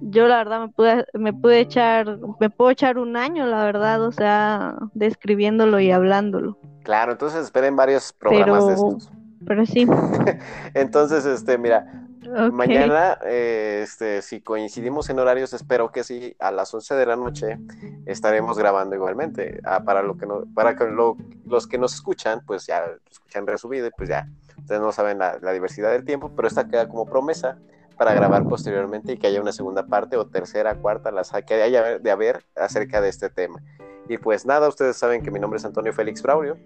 yo 0.00 0.26
la 0.26 0.38
verdad 0.38 0.60
me 0.60 0.68
pude, 0.68 1.06
me 1.14 1.32
pude 1.32 1.60
echar, 1.60 2.18
me 2.40 2.50
puedo 2.50 2.70
echar 2.70 2.98
un 2.98 3.16
año, 3.16 3.46
la 3.46 3.64
verdad, 3.64 4.02
o 4.02 4.12
sea, 4.12 4.74
describiéndolo 4.92 5.78
y 5.80 5.92
hablándolo. 5.92 6.58
Claro, 6.82 7.12
entonces 7.12 7.44
esperen 7.44 7.76
varios 7.76 8.12
programas 8.12 8.66
de 8.66 8.74
estos 8.74 9.17
pero 9.46 9.66
sí. 9.66 9.86
Entonces, 10.74 11.24
este, 11.24 11.58
mira, 11.58 12.08
mañana, 12.52 13.18
eh, 13.24 13.80
este, 13.82 14.22
si 14.22 14.40
coincidimos 14.40 15.08
en 15.10 15.18
horarios, 15.18 15.52
espero 15.52 15.90
que 15.90 16.04
sí, 16.04 16.36
a 16.38 16.50
las 16.50 16.72
11 16.72 16.94
de 16.94 17.06
la 17.06 17.16
noche 17.16 17.58
estaremos 18.06 18.58
grabando 18.58 18.96
igualmente. 18.96 19.60
Ah, 19.64 19.84
para 19.84 20.02
lo 20.02 20.16
que 20.16 20.26
no, 20.26 20.44
para 20.54 20.76
que 20.76 20.86
los 20.86 21.66
que 21.66 21.78
nos 21.78 21.94
escuchan, 21.94 22.42
pues 22.46 22.66
ya 22.66 22.84
escuchan 23.10 23.46
resumido 23.46 23.86
y 23.86 23.90
pues 23.96 24.08
ya, 24.08 24.28
ustedes 24.58 24.80
no 24.80 24.92
saben 24.92 25.18
la, 25.18 25.38
diversidad 25.52 25.92
del 25.92 26.04
tiempo, 26.04 26.32
pero 26.34 26.48
esta 26.48 26.68
queda 26.68 26.88
como 26.88 27.06
promesa 27.06 27.58
para 27.96 28.14
grabar 28.14 28.44
posteriormente 28.44 29.12
y 29.12 29.16
que 29.18 29.26
haya 29.26 29.40
una 29.40 29.52
segunda 29.52 29.86
parte 29.86 30.16
o 30.16 30.26
tercera, 30.26 30.76
cuarta, 30.76 31.10
las 31.10 31.32
que 31.46 31.54
haya 31.54 31.98
de 31.98 32.10
haber 32.10 32.44
acerca 32.54 33.00
de 33.00 33.08
este 33.08 33.28
tema. 33.28 33.60
Y 34.08 34.18
pues 34.18 34.46
nada, 34.46 34.68
ustedes 34.68 34.96
saben 34.96 35.22
que 35.22 35.30
mi 35.30 35.40
nombre 35.40 35.58
es 35.58 35.64
Antonio 35.64 35.92
Félix 35.92 36.22
Braulio. 36.22 36.56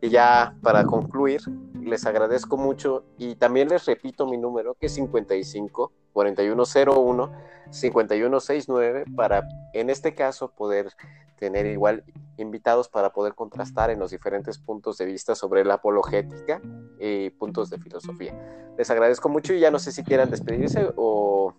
Y 0.00 0.10
ya 0.10 0.54
para 0.62 0.84
concluir, 0.84 1.40
les 1.88 2.06
agradezco 2.06 2.56
mucho 2.56 3.04
y 3.18 3.34
también 3.34 3.68
les 3.68 3.86
repito 3.86 4.26
mi 4.26 4.36
número 4.36 4.74
que 4.74 4.86
es 4.86 4.94
55 4.94 5.92
4101 6.12 7.32
5169 7.70 9.04
para 9.16 9.46
en 9.72 9.90
este 9.90 10.14
caso 10.14 10.52
poder 10.52 10.92
tener 11.38 11.66
igual 11.66 12.04
invitados 12.36 12.88
para 12.88 13.12
poder 13.12 13.34
contrastar 13.34 13.90
en 13.90 13.98
los 13.98 14.10
diferentes 14.10 14.58
puntos 14.58 14.98
de 14.98 15.06
vista 15.06 15.34
sobre 15.34 15.64
la 15.64 15.74
apologética 15.74 16.60
y 16.98 17.30
puntos 17.30 17.70
de 17.70 17.78
filosofía. 17.78 18.34
Les 18.76 18.90
agradezco 18.90 19.28
mucho 19.28 19.52
y 19.52 19.60
ya 19.60 19.70
no 19.70 19.78
sé 19.78 19.92
si 19.92 20.02
quieran 20.02 20.30
despedirse 20.30 20.88
o, 20.96 21.54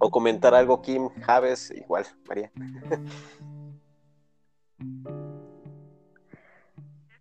o 0.00 0.10
comentar 0.10 0.54
algo 0.54 0.82
Kim, 0.82 1.08
Javes, 1.22 1.70
igual, 1.72 2.06
María. 2.28 2.52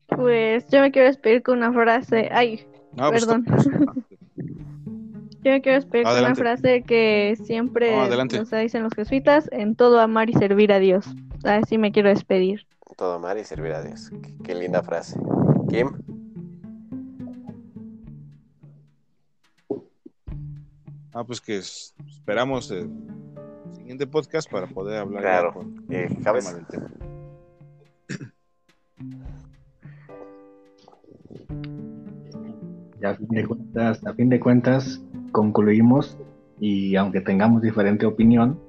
Pues 0.08 0.66
yo 0.68 0.82
me 0.82 0.92
quiero 0.92 1.08
despedir 1.08 1.44
con 1.44 1.58
una 1.58 1.74
frase. 1.74 2.30
Ay, 2.32 2.66
pues, 2.96 3.26
perdón. 3.26 3.46
yo 4.36 5.52
me 5.52 5.62
quiero 5.62 5.76
despedir 5.76 6.06
con 6.06 6.18
una 6.18 6.36
frase 6.36 6.84
que 6.84 7.38
siempre 7.44 7.96
nos 7.96 8.50
dicen 8.50 8.84
los 8.84 8.94
jesuitas: 8.94 9.50
en 9.52 9.76
todo 9.76 10.00
amar 10.00 10.30
y 10.30 10.34
servir 10.34 10.72
a 10.72 10.80
Dios. 10.80 11.08
Así 11.44 11.78
me 11.78 11.92
quiero 11.92 12.10
despedir. 12.10 12.66
Todo 12.96 13.14
amar 13.14 13.38
y 13.38 13.44
servir 13.44 13.74
a 13.74 13.84
Dios. 13.84 14.12
Qué, 14.44 14.56
linda 14.56 14.82
frase. 14.82 15.20
Kim. 15.70 15.92
Ah, 21.14 21.24
pues 21.24 21.42
que 21.42 21.58
esperamos 21.58 22.72
el 22.72 22.90
siguiente 23.76 24.08
podcast 24.08 24.50
para 24.50 24.68
poder 24.68 25.00
hablar 25.00 25.22
claro. 25.22 25.66
Eh, 25.90 26.08
del 26.10 26.68
tema. 26.68 26.92
A 33.04 33.16
fin 33.16 33.28
de 33.30 33.46
cuentas, 33.46 34.06
a 34.06 34.14
fin 34.14 34.30
de 34.30 34.40
cuentas 34.40 35.02
concluimos 35.32 36.18
y 36.60 36.96
aunque 36.96 37.22
tengamos 37.22 37.62
diferente 37.62 38.06
opinión, 38.06 38.60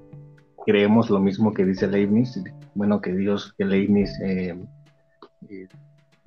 creemos 0.67 1.09
lo 1.11 1.21
mismo 1.21 1.55
que 1.55 1.65
dice 1.65 1.87
Leibniz, 1.87 2.43
bueno, 2.75 3.01
que 3.01 3.13
Dios, 3.13 3.55
que 3.57 3.65
Leibniz 3.65 4.11
eh, 4.21 4.55
eh, 5.49 5.69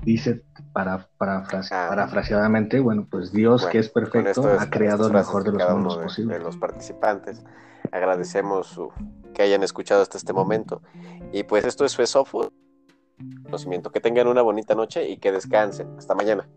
dice 0.04 0.44
para, 0.74 1.08
para 1.18 1.44
ah, 1.72 1.88
parafraseadamente, 1.90 2.80
bueno, 2.80 3.08
pues 3.10 3.32
Dios 3.32 3.66
que 3.68 3.80
es 3.80 3.90
perfecto 3.90 4.48
ha 4.60 4.70
creado 4.70 5.08
el 5.08 5.14
mejor 5.14 5.44
de 5.44 5.52
los 5.52 5.72
mundos 5.72 5.98
posibles. 5.98 6.40
De 6.40 6.44
los 6.44 6.58
participantes. 6.58 7.44
Agradecemos 7.92 8.68
su, 8.68 8.90
que 9.34 9.44
hayan 9.44 9.64
escuchado 9.64 10.02
hasta 10.02 10.18
este 10.18 10.34
momento. 10.34 10.82
Y 11.32 11.44
pues 11.44 11.66
esto 11.66 11.86
es 11.86 11.96
Fesofo. 11.96 12.52
Conocimiento. 13.44 13.92
Que 13.92 14.00
tengan 14.00 14.28
una 14.28 14.42
bonita 14.42 14.76
noche 14.76 15.10
y 15.10 15.18
que 15.18 15.32
descansen. 15.32 15.96
Hasta 15.98 16.16
mañana. 16.16 16.48